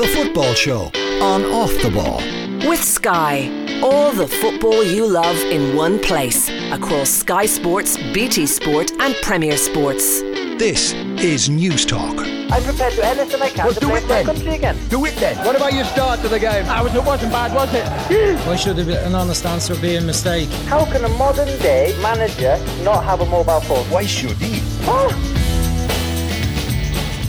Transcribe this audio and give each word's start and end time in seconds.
The 0.00 0.06
Football 0.06 0.54
Show 0.54 0.84
on 1.20 1.44
Off 1.44 1.70
the 1.82 1.90
Ball. 1.90 2.22
With 2.66 2.82
Sky. 2.82 3.50
All 3.82 4.10
the 4.12 4.26
football 4.26 4.82
you 4.82 5.06
love 5.06 5.36
in 5.36 5.76
one 5.76 5.98
place. 5.98 6.48
Across 6.72 7.10
Sky 7.10 7.44
Sports, 7.44 7.98
BT 8.14 8.46
Sport, 8.46 8.92
and 8.98 9.14
Premier 9.16 9.58
Sports. 9.58 10.22
This 10.56 10.94
is 11.20 11.50
News 11.50 11.84
Talk. 11.84 12.16
I'm 12.18 12.62
prepared 12.62 12.94
to 12.94 12.96
do 12.96 13.02
anything 13.02 13.42
I 13.42 13.50
can 13.50 13.64
Well, 13.66 13.74
to 13.74 13.80
do 13.80 13.88
play 13.88 13.98
it 13.98 14.08
then. 14.08 14.24
country 14.24 14.54
again. 14.54 14.78
Do 14.88 15.04
it 15.04 15.16
then. 15.16 15.36
What 15.44 15.54
about 15.54 15.74
your 15.74 15.84
start 15.84 16.20
to 16.20 16.28
the 16.28 16.40
game? 16.40 16.64
I 16.64 16.80
was, 16.80 16.94
it 16.94 17.04
wasn't 17.04 17.32
bad, 17.32 17.52
was 17.54 17.68
it? 17.74 18.38
Why 18.46 18.56
should 18.56 18.78
an 18.78 19.14
honest 19.14 19.44
answer 19.44 19.76
be 19.76 19.96
a 19.96 20.00
mistake? 20.00 20.48
How 20.64 20.86
can 20.86 21.04
a 21.04 21.10
modern 21.10 21.48
day 21.58 21.94
manager 22.00 22.56
not 22.84 23.04
have 23.04 23.20
a 23.20 23.26
mobile 23.26 23.60
phone? 23.60 23.84
Why 23.90 24.06
should 24.06 24.38
he? 24.38 24.62
Oh, 24.86 25.10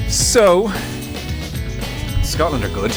So, 0.08 0.72
Scotland 2.32 2.64
are 2.64 2.70
good. 2.70 2.92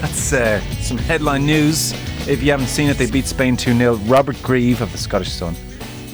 That's 0.00 0.32
uh, 0.32 0.58
some 0.80 0.96
headline 0.96 1.44
news. 1.44 1.92
If 2.26 2.42
you 2.42 2.50
haven't 2.50 2.68
seen 2.68 2.88
it, 2.88 2.96
they 2.96 3.10
beat 3.10 3.26
Spain 3.26 3.54
2 3.54 3.76
0. 3.76 3.96
Robert 4.06 4.42
Grieve 4.42 4.80
of 4.80 4.90
the 4.90 4.96
Scottish 4.96 5.30
Sun 5.30 5.54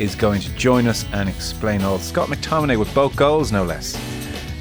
is 0.01 0.17
going 0.17 0.41
to 0.41 0.51
join 0.57 0.89
us 0.89 1.07
and 1.13 1.29
explain 1.29 1.83
all. 1.83 2.01
Scott 2.01 2.29
McTominay 2.29 2.77
with 2.77 2.93
both 2.93 3.15
goals, 3.15 3.53
no 3.53 3.63
less. 3.63 3.97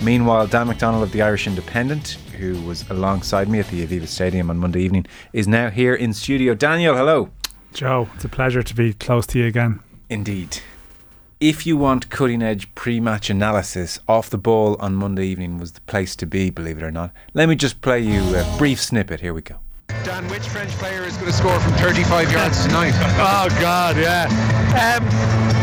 Meanwhile, 0.04 0.46
Dan 0.46 0.68
McDonnell 0.68 1.02
of 1.02 1.12
the 1.14 1.24
Irish 1.24 1.48
Independent, 1.48 2.20
who 2.38 2.62
was 2.62 2.88
alongside 2.92 3.50
me 3.50 3.58
at 3.60 3.68
the 3.70 3.86
Aviva 3.86 4.08
Stadium 4.08 4.52
on 4.52 4.60
Monday 4.60 4.84
evening, 4.84 5.08
is 5.34 5.48
now 5.48 5.72
here 5.72 5.96
in 5.96 6.14
studio. 6.14 6.54
Daniel, 6.54 6.96
hello. 6.96 7.32
Joe, 7.74 8.08
it's 8.14 8.24
a 8.24 8.30
pleasure 8.30 8.62
to 8.62 8.76
be 8.76 8.94
close 8.94 9.26
to 9.28 9.40
you 9.40 9.48
again. 9.48 9.80
Indeed. 10.12 10.60
If 11.42 11.68
you 11.68 11.76
want 11.76 12.10
cutting 12.10 12.42
edge 12.42 12.74
pre 12.76 13.02
match 13.02 13.30
analysis, 13.30 14.00
off 14.08 14.30
the 14.30 14.38
ball 14.38 14.78
on 14.80 14.96
Monday 14.96 15.28
evening 15.28 15.58
was 15.58 15.74
the 15.74 15.82
place 15.82 16.16
to 16.16 16.26
be, 16.26 16.50
believe 16.50 16.78
it 16.78 16.84
or 16.84 16.92
not. 16.92 17.12
Let 17.34 17.50
me 17.50 17.56
just 17.58 17.82
play 17.82 18.00
you 18.00 18.22
a 18.38 18.56
brief 18.58 18.82
snippet. 18.82 19.20
Here 19.20 19.34
we 19.34 19.42
go. 19.42 19.58
Dan, 20.06 20.28
which 20.30 20.46
French 20.48 20.70
player 20.78 21.04
is 21.04 21.18
going 21.18 21.26
to 21.26 21.34
score 21.34 21.60
from 21.60 21.74
35 21.82 22.32
yards 22.32 22.62
tonight? 22.64 22.94
Oh 23.18 23.50
God, 23.60 23.98
yeah. 23.98 24.30
Um, 24.78 25.02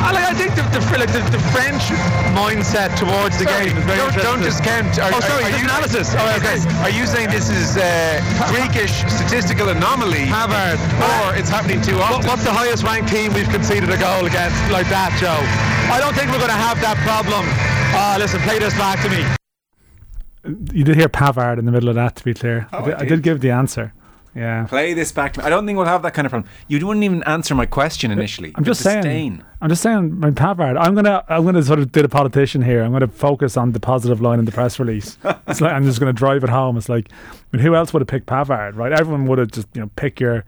I, 0.02 0.10
like, 0.10 0.26
I 0.26 0.34
think 0.34 0.50
the, 0.58 0.66
the, 0.74 0.82
like, 0.98 1.12
the, 1.14 1.22
the 1.30 1.38
French 1.54 1.86
mindset 2.34 2.90
towards 2.98 3.38
the 3.38 3.46
Sorry, 3.46 3.70
game 3.70 3.78
is 3.78 3.84
very 3.86 3.98
don't, 4.02 4.14
don't 4.18 4.42
discount. 4.42 4.98
Are, 4.98 5.14
Oh, 5.14 5.20
sorry, 5.22 5.44
are, 5.46 5.50
this 5.54 5.62
you, 5.62 5.66
analysis. 5.70 6.06
Oh, 6.18 6.26
okay. 6.42 6.58
Are 6.82 6.90
you 6.90 7.06
saying 7.06 7.30
this 7.30 7.50
is 7.54 7.76
uh, 7.78 8.18
freakish 8.50 9.06
statistical 9.06 9.68
anomaly, 9.70 10.26
Pavard. 10.26 10.80
or 10.98 11.38
it's 11.38 11.48
happening 11.48 11.78
too 11.80 11.94
What, 12.02 12.18
often? 12.18 12.26
what's 12.26 12.42
the 12.42 12.50
highest 12.50 12.82
ranked 12.82 13.10
team 13.14 13.32
we've 13.34 13.48
conceded 13.48 13.90
a 13.94 13.98
goal 14.00 14.26
against 14.26 14.58
like 14.74 14.88
that, 14.90 15.14
Joe? 15.22 15.38
I 15.94 16.02
don't 16.02 16.18
think 16.18 16.34
we're 16.34 16.42
going 16.42 16.50
to 16.50 16.58
have 16.66 16.80
that 16.82 16.98
problem. 17.06 17.46
Ah, 17.94 18.16
listen, 18.18 18.40
play 18.42 18.58
this 18.58 18.74
back 18.74 18.98
to 19.06 19.08
me. 19.12 19.22
You 20.74 20.82
did 20.82 20.96
hear 20.96 21.08
Pavard 21.08 21.58
in 21.60 21.64
the 21.66 21.70
middle 21.72 21.88
of 21.88 21.94
that, 21.94 22.16
to 22.16 22.24
be 22.24 22.34
clear. 22.34 22.66
Oh, 22.72 22.78
I, 22.78 22.82
did, 22.84 22.94
I 22.94 22.96
I 22.96 23.00
did. 23.00 23.08
did 23.08 23.22
give 23.22 23.40
the 23.40 23.50
answer. 23.52 23.94
Yeah. 24.34 24.64
Play 24.66 24.94
this 24.94 25.12
back 25.12 25.34
to 25.34 25.40
me. 25.40 25.46
I 25.46 25.50
don't 25.50 25.66
think 25.66 25.76
we'll 25.76 25.86
have 25.86 26.02
that 26.02 26.14
kind 26.14 26.24
of 26.26 26.30
problem. 26.30 26.50
You 26.66 26.84
wouldn't 26.86 27.04
even 27.04 27.22
answer 27.24 27.54
my 27.54 27.66
question 27.66 28.10
initially. 28.10 28.52
I'm 28.54 28.64
just 28.64 28.80
saying. 28.80 29.02
disdain. 29.02 29.44
I'm 29.60 29.68
just 29.68 29.82
saying, 29.82 30.18
my 30.18 30.30
Pavard. 30.30 30.80
I'm 30.80 30.94
gonna, 30.94 31.22
I'm 31.28 31.44
gonna 31.44 31.62
sort 31.62 31.78
of 31.78 31.92
do 31.92 32.02
the 32.02 32.08
politician 32.08 32.62
here. 32.62 32.82
I'm 32.82 32.92
gonna 32.92 33.08
focus 33.08 33.56
on 33.56 33.72
the 33.72 33.80
positive 33.80 34.20
line 34.20 34.38
in 34.38 34.44
the 34.44 34.52
press 34.52 34.78
release. 34.78 35.18
it's 35.46 35.60
like 35.60 35.72
I'm 35.72 35.84
just 35.84 36.00
gonna 36.00 36.12
drive 36.12 36.44
it 36.44 36.50
home. 36.50 36.76
It's 36.76 36.88
like, 36.88 37.10
I 37.12 37.56
mean, 37.56 37.62
who 37.64 37.74
else 37.74 37.92
would 37.92 38.00
have 38.00 38.08
picked 38.08 38.26
Pavard, 38.26 38.76
right? 38.76 38.92
Everyone 38.92 39.26
would 39.26 39.38
have 39.38 39.50
just, 39.50 39.68
you 39.74 39.82
know, 39.82 39.90
pick 39.96 40.18
your, 40.18 40.44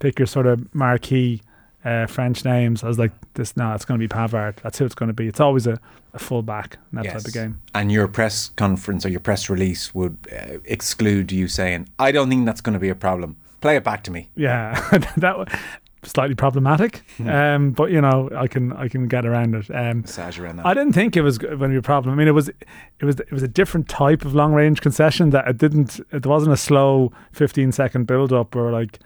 pick 0.00 0.18
your 0.18 0.26
sort 0.26 0.46
of 0.46 0.74
marquee 0.74 1.40
uh, 1.84 2.06
French 2.06 2.44
names. 2.44 2.82
I 2.82 2.88
was 2.88 2.98
like, 2.98 3.12
this, 3.34 3.56
no, 3.56 3.72
it's 3.72 3.84
gonna 3.84 3.98
be 3.98 4.08
Pavard. 4.08 4.56
That's 4.56 4.78
who 4.78 4.84
it's 4.84 4.96
gonna 4.96 5.12
be. 5.12 5.28
It's 5.28 5.40
always 5.40 5.66
a, 5.68 5.78
a 6.20 6.24
full 6.24 6.42
back 6.42 6.78
in 6.92 6.96
that 6.96 7.06
type 7.06 7.24
of 7.24 7.32
game. 7.32 7.60
And 7.74 7.90
your 7.92 8.08
press 8.08 8.48
conference 8.50 9.06
or 9.06 9.08
your 9.08 9.20
press 9.20 9.48
release 9.48 9.94
would 9.94 10.16
uh, 10.32 10.58
exclude 10.64 11.32
you 11.32 11.48
saying, 11.48 11.88
I 11.98 12.12
don't 12.12 12.28
think 12.28 12.46
that's 12.46 12.60
going 12.60 12.74
to 12.74 12.78
be 12.78 12.88
a 12.88 12.94
problem. 12.94 13.36
Play 13.60 13.76
it 13.76 13.84
back 13.84 14.04
to 14.04 14.10
me. 14.10 14.30
Yeah, 14.36 14.74
that 15.16 15.38
was 15.38 15.48
slightly 16.04 16.34
problematic. 16.34 17.02
um, 17.26 17.72
but 17.72 17.90
you 17.90 18.00
know, 18.00 18.30
I 18.34 18.46
can 18.46 18.72
I 18.72 18.88
can 18.88 19.08
get 19.08 19.26
around 19.26 19.54
it. 19.54 19.68
Um, 19.74 20.02
Massage 20.02 20.38
around 20.38 20.56
that. 20.56 20.66
I 20.66 20.74
didn't 20.74 20.92
think 20.92 21.16
it 21.16 21.22
was 21.22 21.38
going 21.38 21.58
to 21.58 21.68
be 21.68 21.76
a 21.76 21.82
problem. 21.82 22.14
I 22.14 22.16
mean, 22.16 22.28
it 22.28 22.32
was 22.34 22.48
it 22.48 23.04
was 23.04 23.18
it 23.18 23.32
was 23.32 23.42
a 23.42 23.48
different 23.48 23.88
type 23.88 24.24
of 24.24 24.34
long 24.34 24.52
range 24.52 24.80
concession 24.80 25.30
that 25.30 25.48
it 25.48 25.58
didn't. 25.58 26.00
It 26.12 26.24
wasn't 26.26 26.52
a 26.52 26.56
slow 26.56 27.12
fifteen 27.32 27.72
second 27.72 28.06
build 28.06 28.32
up 28.32 28.54
or 28.54 28.70
like 28.70 29.00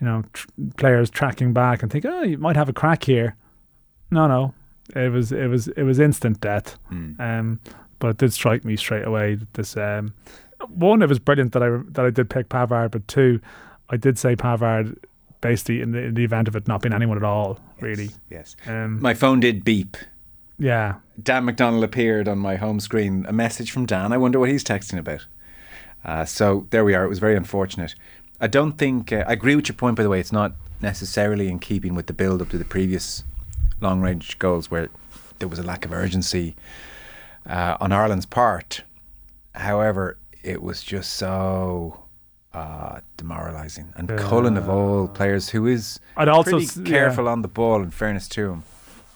you 0.00 0.06
know 0.06 0.22
tr- 0.32 0.48
players 0.76 1.08
tracking 1.10 1.52
back 1.52 1.82
and 1.82 1.90
think, 1.90 2.04
oh, 2.04 2.22
you 2.22 2.36
might 2.38 2.56
have 2.56 2.68
a 2.68 2.74
crack 2.74 3.04
here. 3.04 3.36
No, 4.10 4.26
no, 4.26 4.54
it 4.96 5.10
was 5.12 5.32
it 5.32 5.46
was 5.48 5.68
it 5.68 5.82
was 5.82 5.98
instant 5.98 6.40
death. 6.40 6.78
Hmm. 6.88 7.20
Um, 7.20 7.60
but 7.98 8.08
it 8.10 8.16
did 8.18 8.32
strike 8.32 8.64
me 8.64 8.76
straight 8.76 9.04
away 9.06 9.34
that 9.34 9.52
this 9.54 9.76
um, 9.76 10.14
one 10.68 11.02
it 11.02 11.08
was 11.08 11.18
brilliant 11.18 11.52
that 11.52 11.62
I 11.62 11.70
that 11.92 12.04
I 12.04 12.10
did 12.10 12.30
pick 12.30 12.48
Pavard, 12.48 12.90
but 12.92 13.06
two, 13.08 13.40
I 13.90 13.96
did 13.96 14.18
say 14.18 14.36
Pavard 14.36 14.96
basically 15.40 15.80
in 15.80 15.92
the 15.92 15.98
in 16.04 16.14
the 16.14 16.24
event 16.24 16.48
of 16.48 16.56
it 16.56 16.66
not 16.68 16.82
being 16.82 16.92
anyone 16.92 17.16
at 17.16 17.24
all, 17.24 17.58
really. 17.80 18.10
Yes. 18.30 18.56
Um, 18.66 19.00
My 19.00 19.14
phone 19.14 19.40
did 19.40 19.64
beep. 19.64 19.96
yeah, 20.58 20.96
Dan 21.22 21.44
McDonnell 21.46 21.84
appeared 21.84 22.26
on 22.28 22.38
my 22.38 22.56
home 22.56 22.80
screen. 22.80 23.24
A 23.28 23.32
message 23.32 23.70
from 23.72 23.86
Dan. 23.86 24.12
I 24.12 24.16
wonder 24.18 24.38
what 24.40 24.48
he's 24.48 24.64
texting 24.64 24.98
about. 24.98 25.26
Uh, 26.04 26.24
so 26.24 26.66
there 26.70 26.84
we 26.84 26.94
are. 26.94 27.04
It 27.04 27.08
was 27.08 27.18
very 27.18 27.36
unfortunate. 27.36 27.94
I 28.40 28.46
don't 28.46 28.78
think. 28.78 29.12
Uh, 29.12 29.24
I 29.26 29.32
agree 29.32 29.56
with 29.56 29.68
your 29.68 29.76
point, 29.76 29.96
by 29.96 30.02
the 30.04 30.08
way. 30.08 30.20
It's 30.20 30.32
not 30.32 30.54
necessarily 30.80 31.48
in 31.48 31.58
keeping 31.58 31.94
with 31.96 32.06
the 32.06 32.12
build 32.12 32.40
up 32.40 32.48
to 32.50 32.58
the 32.58 32.64
previous 32.64 33.24
long 33.80 34.00
range 34.00 34.38
goals 34.38 34.70
where 34.70 34.88
there 35.38 35.48
was 35.48 35.58
a 35.58 35.62
lack 35.62 35.84
of 35.84 35.92
urgency 35.92 36.56
uh, 37.46 37.76
on 37.80 37.92
Ireland's 37.92 38.26
part. 38.26 38.82
However, 39.54 40.18
it 40.42 40.62
was 40.62 40.82
just 40.82 41.12
so 41.14 42.04
uh, 42.54 43.00
demoralising. 43.16 43.92
And 43.96 44.08
Cullen, 44.18 44.56
of 44.56 44.68
all 44.68 45.08
players, 45.08 45.48
who 45.50 45.66
is 45.66 46.00
I'd 46.16 46.28
also 46.28 46.50
pretty 46.52 46.66
s- 46.66 46.76
yeah. 46.76 46.84
careful 46.84 47.28
on 47.28 47.42
the 47.42 47.48
ball, 47.48 47.82
in 47.82 47.90
fairness 47.90 48.28
to 48.30 48.50
him. 48.50 48.62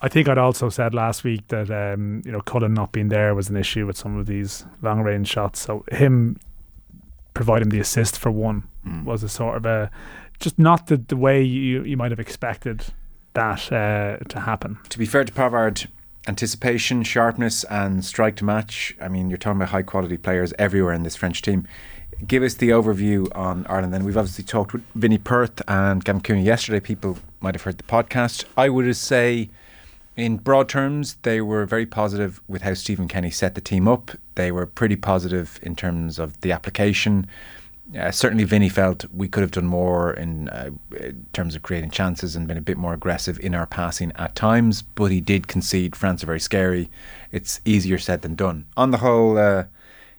I 0.05 0.09
think 0.09 0.29
I'd 0.29 0.39
also 0.39 0.69
said 0.69 0.95
last 0.95 1.23
week 1.23 1.47
that 1.49 1.71
um, 1.71 2.23
you 2.25 2.33
know 2.33 2.41
Cullen 2.41 2.75
not 2.75 2.91
being 2.93 3.09
there 3.09 3.35
was 3.35 3.49
an 3.49 3.57
issue 3.57 3.87
with 3.87 3.97
some 3.97 4.19
of 4.19 4.27
these 4.27 4.65
long 4.83 5.01
range 5.03 5.29
shots. 5.29 5.61
So 5.61 5.85
him 5.93 6.39
providing 7.35 7.69
the 7.71 7.81
assist 7.81 8.19
for 8.19 8.31
one 8.31 8.65
Hmm. 8.85 9.05
was 9.05 9.23
a 9.23 9.29
sort 9.29 9.57
of 9.57 9.65
a 9.65 9.91
just 10.41 10.59
not 10.59 10.89
the, 10.89 10.97
the 10.97 11.17
way 11.17 11.41
you 11.41 11.85
you 11.85 11.97
might 11.97 12.11
have 12.11 12.19
expected 12.19 12.87
that 13.35 13.73
uh, 13.73 14.19
to 14.29 14.41
happen. 14.41 14.79
to 14.89 14.99
be 14.99 15.07
fair 15.07 15.25
to 15.25 15.33
Pavard, 15.33 15.87
anticipation, 16.27 17.03
sharpness, 17.03 17.65
and 17.65 18.05
strike 18.05 18.37
to 18.37 18.45
match. 18.45 18.95
I 19.01 19.09
mean, 19.09 19.31
you're 19.31 19.39
talking 19.39 19.59
about 19.59 19.71
high 19.71 19.83
quality 19.83 20.17
players 20.17 20.53
everywhere 20.59 20.93
in 20.95 21.03
this 21.03 21.17
French 21.17 21.43
team. 21.43 21.67
Give 22.27 22.43
us 22.43 22.55
the 22.55 22.69
overview 22.71 23.27
on 23.37 23.67
Ireland. 23.69 23.93
Then 23.93 24.05
we've 24.05 24.17
obviously 24.17 24.45
talked 24.45 24.73
with 24.73 24.85
Vinny 24.95 25.19
Perth 25.19 25.61
and 25.67 26.05
Gavin 26.05 26.21
Cooney 26.23 26.45
yesterday. 26.45 26.79
People 26.79 27.19
might 27.41 27.55
have 27.55 27.63
heard 27.63 27.79
the 27.79 27.85
podcast. 27.85 28.45
I 28.57 28.69
would 28.69 28.95
say, 28.97 29.51
in 30.17 30.37
broad 30.37 30.69
terms, 30.69 31.17
they 31.23 31.41
were 31.41 31.67
very 31.67 31.87
positive 31.87 32.41
with 32.47 32.63
how 32.63 32.75
Stephen 32.75 33.09
Kenny 33.09 33.31
set 33.31 33.57
the 33.57 33.61
team 33.61 33.89
up. 33.89 34.13
They 34.37 34.53
were 34.53 34.67
pretty 34.67 34.95
positive 34.95 35.59
in 35.63 35.75
terms 35.75 36.21
of 36.21 36.41
the 36.43 36.53
application. 36.53 37.27
Uh, 37.99 38.11
certainly, 38.11 38.45
Vinny 38.45 38.69
felt 38.69 39.05
we 39.13 39.29
could 39.29 39.43
have 39.43 39.51
done 39.51 39.67
more 39.67 40.13
in, 40.15 40.49
uh, 40.49 40.71
in 40.99 41.27
terms 41.33 41.55
of 41.55 41.63
creating 41.63 41.91
chances 41.91 42.35
and 42.35 42.49
been 42.49 42.57
a 42.57 42.63
bit 42.63 42.77
more 42.79 42.95
aggressive 42.95 43.39
in 43.41 43.55
our 43.55 43.67
passing 43.67 44.13
at 44.17 44.35
times. 44.35 44.83
But 44.83 45.11
he 45.11 45.21
did 45.21 45.47
concede. 45.47 45.95
France 45.95 46.23
are 46.23 46.27
very 46.27 46.41
scary. 46.41 46.91
It's 47.31 47.61
easier 47.65 47.99
said 47.99 48.23
than 48.23 48.35
done. 48.35 48.67
On 48.77 48.91
the 48.91 48.99
whole, 48.99 49.37
uh, 49.37 49.65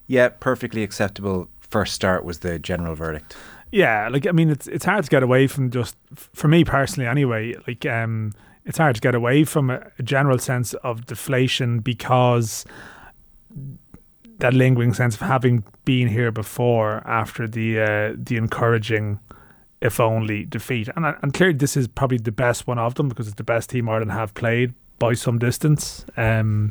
yeah, 0.08 0.30
perfectly 0.30 0.84
acceptable. 0.84 1.50
First 1.60 1.94
start 1.94 2.24
was 2.24 2.40
the 2.40 2.60
general 2.60 2.96
verdict. 2.96 3.36
Yeah, 3.72 4.08
like 4.10 4.28
I 4.28 4.32
mean, 4.32 4.52
it's 4.52 4.68
it's 4.68 4.86
hard 4.86 5.04
to 5.04 5.10
get 5.10 5.24
away 5.24 5.48
from 5.48 5.72
just 5.72 5.96
for 6.14 6.48
me 6.48 6.64
personally, 6.64 7.10
anyway. 7.10 7.56
Like, 7.68 7.88
um, 7.88 8.34
it's 8.66 8.78
hard 8.78 8.94
to 8.96 9.02
get 9.02 9.16
away 9.16 9.44
from 9.46 9.72
a, 9.72 9.92
a 9.98 10.04
general 10.04 10.38
sense 10.38 10.76
of 10.76 11.08
deflation 11.08 11.80
because 11.80 12.66
that 14.44 14.54
lingering 14.54 14.94
sense 14.94 15.16
of 15.16 15.22
having 15.22 15.64
been 15.86 16.10
here 16.10 16.30
before 16.30 17.02
after 17.08 17.48
the 17.48 17.80
uh, 17.80 18.14
the 18.18 18.36
encouraging, 18.36 19.20
if 19.82 20.02
only 20.02 20.44
defeat, 20.44 20.90
and 20.96 21.06
and 21.06 21.34
clearly 21.34 21.58
this 21.58 21.78
is 21.78 21.88
probably 21.88 22.18
the 22.18 22.32
best 22.32 22.68
one 22.68 22.78
of 22.78 22.96
them 22.96 23.08
because 23.08 23.26
it's 23.28 23.38
the 23.38 23.44
best 23.44 23.70
team 23.70 23.88
Ireland 23.88 24.12
have 24.12 24.34
played 24.34 24.74
by 25.00 25.14
some 25.14 25.40
distance. 25.40 26.06
Um, 26.18 26.70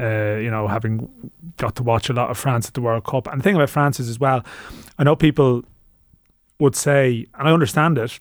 uh, 0.00 0.34
you 0.34 0.50
know, 0.50 0.66
having 0.66 1.08
got 1.58 1.76
to 1.76 1.84
watch 1.84 2.10
a 2.10 2.12
lot 2.12 2.28
of 2.28 2.36
France 2.36 2.66
at 2.66 2.74
the 2.74 2.80
World 2.80 3.04
Cup, 3.04 3.28
and 3.28 3.40
the 3.40 3.44
thing 3.44 3.54
about 3.54 3.70
France 3.70 4.00
is 4.00 4.08
as 4.08 4.18
well, 4.18 4.44
I 4.98 5.04
know 5.04 5.14
people 5.14 5.64
would 6.58 6.74
say, 6.74 7.26
and 7.38 7.48
I 7.48 7.52
understand 7.52 7.98
it. 7.98 8.18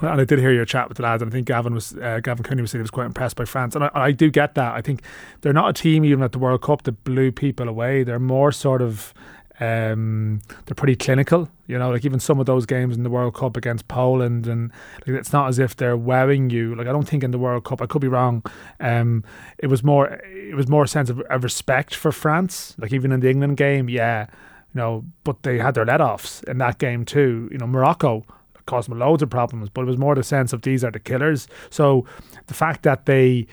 And 0.00 0.20
I 0.20 0.24
did 0.24 0.38
hear 0.38 0.52
your 0.52 0.66
chat 0.66 0.88
with 0.88 0.98
the 0.98 1.02
lads, 1.02 1.22
and 1.22 1.30
I 1.30 1.32
think 1.32 1.46
Gavin 1.46 1.74
was 1.74 1.96
uh, 1.96 2.20
Gavin 2.22 2.44
Cooney 2.44 2.62
was 2.62 2.70
saying 2.70 2.80
he 2.80 2.82
was 2.82 2.90
quite 2.90 3.06
impressed 3.06 3.36
by 3.36 3.44
France, 3.46 3.74
and 3.74 3.84
I, 3.84 3.90
I 3.94 4.12
do 4.12 4.30
get 4.30 4.54
that. 4.54 4.74
I 4.74 4.82
think 4.82 5.02
they're 5.40 5.52
not 5.52 5.70
a 5.70 5.72
team 5.72 6.04
even 6.04 6.22
at 6.22 6.32
the 6.32 6.38
World 6.38 6.62
Cup 6.62 6.82
that 6.82 7.04
blew 7.04 7.32
people 7.32 7.68
away. 7.68 8.04
They're 8.04 8.18
more 8.18 8.52
sort 8.52 8.82
of 8.82 9.14
um, 9.60 10.40
they're 10.66 10.74
pretty 10.74 10.94
clinical, 10.94 11.48
you 11.66 11.78
know. 11.78 11.90
Like 11.90 12.04
even 12.04 12.20
some 12.20 12.38
of 12.38 12.46
those 12.46 12.64
games 12.64 12.96
in 12.96 13.02
the 13.02 13.10
World 13.10 13.34
Cup 13.34 13.56
against 13.56 13.88
Poland, 13.88 14.46
and 14.46 14.70
like, 15.06 15.16
it's 15.16 15.32
not 15.32 15.48
as 15.48 15.58
if 15.58 15.74
they're 15.74 15.96
wowing 15.96 16.50
you. 16.50 16.74
Like 16.74 16.86
I 16.86 16.92
don't 16.92 17.08
think 17.08 17.24
in 17.24 17.32
the 17.32 17.38
World 17.38 17.64
Cup, 17.64 17.82
I 17.82 17.86
could 17.86 18.02
be 18.02 18.08
wrong. 18.08 18.44
Um, 18.78 19.24
it 19.58 19.66
was 19.66 19.82
more 19.82 20.06
it 20.32 20.54
was 20.54 20.68
more 20.68 20.84
a 20.84 20.88
sense 20.88 21.10
of, 21.10 21.20
of 21.22 21.42
respect 21.42 21.94
for 21.94 22.12
France. 22.12 22.76
Like 22.78 22.92
even 22.92 23.10
in 23.10 23.20
the 23.20 23.30
England 23.30 23.56
game, 23.56 23.88
yeah, 23.88 24.26
You 24.74 24.80
know, 24.80 25.04
but 25.24 25.42
they 25.42 25.58
had 25.58 25.74
their 25.74 25.86
let 25.86 26.00
offs 26.00 26.42
in 26.44 26.58
that 26.58 26.78
game 26.78 27.04
too. 27.04 27.48
You 27.50 27.58
know, 27.58 27.66
Morocco 27.66 28.24
caused 28.68 28.88
them 28.88 28.98
loads 28.98 29.22
of 29.22 29.30
problems, 29.30 29.68
but 29.68 29.82
it 29.82 29.86
was 29.86 29.98
more 29.98 30.14
the 30.14 30.22
sense 30.22 30.52
of 30.52 30.62
these 30.62 30.84
are 30.84 30.92
the 30.92 31.00
killers. 31.00 31.48
So 31.70 32.04
the 32.46 32.54
fact 32.54 32.82
that 32.84 33.06
they 33.06 33.46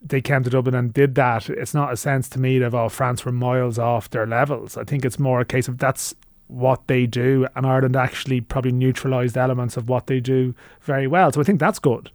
they 0.00 0.20
came 0.20 0.44
to 0.44 0.50
Dublin 0.50 0.76
and 0.76 0.94
did 0.94 1.16
that, 1.16 1.50
it's 1.50 1.74
not 1.74 1.92
a 1.92 1.96
sense 1.96 2.28
to 2.30 2.38
me 2.38 2.62
of 2.62 2.74
oh 2.74 2.88
France 2.88 3.24
were 3.24 3.32
miles 3.32 3.78
off 3.78 4.08
their 4.10 4.26
levels. 4.26 4.76
I 4.76 4.84
think 4.84 5.04
it's 5.04 5.18
more 5.18 5.40
a 5.40 5.44
case 5.44 5.68
of 5.68 5.78
that's 5.78 6.14
what 6.46 6.86
they 6.86 7.06
do, 7.06 7.46
and 7.54 7.66
Ireland 7.66 7.96
actually 7.96 8.40
probably 8.40 8.72
neutralised 8.72 9.36
elements 9.36 9.76
of 9.76 9.88
what 9.88 10.06
they 10.06 10.20
do 10.20 10.54
very 10.80 11.06
well. 11.06 11.30
So 11.32 11.40
I 11.40 11.44
think 11.44 11.60
that's 11.60 11.78
good. 11.78 12.10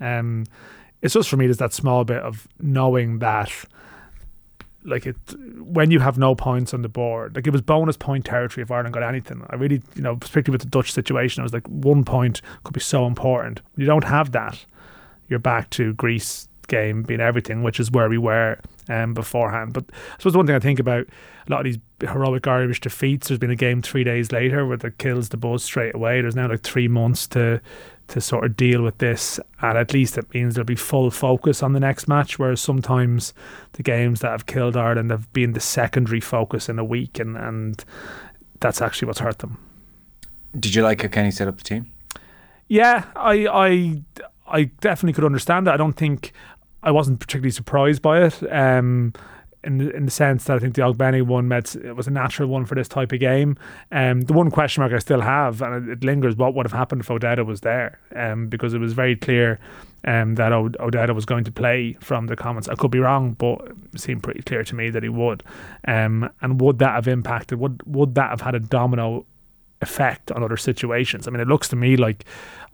Um, 0.00 0.44
it's 1.00 1.14
just 1.14 1.28
for 1.28 1.36
me, 1.36 1.46
there's 1.46 1.58
that 1.58 1.72
small 1.72 2.04
bit 2.04 2.22
of 2.22 2.48
knowing 2.60 3.20
that, 3.20 3.50
like 4.88 5.06
it, 5.06 5.16
when 5.60 5.90
you 5.90 6.00
have 6.00 6.18
no 6.18 6.34
points 6.34 6.74
on 6.74 6.82
the 6.82 6.88
board, 6.88 7.36
like 7.36 7.46
it 7.46 7.50
was 7.50 7.62
bonus 7.62 7.96
point 7.96 8.24
territory 8.24 8.62
if 8.62 8.70
Ireland 8.70 8.94
got 8.94 9.02
anything. 9.02 9.44
I 9.50 9.56
really, 9.56 9.82
you 9.94 10.02
know, 10.02 10.16
particularly 10.16 10.54
with 10.54 10.62
the 10.62 10.68
Dutch 10.68 10.92
situation, 10.92 11.40
I 11.40 11.44
was 11.44 11.52
like, 11.52 11.66
one 11.68 12.04
point 12.04 12.42
could 12.64 12.74
be 12.74 12.80
so 12.80 13.06
important. 13.06 13.60
You 13.76 13.86
don't 13.86 14.04
have 14.04 14.32
that. 14.32 14.64
You're 15.28 15.38
back 15.38 15.70
to 15.70 15.92
Greece 15.94 16.48
game 16.68 17.02
being 17.02 17.20
everything, 17.20 17.62
which 17.62 17.80
is 17.80 17.90
where 17.90 18.08
we 18.08 18.18
were 18.18 18.58
um, 18.88 19.14
beforehand. 19.14 19.72
But 19.72 19.84
I 19.90 20.18
suppose 20.18 20.36
one 20.36 20.46
thing 20.46 20.54
I 20.54 20.60
think 20.60 20.78
about 20.78 21.06
a 21.06 21.50
lot 21.50 21.60
of 21.60 21.64
these 21.64 21.78
heroic 22.00 22.46
Irish 22.46 22.80
defeats, 22.80 23.28
there's 23.28 23.38
been 23.38 23.50
a 23.50 23.56
game 23.56 23.82
three 23.82 24.04
days 24.04 24.30
later 24.30 24.66
where 24.66 24.76
that 24.76 24.98
kills 24.98 25.30
the 25.30 25.36
buzz 25.36 25.64
straight 25.64 25.94
away. 25.94 26.20
There's 26.20 26.36
now 26.36 26.48
like 26.48 26.62
three 26.62 26.88
months 26.88 27.26
to 27.28 27.60
to 28.08 28.20
sort 28.20 28.44
of 28.44 28.56
deal 28.56 28.82
with 28.82 28.98
this, 28.98 29.38
and 29.60 29.78
at 29.78 29.92
least 29.92 30.18
it 30.18 30.32
means 30.34 30.54
there'll 30.54 30.66
be 30.66 30.76
full 30.76 31.10
focus 31.10 31.62
on 31.62 31.72
the 31.72 31.80
next 31.80 32.08
match. 32.08 32.38
Whereas 32.38 32.60
sometimes 32.60 33.34
the 33.72 33.82
games 33.82 34.20
that 34.20 34.30
have 34.30 34.46
killed 34.46 34.76
Ireland 34.76 35.10
have 35.10 35.32
been 35.32 35.52
the 35.52 35.60
secondary 35.60 36.20
focus 36.20 36.68
in 36.68 36.78
a 36.78 36.84
week, 36.84 37.18
and 37.18 37.36
and 37.36 37.84
that's 38.60 38.82
actually 38.82 39.06
what's 39.06 39.20
hurt 39.20 39.38
them. 39.38 39.58
Did 40.58 40.74
you 40.74 40.82
like 40.82 41.02
how 41.02 41.08
Kenny 41.08 41.30
set 41.30 41.48
up 41.48 41.58
the 41.58 41.64
team? 41.64 41.90
Yeah, 42.66 43.04
I 43.14 43.46
I 43.46 44.02
I 44.46 44.64
definitely 44.80 45.12
could 45.12 45.24
understand 45.24 45.68
it. 45.68 45.70
I 45.72 45.76
don't 45.76 45.94
think 45.94 46.32
I 46.82 46.90
wasn't 46.90 47.20
particularly 47.20 47.50
surprised 47.50 48.02
by 48.02 48.22
it. 48.24 48.52
Um, 48.52 49.12
in 49.68 49.76
the, 49.76 49.94
in 49.94 50.06
the 50.06 50.10
sense 50.10 50.44
that 50.44 50.56
I 50.56 50.58
think 50.58 50.74
the 50.74 50.82
Ogbene 50.82 51.26
one 51.26 51.46
met, 51.46 51.76
it 51.76 51.94
was 51.94 52.06
a 52.06 52.10
natural 52.10 52.48
one 52.48 52.64
for 52.64 52.74
this 52.74 52.88
type 52.88 53.12
of 53.12 53.20
game. 53.20 53.58
Um, 53.92 54.22
the 54.22 54.32
one 54.32 54.50
question 54.50 54.80
mark 54.80 54.94
I 54.94 54.98
still 54.98 55.20
have, 55.20 55.60
and 55.60 55.90
it 55.90 56.02
lingers, 56.02 56.36
what 56.36 56.54
would 56.54 56.64
have 56.64 56.72
happened 56.72 57.02
if 57.02 57.10
O'Dowda 57.10 57.44
was 57.44 57.60
there? 57.60 58.00
Um, 58.16 58.48
because 58.48 58.72
it 58.72 58.78
was 58.78 58.94
very 58.94 59.14
clear 59.14 59.60
um, 60.06 60.36
that 60.36 60.52
o- 60.52 60.72
O'Dowda 60.80 61.14
was 61.14 61.26
going 61.26 61.44
to 61.44 61.52
play 61.52 61.98
from 62.00 62.28
the 62.28 62.34
comments. 62.34 62.66
I 62.66 62.76
could 62.76 62.90
be 62.90 62.98
wrong, 62.98 63.32
but 63.32 63.60
it 63.92 64.00
seemed 64.00 64.22
pretty 64.22 64.40
clear 64.42 64.64
to 64.64 64.74
me 64.74 64.88
that 64.88 65.02
he 65.02 65.10
would. 65.10 65.44
Um, 65.86 66.30
and 66.40 66.60
would 66.62 66.78
that 66.78 66.94
have 66.94 67.06
impacted? 67.06 67.60
Would 67.60 67.82
would 67.84 68.14
that 68.14 68.30
have 68.30 68.40
had 68.40 68.54
a 68.54 68.60
domino 68.60 69.26
effect 69.82 70.32
on 70.32 70.42
other 70.42 70.56
situations? 70.56 71.28
I 71.28 71.30
mean, 71.30 71.40
it 71.40 71.48
looks 71.48 71.68
to 71.68 71.76
me 71.76 71.96
like 71.96 72.24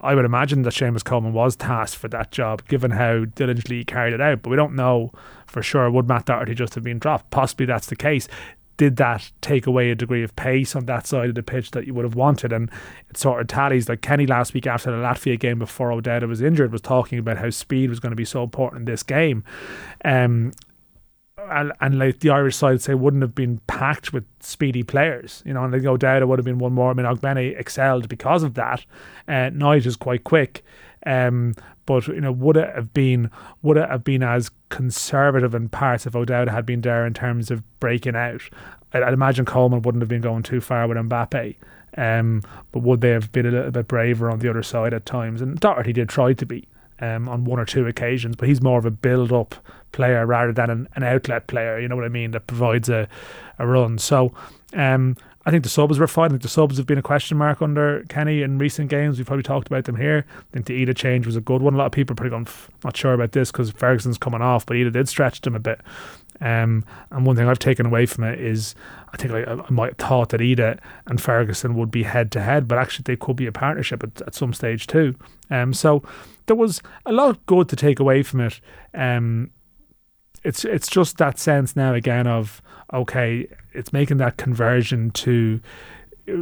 I 0.05 0.15
would 0.15 0.25
imagine 0.25 0.63
that 0.63 0.75
Seamus 0.75 1.03
Coleman 1.03 1.33
was 1.33 1.57
tasked 1.57 1.97
for 1.97 2.09
that 2.09 2.31
job, 2.31 2.67
given 2.69 2.91
how 2.91 3.25
diligently 3.25 3.79
he 3.79 3.85
carried 3.85 4.13
it 4.13 4.21
out. 4.21 4.43
But 4.43 4.51
we 4.51 4.57
don't 4.57 4.75
know 4.75 5.13
for 5.47 5.63
sure. 5.63 5.91
Would 5.91 6.07
Matt 6.07 6.27
Doherty 6.27 6.55
just 6.55 6.75
have 6.75 6.85
been 6.85 6.99
dropped? 6.99 7.31
Possibly 7.31 7.67
that's 7.67 7.87
the 7.87 7.97
case. 7.97 8.29
Did 8.77 8.97
that 8.97 9.31
take 9.41 9.67
away 9.67 9.91
a 9.91 9.95
degree 9.95 10.23
of 10.25 10.35
pace 10.37 10.75
on 10.75 10.87
that 10.87 11.07
side 11.07 11.29
of 11.29 11.37
the 11.37 11.43
pitch 11.43 11.71
that 11.71 11.87
you 11.87 11.95
would 11.95 12.05
have 12.05 12.17
wanted? 12.17 12.53
And 12.53 12.71
it 13.09 13.17
sort 13.17 13.41
of 13.41 13.47
tallies. 13.47 13.89
Like 13.89 14.03
Kenny 14.03 14.27
last 14.27 14.53
week 14.53 14.67
after 14.67 14.91
the 14.91 14.97
Latvia 14.97 15.39
game 15.39 15.59
before 15.59 15.91
O'Dowda 15.93 16.27
was 16.27 16.43
injured 16.43 16.73
was 16.73 16.81
talking 16.81 17.19
about 17.19 17.39
how 17.39 17.51
speed 17.51 17.89
was 17.89 18.01
going 18.01 18.11
to 18.13 18.17
be 18.17 18.25
so 18.25 18.43
important 18.43 18.81
in 18.81 18.85
this 18.87 19.03
game. 19.03 19.43
Um, 20.05 20.53
and, 21.51 21.73
and 21.81 21.99
like 21.99 22.21
the 22.21 22.31
Irish 22.31 22.57
side 22.57 22.81
say 22.81 22.95
wouldn't 22.95 23.23
have 23.23 23.35
been 23.35 23.61
packed 23.67 24.13
with 24.13 24.25
speedy 24.41 24.83
players, 24.83 25.43
you 25.45 25.55
know, 25.55 25.65
and 25.65 25.73
like 25.73 25.83
it 25.83 26.27
would 26.27 26.39
have 26.39 26.45
been 26.45 26.59
one 26.59 26.73
more. 26.73 26.91
I 26.91 26.95
mean, 26.95 27.07
Ogbene 27.07 27.59
excelled 27.59 28.09
because 28.09 28.43
of 28.43 28.55
that. 28.55 28.85
Uh, 29.29 29.51
Knight 29.51 29.87
is 29.87 29.97
quite 29.97 30.25
quick, 30.25 30.65
um, 31.07 31.55
but 31.87 32.07
you 32.09 32.21
know, 32.21 32.33
would 32.33 32.57
it 32.57 32.75
have 32.75 32.93
been 32.93 33.31
would 33.63 33.77
it 33.77 33.89
have 33.89 34.05
been 34.05 34.23
as 34.23 34.51
conservative 34.69 35.55
in 35.55 35.69
parts 35.69 36.07
if 36.07 36.15
O'Dowda 36.15 36.51
had 36.51 36.67
been 36.67 36.81
there 36.81 37.07
in 37.07 37.15
terms 37.15 37.51
of 37.51 37.63
breaking 37.81 38.17
out? 38.17 38.43
I'd, 38.93 39.03
I'd 39.03 39.15
imagine 39.15 39.45
Coleman 39.45 39.83
wouldn't 39.83 40.03
have 40.03 40.09
been 40.09 40.21
going 40.21 40.43
too 40.43 40.61
far 40.61 40.87
with 40.87 40.97
Mbappe. 40.97 41.57
Um, 41.97 42.43
but 42.73 42.81
would 42.81 43.01
they 43.03 43.11
have 43.11 43.31
been 43.31 43.47
a 43.47 43.51
little 43.51 43.71
bit 43.71 43.87
braver 43.87 44.29
on 44.29 44.41
the 44.41 44.51
other 44.51 44.65
side 44.65 44.93
at 44.93 45.07
times? 45.07 45.41
And 45.41 45.61
Doherty 45.61 45.93
did 45.93 46.09
try 46.09 46.33
to 46.33 46.47
be 46.47 46.67
um, 47.01 47.29
on 47.29 47.45
one 47.45 47.59
or 47.59 47.65
two 47.65 47.87
occasions, 47.87 48.37
but 48.37 48.49
he's 48.49 48.63
more 48.63 48.79
of 48.79 48.85
a 48.85 48.91
build 48.91 49.33
up 49.33 49.55
player 49.93 50.27
rather 50.27 50.53
than 50.53 50.71
an, 50.71 50.89
an 50.97 51.03
outlet 51.03 51.47
player, 51.47 51.79
you 51.79 51.89
know 51.89 51.97
what 51.97 52.05
I 52.05 52.09
mean, 52.09 52.33
that 52.33 52.47
provides 52.47 52.89
a, 52.89 53.09
a 53.59 53.67
run. 53.67 53.99
So 53.99 54.35
um, 54.75 55.17
I 55.47 55.51
think 55.51 55.63
the 55.63 55.69
subs 55.69 55.99
were 55.99 56.07
fine. 56.07 56.27
I 56.27 56.29
think 56.31 56.43
the 56.43 56.49
subs 56.49 56.79
have 56.79 56.87
been 56.87 56.99
a 56.99 57.03
question 57.03 57.37
mark 57.37 57.61
under 57.61 58.05
Kenny 58.09 58.43
in 58.43 58.59
recent 58.59 58.89
games. 58.89 59.19
We've 59.19 59.27
probably 59.27 59.43
talked 59.43 59.67
about 59.67 59.85
them 59.85 59.97
here. 59.97 60.25
I 60.29 60.53
think 60.53 60.67
the 60.67 60.85
Idah 60.87 60.97
change 60.97 61.27
was 61.27 61.37
a 61.37 61.41
good 61.41 61.61
one. 61.61 61.75
A 61.75 61.77
lot 61.77 61.87
of 61.87 61.93
people 61.93 62.15
are 62.15 62.17
probably 62.17 62.31
going, 62.31 62.49
not 62.83 62.97
sure 62.97 63.13
about 63.13 63.33
this 63.33 63.53
because 63.53 63.71
Ferguson's 63.71 64.17
coming 64.17 64.41
off, 64.41 64.65
but 64.65 64.75
Idah 64.75 64.93
did 64.93 65.09
stretch 65.09 65.43
them 65.43 65.55
a 65.55 65.61
bit. 65.61 65.81
Um, 66.41 66.85
and 67.11 67.27
one 67.27 67.37
thing 67.37 67.47
I've 67.47 67.59
taken 67.59 67.87
away 67.87 68.07
from 68.07 68.25
it 68.25 68.41
is 68.41 68.75
I 69.13 69.17
think 69.17 69.33
I, 69.33 69.45
I 69.45 69.71
might 69.71 69.91
have 69.91 70.09
thought 70.09 70.31
that 70.31 70.41
Idah 70.41 70.79
and 71.07 71.21
Ferguson 71.21 71.75
would 71.77 71.91
be 71.91 72.03
head 72.03 72.33
to 72.33 72.41
head, 72.41 72.67
but 72.67 72.79
actually 72.79 73.05
they 73.05 73.17
could 73.17 73.37
be 73.37 73.47
a 73.47 73.53
partnership 73.53 74.03
at, 74.03 74.23
at 74.23 74.35
some 74.35 74.53
stage 74.53 74.87
too. 74.87 75.15
Um, 75.51 75.73
so 75.73 76.03
there 76.47 76.57
was 76.57 76.83
a 77.07 77.13
lot 77.13 77.45
good 77.47 77.69
to 77.69 77.77
take 77.77 78.01
away 78.01 78.23
from 78.23 78.41
it. 78.41 78.61
Um, 78.95 79.51
it's 80.45 80.65
it's 80.65 80.89
just 80.89 81.17
that 81.19 81.39
sense 81.39 81.75
now 81.75 81.95
again 81.95 82.27
of 82.27 82.63
okay, 82.93 83.49
it's 83.73 83.93
making 83.93 84.19
that 84.19 84.37
conversion 84.37 85.11
to 85.11 85.61
uh, 86.29 86.33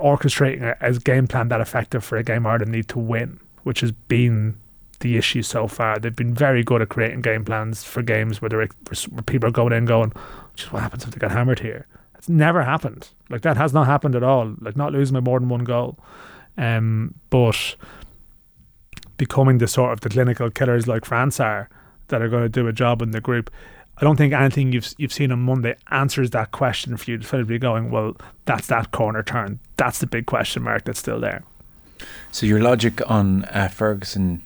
orchestrating 0.00 0.62
a, 0.62 0.76
a 0.80 0.92
game 0.94 1.26
plan 1.26 1.48
that 1.48 1.60
effective 1.60 2.02
for 2.04 2.16
a 2.16 2.24
game 2.24 2.46
Ireland 2.46 2.72
need 2.72 2.88
to 2.88 2.98
win, 2.98 3.38
which 3.62 3.80
has 3.80 3.92
been 3.92 4.58
the 5.00 5.16
issue 5.16 5.42
so 5.42 5.68
far. 5.68 5.98
They've 5.98 6.16
been 6.16 6.34
very 6.34 6.64
good 6.64 6.82
at 6.82 6.88
creating 6.88 7.20
game 7.20 7.44
plans 7.44 7.84
for 7.84 8.02
games 8.02 8.42
where, 8.42 8.50
where 8.50 9.22
people 9.26 9.48
are 9.48 9.52
going 9.52 9.72
in 9.72 9.84
going, 9.84 10.12
just 10.56 10.72
what 10.72 10.82
happens 10.82 11.04
if 11.04 11.10
they 11.10 11.20
get 11.20 11.30
hammered 11.30 11.60
here? 11.60 11.86
It's 12.16 12.28
never 12.28 12.64
happened. 12.64 13.08
Like 13.30 13.42
that 13.42 13.56
has 13.56 13.72
not 13.72 13.86
happened 13.86 14.16
at 14.16 14.24
all. 14.24 14.56
Like 14.60 14.76
not 14.76 14.92
losing 14.92 15.14
by 15.14 15.20
more 15.20 15.38
than 15.38 15.48
one 15.48 15.64
goal. 15.64 15.98
Um, 16.56 17.14
but 17.30 17.76
becoming 19.16 19.58
the 19.58 19.68
sort 19.68 19.92
of 19.92 20.00
the 20.00 20.08
clinical 20.08 20.50
killers 20.50 20.88
like 20.88 21.04
France 21.04 21.38
are 21.38 21.68
that 22.08 22.22
are 22.22 22.28
going 22.28 22.42
to 22.42 22.48
do 22.48 22.66
a 22.66 22.72
job 22.72 23.02
in 23.02 23.12
the 23.12 23.20
group. 23.20 23.50
I 24.00 24.04
don't 24.04 24.16
think 24.16 24.32
anything 24.32 24.72
you've 24.72 24.94
you've 24.96 25.12
seen 25.12 25.32
on 25.32 25.40
Monday 25.40 25.76
answers 25.90 26.30
that 26.30 26.52
question 26.52 26.96
for 26.96 27.10
you 27.10 27.18
to 27.18 27.44
be 27.44 27.58
going, 27.58 27.90
well, 27.90 28.16
that's 28.44 28.68
that 28.68 28.92
corner 28.92 29.22
turn. 29.22 29.58
That's 29.76 29.98
the 29.98 30.06
big 30.06 30.26
question 30.26 30.62
mark 30.62 30.84
that's 30.84 31.00
still 31.00 31.20
there. 31.20 31.42
So 32.30 32.46
your 32.46 32.60
logic 32.60 33.00
on 33.10 33.44
uh, 33.46 33.68
Ferguson 33.68 34.42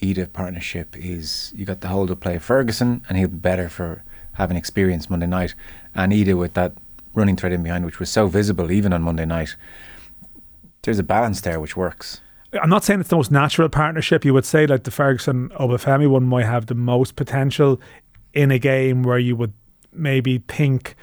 Idah 0.00 0.32
partnership 0.32 0.96
is 0.96 1.52
you 1.54 1.64
got 1.64 1.82
the 1.82 1.88
hold 1.88 2.10
of 2.10 2.20
play 2.20 2.38
Ferguson 2.38 3.04
and 3.08 3.16
he'll 3.16 3.28
be 3.28 3.36
better 3.36 3.68
for 3.68 4.02
having 4.32 4.56
experience 4.56 5.10
Monday 5.10 5.26
night 5.26 5.54
and 5.94 6.12
Idah 6.12 6.38
with 6.38 6.54
that 6.54 6.72
running 7.14 7.36
thread 7.36 7.52
in 7.52 7.62
behind 7.62 7.84
which 7.84 8.00
was 8.00 8.10
so 8.10 8.26
visible 8.26 8.72
even 8.72 8.92
on 8.92 9.02
Monday 9.02 9.26
night. 9.26 9.56
There's 10.82 10.98
a 10.98 11.04
balance 11.04 11.42
there 11.42 11.60
which 11.60 11.76
works. 11.76 12.20
I'm 12.52 12.68
not 12.68 12.84
saying 12.84 13.00
it's 13.00 13.08
the 13.08 13.16
most 13.16 13.30
natural 13.30 13.68
partnership. 13.68 14.24
You 14.24 14.34
would 14.34 14.44
say 14.44 14.66
like 14.66 14.84
the 14.84 14.90
Ferguson 14.90 15.50
Obafemi 15.50 16.08
one 16.08 16.24
might 16.24 16.46
have 16.46 16.66
the 16.66 16.74
most 16.74 17.16
potential 17.16 17.80
in 18.34 18.50
a 18.50 18.58
game 18.58 19.02
where 19.02 19.18
you 19.18 19.36
would 19.36 19.52
maybe 19.92 20.38
think 20.48 20.96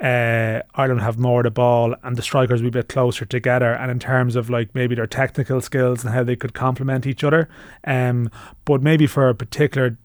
uh, 0.00 0.60
Ireland 0.74 1.00
have 1.00 1.18
more 1.18 1.40
of 1.40 1.44
the 1.44 1.50
ball 1.50 1.94
and 2.02 2.16
the 2.16 2.22
strikers 2.22 2.60
be 2.60 2.68
a 2.68 2.72
bit 2.72 2.88
closer 2.88 3.24
together. 3.24 3.72
And 3.72 3.90
in 3.90 3.98
terms 3.98 4.36
of 4.36 4.50
like 4.50 4.74
maybe 4.74 4.94
their 4.94 5.06
technical 5.06 5.60
skills 5.60 6.04
and 6.04 6.12
how 6.12 6.24
they 6.24 6.36
could 6.36 6.54
complement 6.54 7.06
each 7.06 7.24
other, 7.24 7.48
um, 7.84 8.30
but 8.64 8.82
maybe 8.82 9.06
for 9.06 9.28
a 9.28 9.34
particular, 9.34 9.96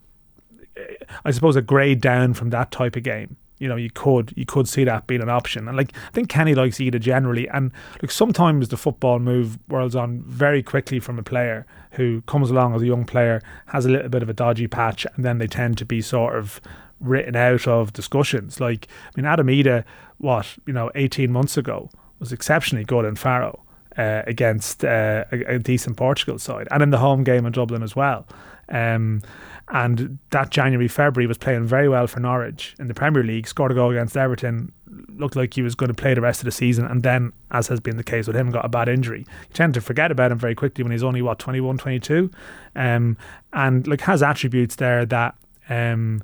I 1.26 1.32
suppose, 1.32 1.56
a 1.56 1.62
grade 1.62 2.00
down 2.00 2.34
from 2.34 2.50
that 2.52 2.72
type 2.72 2.96
of 2.96 3.04
game 3.04 3.36
you 3.60 3.68
know, 3.68 3.76
you 3.76 3.90
could 3.90 4.34
you 4.36 4.46
could 4.46 4.68
see 4.68 4.84
that 4.84 5.08
being 5.08 5.22
an 5.22 5.30
option. 5.30 5.68
And 5.68 5.76
like 5.76 5.94
I 5.96 6.12
think 6.12 6.30
Kenny 6.30 6.54
likes 6.56 6.78
Idah 6.78 7.00
generally. 7.00 7.48
And 7.50 7.72
like 8.02 8.12
sometimes 8.12 8.70
the 8.70 8.78
football 8.78 9.20
move 9.20 9.58
whirls 9.68 9.96
on 9.96 10.22
very 10.28 10.62
quickly 10.62 11.00
from 11.00 11.18
a 11.18 11.24
player 11.24 11.66
who 11.92 12.22
comes 12.22 12.52
along 12.52 12.76
as 12.76 12.82
a 12.82 12.86
young 12.86 13.06
player, 13.06 13.42
has 13.68 13.86
a 13.86 13.90
little 13.90 14.10
bit 14.10 14.22
of 14.22 14.30
a 14.30 14.34
dodgy 14.34 14.68
patch, 14.68 15.06
and 15.16 15.26
then 15.26 15.40
they 15.40 15.48
tend 15.48 15.78
to 15.80 15.86
be 15.86 16.02
sort 16.02 16.36
of 16.36 16.62
written 17.00 17.36
out 17.36 17.68
of 17.68 17.94
discussions. 17.94 18.60
Like 18.60 18.88
I 19.08 19.12
mean 19.20 19.26
Adam 19.26 19.48
Idah, 19.48 19.84
what, 20.18 20.58
you 20.66 20.74
know, 20.74 20.92
eighteen 20.96 21.32
months 21.32 21.58
ago 21.58 21.90
was 22.20 22.32
exceptionally 22.32 22.86
good 22.86 23.06
in 23.06 23.16
Faro. 23.16 23.64
Uh, 23.98 24.22
against 24.28 24.86
uh, 24.86 25.26
a, 25.32 25.56
a, 25.56 25.58
decent 25.58 25.98
Portugal 25.98 26.38
side, 26.38 26.68
and 26.70 26.84
in 26.84 26.92
the 26.92 27.00
home 27.00 27.24
game 27.24 27.48
in 27.48 27.52
Dublin 27.52 27.82
as 27.82 27.96
well. 27.96 28.28
Um, 28.70 29.24
and 29.70 30.18
that 30.30 30.50
January, 30.50 30.88
February 30.88 31.28
was 31.28 31.38
playing 31.38 31.66
very 31.66 31.90
well 31.90 32.08
for 32.08 32.20
Norwich 32.20 32.76
in 32.80 32.88
the 32.88 32.94
Premier 32.94 33.24
League, 33.24 33.48
scored 33.48 33.72
a 33.72 33.76
goal 33.76 33.92
against 33.92 34.16
Everton, 34.16 34.72
looked 35.10 35.36
like 35.36 35.54
he 35.54 35.62
was 35.62 35.76
going 35.76 35.90
to 35.90 35.94
play 35.94 36.14
the 36.14 36.22
rest 36.22 36.40
of 36.40 36.46
the 36.46 36.52
season, 36.52 36.86
and 36.86 37.04
then, 37.04 37.34
as 37.52 37.68
has 37.68 37.80
been 37.80 37.98
the 37.98 38.04
case 38.04 38.28
with 38.28 38.36
him, 38.36 38.50
got 38.50 38.64
a 38.64 38.70
bad 38.70 38.88
injury. 38.88 39.20
You 39.20 39.54
tend 39.54 39.74
to 39.74 39.82
forget 39.82 40.12
about 40.12 40.32
him 40.32 40.38
very 40.38 40.56
quickly 40.56 40.84
when 40.84 40.92
he's 40.92 41.04
only, 41.04 41.22
what, 41.22 41.40
21, 41.40 41.78
22? 41.78 42.32
Um, 42.76 43.18
and 43.52 43.86
like 43.88 44.02
has 44.02 44.24
attributes 44.24 44.78
there 44.78 45.06
that 45.06 45.36
um, 45.70 46.22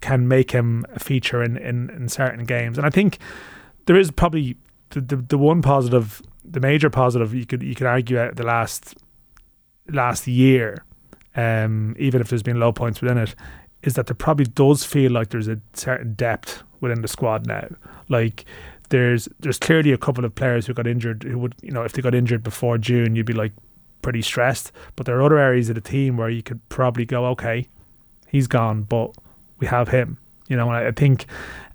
can 0.00 0.26
make 0.26 0.52
him 0.52 0.86
a 0.94 0.98
feature 0.98 1.42
in, 1.42 1.56
in, 1.58 1.90
in 1.90 2.08
certain 2.08 2.44
games. 2.44 2.78
And 2.78 2.86
I 2.86 2.90
think 2.90 3.18
there 3.84 3.96
is 3.96 4.10
probably 4.10 4.56
the, 4.90 5.00
the 5.00 5.16
the 5.16 5.38
one 5.38 5.62
positive, 5.62 6.22
the 6.44 6.60
major 6.60 6.90
positive 6.90 7.34
you 7.34 7.46
could 7.46 7.62
you 7.62 7.74
could 7.74 7.86
argue 7.86 8.18
out 8.18 8.36
the 8.36 8.44
last 8.44 8.96
last 9.90 10.26
year, 10.26 10.84
um, 11.38 11.94
even 12.00 12.20
if 12.20 12.28
there's 12.28 12.42
been 12.42 12.58
low 12.58 12.72
points 12.72 13.00
within 13.00 13.16
it, 13.16 13.34
is 13.84 13.94
that 13.94 14.06
there 14.06 14.14
probably 14.14 14.46
does 14.46 14.82
feel 14.82 15.12
like 15.12 15.28
there's 15.28 15.46
a 15.46 15.60
certain 15.72 16.14
depth 16.14 16.64
within 16.80 17.00
the 17.00 17.08
squad 17.08 17.46
now. 17.46 17.68
Like 18.08 18.44
there's 18.88 19.28
there's 19.38 19.58
clearly 19.58 19.92
a 19.92 19.98
couple 19.98 20.24
of 20.24 20.34
players 20.34 20.66
who 20.66 20.74
got 20.74 20.88
injured 20.88 21.22
who 21.22 21.38
would 21.38 21.54
you 21.62 21.70
know 21.70 21.84
if 21.84 21.92
they 21.92 22.02
got 22.02 22.14
injured 22.14 22.42
before 22.42 22.76
June 22.78 23.14
you'd 23.14 23.26
be 23.26 23.32
like 23.32 23.52
pretty 24.02 24.20
stressed. 24.20 24.72
But 24.96 25.06
there 25.06 25.16
are 25.16 25.22
other 25.22 25.38
areas 25.38 25.68
of 25.68 25.76
the 25.76 25.80
team 25.80 26.16
where 26.16 26.28
you 26.28 26.42
could 26.42 26.66
probably 26.70 27.04
go, 27.04 27.26
okay, 27.26 27.68
he's 28.26 28.48
gone, 28.48 28.82
but 28.82 29.14
we 29.60 29.68
have 29.68 29.88
him. 29.88 30.18
You 30.48 30.56
know, 30.56 30.70
I, 30.70 30.88
I 30.88 30.92
think 30.92 31.26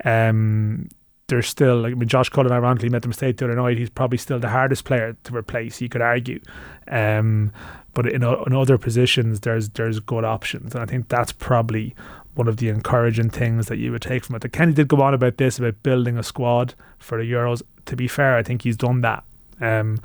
um, 0.04 0.90
there's 1.34 1.48
still 1.48 1.82
like 1.82 1.94
I 1.94 1.96
mean 1.96 2.08
Josh 2.08 2.30
Cullen 2.30 2.52
ironically 2.52 2.90
made 2.90 3.02
the 3.02 3.08
mistake 3.08 3.38
the 3.38 3.46
other 3.46 3.56
night. 3.56 3.80
He's 3.80 3.90
probably 3.90 4.20
still 4.20 4.40
the 4.40 4.50
hardest 4.50 4.86
player 4.86 5.18
to 5.24 5.36
replace. 5.36 5.82
You 5.82 5.90
could 5.90 6.02
argue, 6.02 6.40
um, 6.88 7.52
but 7.96 8.06
in, 8.06 8.24
in 8.24 8.54
other 8.54 8.78
positions 8.78 9.40
there's 9.40 9.70
there's 9.70 10.00
good 10.00 10.24
options, 10.24 10.76
and 10.76 10.84
I 10.84 10.86
think 10.86 11.10
that's 11.10 11.32
probably 11.32 11.96
one 12.36 12.48
of 12.48 12.58
the 12.58 12.70
encouraging 12.70 13.32
things 13.32 13.66
that 13.68 13.78
you 13.78 13.92
would 13.92 14.04
take 14.04 14.26
from 14.26 14.36
it. 14.36 14.44
The 14.44 14.50
Kenny 14.50 14.74
did 14.74 14.88
go 14.88 15.02
on 15.02 15.16
about 15.16 15.38
this 15.38 15.58
about 15.58 15.82
building 15.82 16.20
a 16.20 16.24
squad 16.24 16.76
for 17.00 17.18
the 17.18 17.32
Euros. 17.32 17.64
To 17.86 17.96
be 17.96 18.08
fair, 18.08 18.38
I 18.38 18.44
think 18.44 18.62
he's 18.62 18.78
done 18.78 19.02
that, 19.02 19.24
um, 19.60 20.00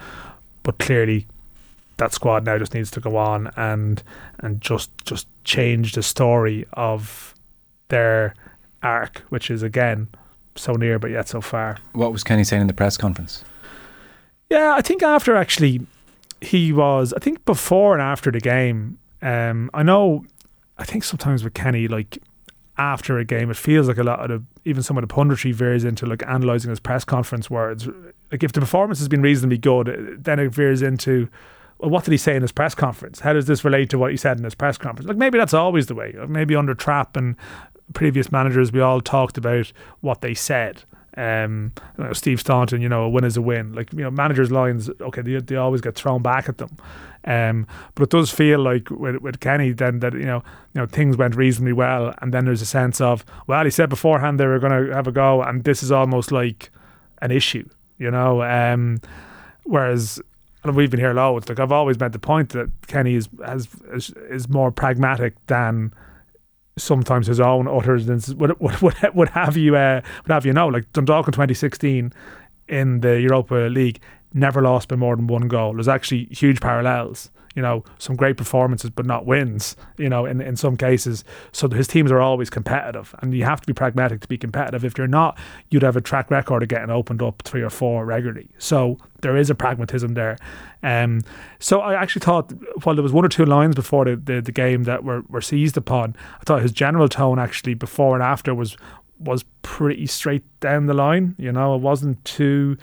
but 0.62 0.78
clearly 0.78 1.26
that 1.99 2.14
squad 2.14 2.47
now 2.47 2.56
just 2.56 2.73
needs 2.73 2.90
to 2.92 3.00
go 3.00 3.18
on 3.18 3.50
and 3.54 4.02
and 4.38 4.62
just 4.62 4.90
just 5.04 5.28
change 5.44 5.92
the 5.92 6.02
story 6.02 6.64
of 6.73 7.35
their 7.88 8.35
arc, 8.82 9.18
which 9.28 9.50
is 9.50 9.62
again 9.62 10.08
so 10.58 10.72
near 10.74 10.98
but 10.98 11.10
yet 11.10 11.28
so 11.28 11.40
far. 11.40 11.78
What 11.92 12.12
was 12.12 12.24
Kenny 12.24 12.44
saying 12.44 12.62
in 12.62 12.68
the 12.68 12.74
press 12.74 12.96
conference? 12.96 13.44
Yeah, 14.50 14.74
I 14.76 14.82
think 14.82 15.02
after 15.02 15.36
actually 15.36 15.86
he 16.40 16.72
was 16.72 17.12
I 17.12 17.18
think 17.18 17.44
before 17.44 17.94
and 17.94 18.02
after 18.02 18.30
the 18.30 18.40
game, 18.40 18.98
um, 19.22 19.70
I 19.74 19.82
know 19.82 20.24
I 20.78 20.84
think 20.84 21.04
sometimes 21.04 21.42
with 21.42 21.54
Kenny, 21.54 21.88
like 21.88 22.18
after 22.78 23.18
a 23.18 23.24
game, 23.24 23.50
it 23.50 23.56
feels 23.56 23.88
like 23.88 23.98
a 23.98 24.04
lot 24.04 24.20
of 24.20 24.28
the, 24.30 24.70
even 24.70 24.82
some 24.82 24.96
of 24.96 25.06
the 25.06 25.12
punditry 25.12 25.52
veers 25.52 25.84
into 25.84 26.06
like 26.06 26.22
analysing 26.22 26.70
his 26.70 26.80
press 26.80 27.04
conference 27.04 27.50
words. 27.50 27.88
Like 28.30 28.44
if 28.44 28.52
the 28.52 28.60
performance 28.60 29.00
has 29.00 29.08
been 29.08 29.22
reasonably 29.22 29.58
good, 29.58 30.18
then 30.20 30.38
it 30.38 30.54
veers 30.54 30.82
into 30.82 31.28
well, 31.78 31.90
what 31.90 32.04
did 32.04 32.10
he 32.10 32.16
say 32.16 32.34
in 32.34 32.42
his 32.42 32.52
press 32.52 32.74
conference? 32.74 33.20
How 33.20 33.32
does 33.32 33.46
this 33.46 33.64
relate 33.64 33.90
to 33.90 33.98
what 33.98 34.10
he 34.10 34.16
said 34.16 34.38
in 34.38 34.44
his 34.44 34.54
press 34.54 34.78
conference? 34.78 35.08
Like 35.08 35.16
maybe 35.16 35.38
that's 35.38 35.54
always 35.54 35.86
the 35.86 35.94
way. 35.94 36.14
Maybe 36.28 36.56
under 36.56 36.74
trap 36.74 37.16
and 37.16 37.36
previous 37.95 38.30
managers, 38.30 38.73
we 38.73 38.80
all 38.80 39.00
talked 39.00 39.38
about 39.38 39.73
what 40.00 40.21
they 40.21 40.35
said. 40.35 40.83
Um, 41.16 41.73
you 41.97 42.04
know, 42.04 42.12
Steve 42.12 42.40
Staunton, 42.40 42.80
you 42.80 42.88
know, 42.88 43.02
a 43.02 43.09
win 43.09 43.25
is 43.25 43.37
a 43.37 43.42
win. 43.42 43.73
Like 43.73 43.92
you 43.92 44.00
know, 44.00 44.11
managers' 44.11 44.52
lines, 44.52 44.88
okay, 45.00 45.23
they, 45.23 45.37
they 45.40 45.57
always 45.57 45.80
get 45.80 45.97
thrown 45.97 46.23
back 46.23 46.49
at 46.49 46.59
them. 46.59 46.76
Um, 47.25 47.66
but 47.95 48.04
it 48.04 48.11
does 48.11 48.30
feel 48.30 48.61
like 48.61 48.88
with, 48.90 49.16
with 49.16 49.40
Kenny 49.40 49.73
then 49.73 49.99
that 49.99 50.12
you 50.12 50.25
know 50.25 50.42
you 50.75 50.80
know 50.80 50.87
things 50.87 51.16
went 51.16 51.35
reasonably 51.35 51.73
well, 51.73 52.14
and 52.23 52.33
then 52.33 52.45
there's 52.45 52.62
a 52.62 52.66
sense 52.66 53.00
of 53.00 53.25
well, 53.49 53.64
he 53.64 53.71
said 53.71 53.88
beforehand 53.88 54.38
they 54.38 54.47
were 54.47 54.61
going 54.61 54.87
to 54.87 54.95
have 54.95 55.09
a 55.09 55.12
go, 55.12 55.42
and 55.42 55.64
this 55.64 55.83
is 55.83 55.90
almost 55.90 56.30
like 56.30 56.71
an 57.21 57.33
issue, 57.33 57.68
you 57.99 58.11
know. 58.11 58.42
Um, 58.42 59.00
whereas 59.64 60.21
and 60.64 60.76
we've 60.76 60.90
been 60.90 61.00
here 61.00 61.14
loads. 61.14 61.49
Like 61.49 61.59
I've 61.59 61.73
always 61.73 61.99
made 61.99 62.12
the 62.12 62.18
point 62.18 62.50
that 62.50 62.71
Kenny 62.87 63.14
is 63.14 63.28
has 63.45 63.68
is, 63.92 64.11
is 64.30 64.49
more 64.49 64.71
pragmatic 64.71 65.35
than 65.47 65.92
sometimes 66.78 67.26
his 67.26 67.40
own 67.40 67.68
utterances 67.68 68.35
would, 68.35 68.58
would, 68.61 68.94
would 69.14 69.28
have 69.30 69.56
you 69.56 69.76
uh, 69.76 70.00
would 70.25 70.32
have 70.32 70.47
you 70.47 70.52
know. 70.52 70.68
Like 70.68 70.90
Dundalk 70.92 71.26
in 71.26 71.32
2016 71.32 72.12
in 72.68 73.00
the 73.00 73.20
Europa 73.20 73.54
League 73.54 74.00
never 74.32 74.62
lost 74.62 74.88
by 74.88 74.97
more 74.97 75.16
than 75.16 75.26
one 75.26 75.49
goal. 75.49 75.75
There's 75.75 75.88
actually 75.88 76.28
huge 76.30 76.61
parallels 76.61 77.30
you 77.58 77.62
know, 77.62 77.82
some 77.98 78.14
great 78.14 78.36
performances 78.36 78.88
but 78.88 79.04
not 79.04 79.26
wins, 79.26 79.74
you 79.96 80.08
know, 80.08 80.24
in, 80.24 80.40
in 80.40 80.54
some 80.54 80.76
cases. 80.76 81.24
So 81.50 81.68
his 81.68 81.88
teams 81.88 82.12
are 82.12 82.20
always 82.20 82.50
competitive 82.50 83.16
and 83.18 83.34
you 83.34 83.42
have 83.42 83.60
to 83.60 83.66
be 83.66 83.72
pragmatic 83.72 84.20
to 84.20 84.28
be 84.28 84.38
competitive. 84.38 84.84
If 84.84 84.96
you're 84.96 85.08
not, 85.08 85.36
you'd 85.68 85.82
have 85.82 85.96
a 85.96 86.00
track 86.00 86.30
record 86.30 86.62
of 86.62 86.68
getting 86.68 86.88
opened 86.88 87.20
up 87.20 87.42
three 87.42 87.62
or 87.62 87.68
four 87.68 88.06
regularly. 88.06 88.48
So 88.58 88.96
there 89.22 89.36
is 89.36 89.50
a 89.50 89.56
pragmatism 89.56 90.14
there. 90.14 90.38
Um, 90.84 91.22
so 91.58 91.80
I 91.80 92.00
actually 92.00 92.20
thought, 92.20 92.52
while 92.84 92.94
there 92.94 93.02
was 93.02 93.12
one 93.12 93.24
or 93.24 93.28
two 93.28 93.44
lines 93.44 93.74
before 93.74 94.04
the, 94.04 94.14
the, 94.14 94.40
the 94.40 94.52
game 94.52 94.84
that 94.84 95.02
were, 95.02 95.22
were 95.28 95.40
seized 95.40 95.76
upon, 95.76 96.14
I 96.40 96.44
thought 96.44 96.62
his 96.62 96.70
general 96.70 97.08
tone 97.08 97.40
actually 97.40 97.74
before 97.74 98.14
and 98.14 98.22
after 98.22 98.54
was 98.54 98.76
was 99.18 99.44
pretty 99.62 100.06
straight 100.06 100.44
down 100.60 100.86
the 100.86 100.94
line. 100.94 101.34
You 101.38 101.50
know, 101.50 101.74
it 101.74 101.80
wasn't 101.80 102.24
too 102.24 102.78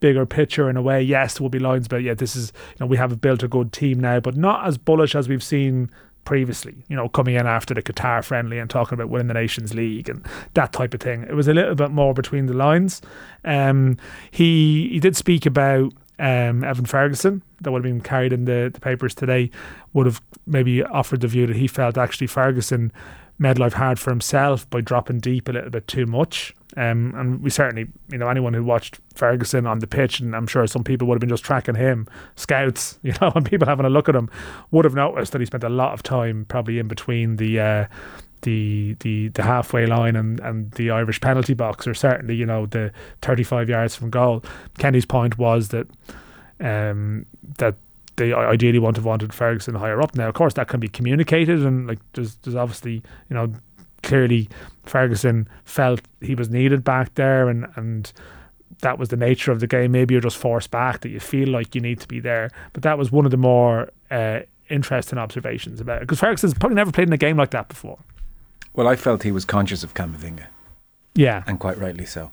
bigger 0.00 0.26
picture 0.26 0.68
in 0.68 0.76
a 0.76 0.82
way. 0.82 1.02
Yes, 1.02 1.34
there 1.34 1.44
will 1.44 1.50
be 1.50 1.58
lines 1.58 1.86
about 1.86 2.02
yeah, 2.02 2.14
this 2.14 2.36
is 2.36 2.52
you 2.70 2.76
know 2.80 2.86
we 2.86 2.96
have 2.96 3.20
built 3.20 3.42
a 3.42 3.48
good 3.48 3.72
team 3.72 4.00
now, 4.00 4.20
but 4.20 4.36
not 4.36 4.66
as 4.66 4.78
bullish 4.78 5.14
as 5.14 5.28
we've 5.28 5.42
seen 5.42 5.90
previously. 6.24 6.84
You 6.88 6.96
know, 6.96 7.08
coming 7.08 7.34
in 7.34 7.46
after 7.46 7.74
the 7.74 7.82
Qatar 7.82 8.22
friendly 8.24 8.58
and 8.58 8.68
talking 8.68 8.94
about 8.94 9.08
winning 9.08 9.28
the 9.28 9.34
Nations 9.34 9.74
League 9.74 10.08
and 10.08 10.24
that 10.54 10.72
type 10.72 10.94
of 10.94 11.00
thing. 11.00 11.22
It 11.22 11.34
was 11.34 11.48
a 11.48 11.54
little 11.54 11.74
bit 11.74 11.90
more 11.90 12.14
between 12.14 12.46
the 12.46 12.54
lines. 12.54 13.00
Um, 13.44 13.96
he 14.30 14.88
he 14.90 15.00
did 15.00 15.16
speak 15.16 15.46
about 15.46 15.92
um, 16.18 16.64
Evan 16.64 16.84
Ferguson 16.84 17.42
that 17.60 17.72
would 17.72 17.84
have 17.84 17.92
been 17.92 18.00
carried 18.00 18.32
in 18.32 18.44
the, 18.44 18.70
the 18.72 18.80
papers 18.80 19.14
today 19.14 19.50
would 19.92 20.06
have 20.06 20.20
maybe 20.46 20.82
offered 20.82 21.20
the 21.20 21.28
view 21.28 21.46
that 21.46 21.56
he 21.56 21.68
felt 21.68 21.96
actually 21.96 22.26
Ferguson 22.26 22.92
made 23.38 23.58
life 23.58 23.74
hard 23.74 23.98
for 23.98 24.10
himself 24.10 24.68
by 24.70 24.80
dropping 24.80 25.20
deep 25.20 25.48
a 25.48 25.52
little 25.52 25.70
bit 25.70 25.86
too 25.86 26.06
much. 26.06 26.54
Um, 26.76 27.14
and 27.16 27.42
we 27.42 27.50
certainly, 27.50 27.88
you 28.10 28.18
know, 28.18 28.28
anyone 28.28 28.54
who 28.54 28.62
watched 28.62 29.00
Ferguson 29.14 29.66
on 29.66 29.78
the 29.78 29.86
pitch, 29.86 30.20
and 30.20 30.34
I'm 30.36 30.46
sure 30.46 30.66
some 30.66 30.84
people 30.84 31.08
would 31.08 31.14
have 31.14 31.20
been 31.20 31.28
just 31.28 31.44
tracking 31.44 31.74
him, 31.74 32.06
scouts, 32.36 32.98
you 33.02 33.12
know, 33.20 33.32
and 33.34 33.44
people 33.44 33.66
having 33.66 33.86
a 33.86 33.90
look 33.90 34.08
at 34.08 34.16
him, 34.16 34.30
would 34.70 34.84
have 34.84 34.94
noticed 34.94 35.32
that 35.32 35.40
he 35.40 35.46
spent 35.46 35.64
a 35.64 35.68
lot 35.68 35.92
of 35.92 36.02
time 36.02 36.44
probably 36.48 36.78
in 36.78 36.88
between 36.88 37.36
the. 37.36 37.60
Uh, 37.60 37.86
the 38.42 38.94
the 39.00 39.30
the 39.30 39.42
halfway 39.42 39.84
line 39.84 40.14
and, 40.14 40.38
and 40.38 40.70
the 40.72 40.92
Irish 40.92 41.20
penalty 41.20 41.54
box, 41.54 41.88
or 41.88 41.94
certainly 41.94 42.36
you 42.36 42.46
know 42.46 42.66
the 42.66 42.92
35 43.22 43.68
yards 43.68 43.96
from 43.96 44.10
goal. 44.10 44.44
Kenny's 44.78 45.04
point 45.04 45.38
was 45.38 45.70
that 45.70 45.88
um, 46.60 47.26
that 47.56 47.74
they 48.18 48.32
ideally 48.32 48.78
would 48.78 48.96
have 48.96 49.04
wanted 49.04 49.32
Ferguson 49.32 49.74
higher 49.74 50.02
up. 50.02 50.14
Now, 50.14 50.28
of 50.28 50.34
course, 50.34 50.54
that 50.54 50.68
can 50.68 50.80
be 50.80 50.88
communicated, 50.88 51.64
and 51.64 51.86
like 51.86 51.98
there's 52.12 52.34
there's 52.36 52.56
obviously 52.56 53.02
you 53.30 53.34
know 53.34 53.52
clearly 54.02 54.48
Ferguson 54.84 55.48
felt 55.64 56.00
he 56.20 56.34
was 56.34 56.50
needed 56.50 56.84
back 56.84 57.14
there, 57.14 57.48
and 57.48 57.66
and 57.76 58.12
that 58.80 58.98
was 58.98 59.08
the 59.08 59.16
nature 59.16 59.50
of 59.50 59.60
the 59.60 59.66
game. 59.66 59.92
Maybe 59.92 60.14
you're 60.14 60.20
just 60.20 60.36
forced 60.36 60.70
back 60.70 61.00
that 61.00 61.08
you 61.08 61.20
feel 61.20 61.48
like 61.48 61.74
you 61.74 61.80
need 61.80 62.00
to 62.00 62.08
be 62.08 62.20
there, 62.20 62.50
but 62.74 62.82
that 62.82 62.98
was 62.98 63.10
one 63.10 63.24
of 63.24 63.30
the 63.30 63.36
more 63.36 63.88
uh, 64.10 64.40
interesting 64.68 65.18
observations 65.18 65.80
about 65.80 65.98
it 65.98 66.00
because 66.00 66.20
Ferguson's 66.20 66.54
probably 66.54 66.76
never 66.76 66.92
played 66.92 67.08
in 67.08 67.12
a 67.14 67.18
game 67.18 67.36
like 67.36 67.50
that 67.52 67.68
before. 67.68 67.98
Well, 68.74 68.86
I 68.86 68.96
felt 68.96 69.22
he 69.22 69.32
was 69.32 69.44
conscious 69.44 69.82
of 69.82 69.94
Camavinga. 69.94 70.46
Yeah, 71.14 71.42
and 71.46 71.58
quite 71.58 71.78
rightly 71.78 72.04
so. 72.04 72.30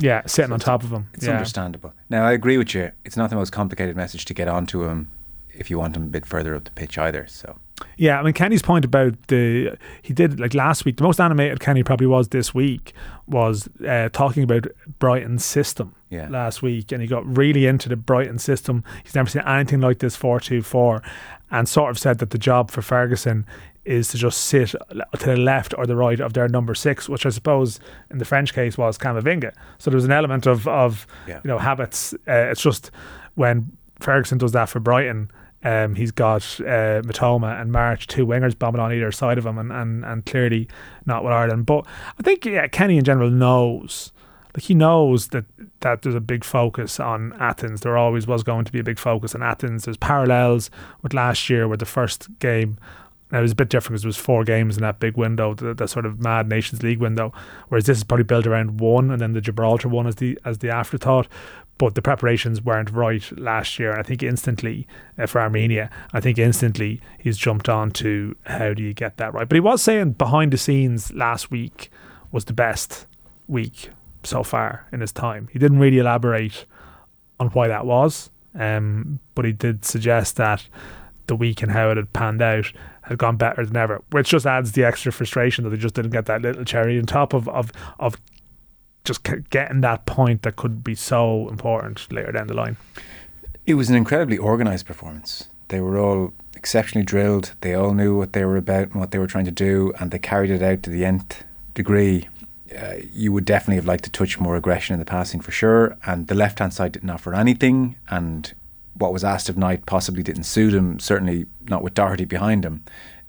Yeah, 0.00 0.22
sitting 0.26 0.50
so 0.50 0.54
on 0.54 0.60
top 0.60 0.84
of 0.84 0.92
him. 0.92 1.08
It's 1.14 1.26
yeah. 1.26 1.32
understandable. 1.32 1.92
Now, 2.08 2.24
I 2.24 2.32
agree 2.32 2.56
with 2.56 2.72
you. 2.72 2.92
It's 3.04 3.16
not 3.16 3.30
the 3.30 3.36
most 3.36 3.50
complicated 3.50 3.96
message 3.96 4.24
to 4.26 4.34
get 4.34 4.46
onto 4.46 4.84
him 4.84 5.10
if 5.58 5.70
you 5.70 5.78
want 5.78 5.96
him 5.96 6.04
a 6.04 6.06
bit 6.06 6.26
further 6.26 6.54
up 6.54 6.64
the 6.64 6.70
pitch 6.70 6.98
either. 6.98 7.26
So. 7.26 7.58
Yeah, 7.96 8.18
I 8.18 8.22
mean 8.22 8.32
Kenny's 8.32 8.62
point 8.62 8.84
about 8.84 9.14
the 9.28 9.76
he 10.02 10.12
did 10.12 10.40
like 10.40 10.54
last 10.54 10.84
week. 10.84 10.96
The 10.96 11.02
most 11.02 11.20
animated 11.20 11.60
Kenny 11.60 11.82
probably 11.82 12.06
was 12.06 12.28
this 12.28 12.54
week 12.54 12.92
was 13.26 13.68
uh, 13.86 14.08
talking 14.12 14.42
about 14.42 14.66
Brighton's 14.98 15.44
system. 15.44 15.94
Yeah. 16.10 16.26
last 16.30 16.62
week, 16.62 16.90
and 16.90 17.02
he 17.02 17.06
got 17.06 17.26
really 17.36 17.66
into 17.66 17.90
the 17.90 17.96
Brighton 17.96 18.38
system. 18.38 18.82
He's 19.04 19.14
never 19.14 19.28
seen 19.28 19.42
anything 19.42 19.82
like 19.82 19.98
this 19.98 20.16
four 20.16 20.40
two 20.40 20.62
four, 20.62 21.02
and 21.50 21.68
sort 21.68 21.90
of 21.90 21.98
said 21.98 22.18
that 22.20 22.30
the 22.30 22.38
job 22.38 22.70
for 22.70 22.80
Ferguson 22.80 23.44
is 23.84 24.08
to 24.08 24.16
just 24.16 24.44
sit 24.44 24.70
to 24.70 25.26
the 25.26 25.36
left 25.36 25.74
or 25.76 25.86
the 25.86 25.96
right 25.96 26.20
of 26.20 26.32
their 26.32 26.48
number 26.48 26.74
six, 26.74 27.10
which 27.10 27.26
I 27.26 27.30
suppose 27.30 27.78
in 28.10 28.18
the 28.18 28.24
French 28.24 28.54
case 28.54 28.78
was 28.78 28.96
Camavinga. 28.96 29.52
So 29.78 29.90
there 29.90 29.96
was 29.96 30.06
an 30.06 30.12
element 30.12 30.46
of 30.46 30.66
of 30.66 31.06
yeah. 31.26 31.40
you 31.44 31.48
know 31.48 31.58
habits. 31.58 32.14
Uh, 32.26 32.48
it's 32.50 32.62
just 32.62 32.90
when 33.34 33.70
Ferguson 34.00 34.38
does 34.38 34.52
that 34.52 34.70
for 34.70 34.80
Brighton 34.80 35.30
um, 35.64 35.94
he's 35.96 36.12
got 36.12 36.42
uh, 36.60 37.02
Mitoma 37.02 37.60
and 37.60 37.72
March, 37.72 38.06
two 38.06 38.26
wingers 38.26 38.56
bombing 38.56 38.80
on 38.80 38.92
either 38.92 39.10
side 39.10 39.38
of 39.38 39.46
him, 39.46 39.58
and, 39.58 39.72
and, 39.72 40.04
and 40.04 40.24
clearly 40.24 40.68
not 41.04 41.24
with 41.24 41.32
Ireland. 41.32 41.66
But 41.66 41.86
I 42.18 42.22
think 42.22 42.44
yeah, 42.44 42.66
Kenny 42.68 42.96
in 42.96 43.04
general 43.04 43.30
knows, 43.30 44.12
like 44.54 44.64
he 44.64 44.74
knows 44.74 45.28
that 45.28 45.44
that 45.80 46.02
there's 46.02 46.14
a 46.14 46.20
big 46.20 46.44
focus 46.44 47.00
on 47.00 47.32
Athens. 47.40 47.80
There 47.80 47.98
always 47.98 48.26
was 48.26 48.42
going 48.42 48.66
to 48.66 48.72
be 48.72 48.78
a 48.78 48.84
big 48.84 48.98
focus 48.98 49.34
on 49.34 49.42
Athens. 49.42 49.84
There's 49.84 49.96
parallels 49.96 50.70
with 51.02 51.12
last 51.12 51.50
year, 51.50 51.66
where 51.66 51.76
the 51.76 51.86
first 51.86 52.28
game 52.38 52.78
now 53.30 53.40
it 53.40 53.42
was 53.42 53.52
a 53.52 53.56
bit 53.56 53.68
different 53.68 53.94
because 53.94 54.02
there 54.02 54.08
was 54.08 54.16
four 54.16 54.44
games 54.44 54.76
in 54.76 54.82
that 54.82 55.00
big 55.00 55.16
window, 55.16 55.54
the, 55.54 55.74
the, 55.74 55.86
sort 55.86 56.06
of 56.06 56.18
mad 56.18 56.48
Nations 56.48 56.82
League 56.82 56.98
window. 56.98 57.32
Whereas 57.68 57.84
this 57.84 57.98
is 57.98 58.04
probably 58.04 58.24
built 58.24 58.46
around 58.46 58.80
one, 58.80 59.10
and 59.10 59.20
then 59.20 59.34
the 59.34 59.40
Gibraltar 59.40 59.88
one 59.88 60.06
as 60.06 60.16
the 60.16 60.38
as 60.44 60.58
the 60.58 60.70
afterthought 60.70 61.28
but 61.78 61.94
the 61.94 62.02
preparations 62.02 62.60
weren't 62.60 62.90
right 62.90 63.38
last 63.38 63.78
year. 63.78 63.92
And 63.92 64.00
I 64.00 64.02
think 64.02 64.22
instantly 64.22 64.86
uh, 65.16 65.26
for 65.26 65.40
Armenia, 65.40 65.90
I 66.12 66.20
think 66.20 66.38
instantly 66.38 67.00
he's 67.18 67.38
jumped 67.38 67.68
on 67.68 67.92
to 67.92 68.36
how 68.44 68.74
do 68.74 68.82
you 68.82 68.92
get 68.92 69.16
that 69.16 69.32
right. 69.32 69.48
But 69.48 69.56
he 69.56 69.60
was 69.60 69.82
saying 69.82 70.12
behind 70.12 70.52
the 70.52 70.58
scenes 70.58 71.12
last 71.12 71.50
week 71.50 71.90
was 72.32 72.44
the 72.46 72.52
best 72.52 73.06
week 73.46 73.90
so 74.24 74.42
far 74.42 74.86
in 74.92 75.00
his 75.00 75.12
time. 75.12 75.48
He 75.52 75.58
didn't 75.58 75.78
really 75.78 75.98
elaborate 75.98 76.66
on 77.40 77.48
why 77.48 77.68
that 77.68 77.86
was, 77.86 78.30
um, 78.58 79.20
but 79.34 79.44
he 79.44 79.52
did 79.52 79.84
suggest 79.84 80.36
that 80.36 80.66
the 81.28 81.36
week 81.36 81.62
and 81.62 81.70
how 81.70 81.90
it 81.90 81.96
had 81.96 82.12
panned 82.12 82.42
out 82.42 82.72
had 83.02 83.18
gone 83.18 83.36
better 83.36 83.64
than 83.64 83.76
ever, 83.76 84.02
which 84.10 84.28
just 84.28 84.46
adds 84.46 84.72
the 84.72 84.84
extra 84.84 85.12
frustration 85.12 85.64
that 85.64 85.70
they 85.70 85.76
just 85.76 85.94
didn't 85.94 86.10
get 86.10 86.26
that 86.26 86.42
little 86.42 86.64
cherry 86.64 86.98
on 86.98 87.06
top 87.06 87.32
of 87.32 87.48
of 87.48 87.72
of 87.98 88.16
just 89.08 89.26
getting 89.50 89.80
that 89.80 90.06
point 90.06 90.42
that 90.42 90.54
could 90.56 90.84
be 90.84 90.94
so 90.94 91.48
important 91.48 92.06
later 92.12 92.30
down 92.32 92.46
the 92.46 92.54
line. 92.54 92.76
It 93.66 93.74
was 93.74 93.90
an 93.90 93.96
incredibly 93.96 94.38
organised 94.38 94.86
performance. 94.86 95.48
They 95.68 95.80
were 95.80 95.98
all 95.98 96.32
exceptionally 96.54 97.04
drilled. 97.04 97.52
They 97.60 97.74
all 97.74 97.92
knew 97.92 98.16
what 98.16 98.32
they 98.32 98.44
were 98.44 98.56
about 98.56 98.84
and 98.90 98.94
what 99.00 99.10
they 99.10 99.18
were 99.18 99.26
trying 99.26 99.44
to 99.46 99.50
do, 99.50 99.92
and 99.98 100.10
they 100.10 100.18
carried 100.18 100.50
it 100.50 100.62
out 100.62 100.82
to 100.84 100.90
the 100.90 101.04
nth 101.04 101.44
degree. 101.74 102.28
Uh, 102.76 102.94
you 103.12 103.32
would 103.32 103.44
definitely 103.44 103.76
have 103.76 103.86
liked 103.86 104.04
to 104.04 104.10
touch 104.10 104.38
more 104.38 104.56
aggression 104.56 104.92
in 104.94 104.98
the 104.98 105.04
passing 105.04 105.40
for 105.40 105.50
sure. 105.52 105.96
And 106.06 106.26
the 106.28 106.34
left 106.34 106.58
hand 106.58 106.72
side 106.74 106.92
didn't 106.92 107.10
offer 107.10 107.34
anything, 107.34 107.96
and 108.08 108.52
what 108.94 109.12
was 109.12 109.24
asked 109.24 109.48
of 109.48 109.56
Knight 109.56 109.86
possibly 109.86 110.22
didn't 110.22 110.44
suit 110.44 110.74
him. 110.74 110.98
Certainly 110.98 111.46
not 111.68 111.82
with 111.82 111.94
Doherty 111.94 112.24
behind 112.24 112.64
him. 112.64 112.84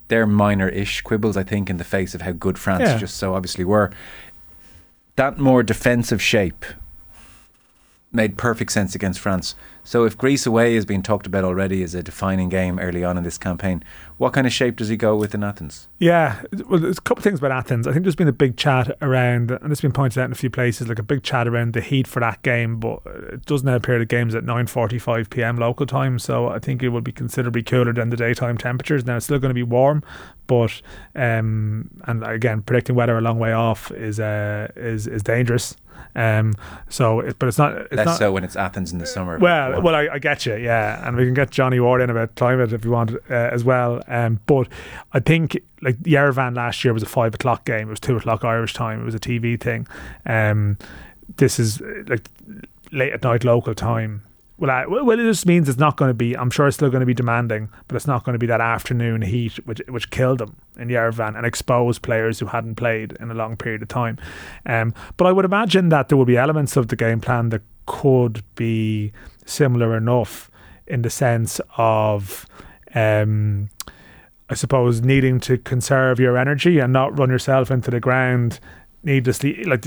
They're 0.08 0.26
minor-ish 0.26 1.02
quibbles, 1.02 1.36
I 1.36 1.42
think, 1.44 1.70
in 1.70 1.76
the 1.76 1.84
face 1.84 2.14
of 2.14 2.22
how 2.22 2.32
good 2.32 2.58
France 2.58 2.82
Yeah. 2.88 2.96
just 2.98 3.16
so 3.16 3.34
obviously 3.34 3.64
were. 3.64 3.90
That 5.20 5.38
more 5.38 5.62
defensive 5.62 6.22
shape 6.22 6.64
made 8.10 8.38
perfect 8.38 8.72
sense 8.72 8.94
against 8.94 9.20
France. 9.20 9.54
So 9.84 10.04
if 10.04 10.16
Greece 10.16 10.46
away 10.46 10.76
is 10.76 10.84
being 10.84 11.02
talked 11.02 11.26
about 11.26 11.44
already 11.44 11.82
as 11.82 11.94
a 11.94 12.02
defining 12.02 12.48
game 12.48 12.78
early 12.78 13.02
on 13.02 13.16
in 13.16 13.24
this 13.24 13.38
campaign, 13.38 13.82
what 14.18 14.32
kind 14.32 14.46
of 14.46 14.52
shape 14.52 14.76
does 14.76 14.88
he 14.88 14.96
go 14.96 15.16
with 15.16 15.34
in 15.34 15.42
Athens? 15.42 15.88
Yeah, 15.98 16.42
well, 16.68 16.78
there's 16.78 16.98
a 16.98 17.00
couple 17.00 17.20
of 17.20 17.24
things 17.24 17.38
about 17.38 17.52
Athens. 17.52 17.86
I 17.86 17.92
think 17.92 18.04
there's 18.04 18.16
been 18.16 18.28
a 18.28 18.32
big 18.32 18.56
chat 18.56 18.96
around, 19.00 19.50
and 19.50 19.72
it's 19.72 19.80
been 19.80 19.92
pointed 19.92 20.20
out 20.20 20.26
in 20.26 20.32
a 20.32 20.36
few 20.36 20.50
places, 20.50 20.88
like 20.88 20.98
a 20.98 21.02
big 21.02 21.22
chat 21.22 21.48
around 21.48 21.72
the 21.72 21.80
heat 21.80 22.06
for 22.06 22.20
that 22.20 22.42
game. 22.42 22.78
But 22.78 23.00
it 23.06 23.46
does 23.46 23.64
now 23.64 23.76
appear 23.76 23.98
the 23.98 24.04
game's 24.04 24.34
at 24.34 24.44
9:45 24.44 25.30
p.m. 25.30 25.56
local 25.56 25.86
time, 25.86 26.18
so 26.18 26.48
I 26.48 26.58
think 26.58 26.82
it 26.82 26.90
will 26.90 27.00
be 27.00 27.12
considerably 27.12 27.62
cooler 27.62 27.92
than 27.92 28.10
the 28.10 28.16
daytime 28.16 28.58
temperatures. 28.58 29.06
Now 29.06 29.16
it's 29.16 29.24
still 29.24 29.38
going 29.38 29.50
to 29.50 29.54
be 29.54 29.62
warm, 29.62 30.02
but 30.46 30.82
um, 31.14 31.90
and 32.04 32.22
again, 32.24 32.62
predicting 32.62 32.96
weather 32.96 33.16
a 33.16 33.20
long 33.20 33.38
way 33.38 33.52
off 33.52 33.90
is 33.92 34.20
uh, 34.20 34.68
is 34.76 35.06
is 35.06 35.22
dangerous. 35.22 35.76
Um, 36.14 36.54
so, 36.88 37.20
it, 37.20 37.38
but 37.38 37.48
it's 37.48 37.58
not. 37.58 37.76
It's 37.76 37.92
Less 37.92 38.06
not, 38.06 38.18
so 38.18 38.32
when 38.32 38.44
it's 38.44 38.56
Athens 38.56 38.92
in 38.92 38.98
the 38.98 39.06
summer. 39.06 39.38
well, 39.38 39.80
well, 39.80 39.94
I, 39.94 40.08
I 40.12 40.18
get 40.18 40.46
you, 40.46 40.56
yeah, 40.56 41.06
and 41.06 41.16
we 41.16 41.24
can 41.24 41.34
get 41.34 41.50
Johnny 41.50 41.80
Ward 41.80 42.00
in 42.00 42.10
about 42.10 42.34
climate 42.34 42.72
if 42.72 42.84
you 42.84 42.90
want 42.90 43.12
uh, 43.30 43.34
as 43.34 43.64
well. 43.64 44.02
Um, 44.08 44.40
but 44.46 44.68
I 45.12 45.20
think 45.20 45.58
like 45.82 45.96
Yerevan 45.98 46.56
last 46.56 46.84
year 46.84 46.92
was 46.92 47.02
a 47.02 47.06
five 47.06 47.34
o'clock 47.34 47.64
game. 47.64 47.88
It 47.88 47.90
was 47.90 48.00
two 48.00 48.16
o'clock 48.16 48.44
Irish 48.44 48.74
time. 48.74 49.00
It 49.00 49.04
was 49.04 49.14
a 49.14 49.20
TV 49.20 49.60
thing. 49.60 49.86
Um, 50.26 50.78
this 51.36 51.58
is 51.58 51.80
like 52.06 52.28
late 52.92 53.12
at 53.12 53.22
night 53.22 53.44
local 53.44 53.74
time. 53.74 54.22
Well, 54.60 54.70
I, 54.70 54.84
well, 54.84 55.18
it 55.18 55.22
just 55.22 55.46
means 55.46 55.70
it's 55.70 55.78
not 55.78 55.96
going 55.96 56.10
to 56.10 56.14
be. 56.14 56.36
I'm 56.36 56.50
sure 56.50 56.68
it's 56.68 56.76
still 56.76 56.90
going 56.90 57.00
to 57.00 57.06
be 57.06 57.14
demanding, 57.14 57.70
but 57.88 57.96
it's 57.96 58.06
not 58.06 58.24
going 58.24 58.34
to 58.34 58.38
be 58.38 58.46
that 58.46 58.60
afternoon 58.60 59.22
heat 59.22 59.54
which 59.66 59.80
which 59.88 60.10
killed 60.10 60.38
them 60.38 60.54
in 60.76 60.88
Yerevan 60.88 61.34
and 61.34 61.46
exposed 61.46 62.02
players 62.02 62.38
who 62.38 62.44
hadn't 62.44 62.74
played 62.74 63.12
in 63.20 63.30
a 63.30 63.34
long 63.34 63.56
period 63.56 63.80
of 63.80 63.88
time. 63.88 64.18
Um, 64.66 64.92
but 65.16 65.26
I 65.26 65.32
would 65.32 65.46
imagine 65.46 65.88
that 65.88 66.10
there 66.10 66.18
will 66.18 66.26
be 66.26 66.36
elements 66.36 66.76
of 66.76 66.88
the 66.88 66.96
game 66.96 67.22
plan 67.22 67.48
that 67.48 67.62
could 67.86 68.44
be 68.54 69.12
similar 69.46 69.96
enough 69.96 70.50
in 70.86 71.02
the 71.02 71.10
sense 71.10 71.58
of. 71.78 72.46
Um, 72.94 73.70
I 74.50 74.54
suppose 74.54 75.00
needing 75.00 75.38
to 75.40 75.58
conserve 75.58 76.18
your 76.18 76.36
energy 76.36 76.80
and 76.80 76.92
not 76.92 77.16
run 77.16 77.30
yourself 77.30 77.70
into 77.70 77.90
the 77.92 78.00
ground 78.00 78.58
needlessly. 79.04 79.62
Like 79.62 79.86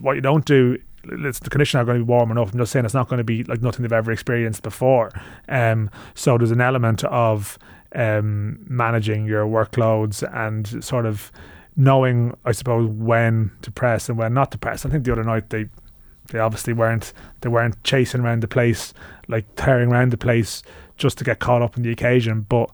what 0.00 0.14
you 0.14 0.22
don't 0.22 0.44
do, 0.44 0.78
it's, 1.10 1.40
the 1.40 1.50
conditions 1.50 1.80
are 1.80 1.84
going 1.84 1.98
to 1.98 2.04
be 2.04 2.08
warm 2.08 2.30
enough. 2.30 2.52
I'm 2.52 2.58
just 2.58 2.72
saying 2.72 2.84
it's 2.84 2.94
not 2.94 3.08
going 3.08 3.18
to 3.18 3.24
be 3.24 3.44
like 3.44 3.62
nothing 3.62 3.82
they've 3.82 3.92
ever 3.92 4.12
experienced 4.12 4.62
before. 4.62 5.10
Um, 5.48 5.90
so 6.14 6.38
there's 6.38 6.50
an 6.50 6.60
element 6.60 7.04
of 7.04 7.58
um, 7.94 8.58
managing 8.68 9.26
your 9.26 9.46
workloads 9.46 10.22
and 10.34 10.82
sort 10.84 11.06
of 11.06 11.32
knowing, 11.76 12.36
I 12.44 12.52
suppose, 12.52 12.88
when 12.88 13.50
to 13.62 13.70
press 13.70 14.08
and 14.08 14.18
when 14.18 14.34
not 14.34 14.50
to 14.52 14.58
press. 14.58 14.84
I 14.84 14.90
think 14.90 15.04
the 15.04 15.12
other 15.12 15.24
night 15.24 15.50
they 15.50 15.66
they 16.30 16.40
obviously 16.40 16.72
weren't 16.72 17.12
they 17.40 17.48
weren't 17.48 17.82
chasing 17.84 18.20
around 18.20 18.42
the 18.42 18.48
place 18.48 18.92
like 19.28 19.44
tearing 19.54 19.92
around 19.92 20.10
the 20.10 20.16
place 20.16 20.62
just 20.96 21.18
to 21.18 21.24
get 21.24 21.38
caught 21.38 21.62
up 21.62 21.76
in 21.76 21.82
the 21.82 21.90
occasion. 21.90 22.40
But 22.48 22.70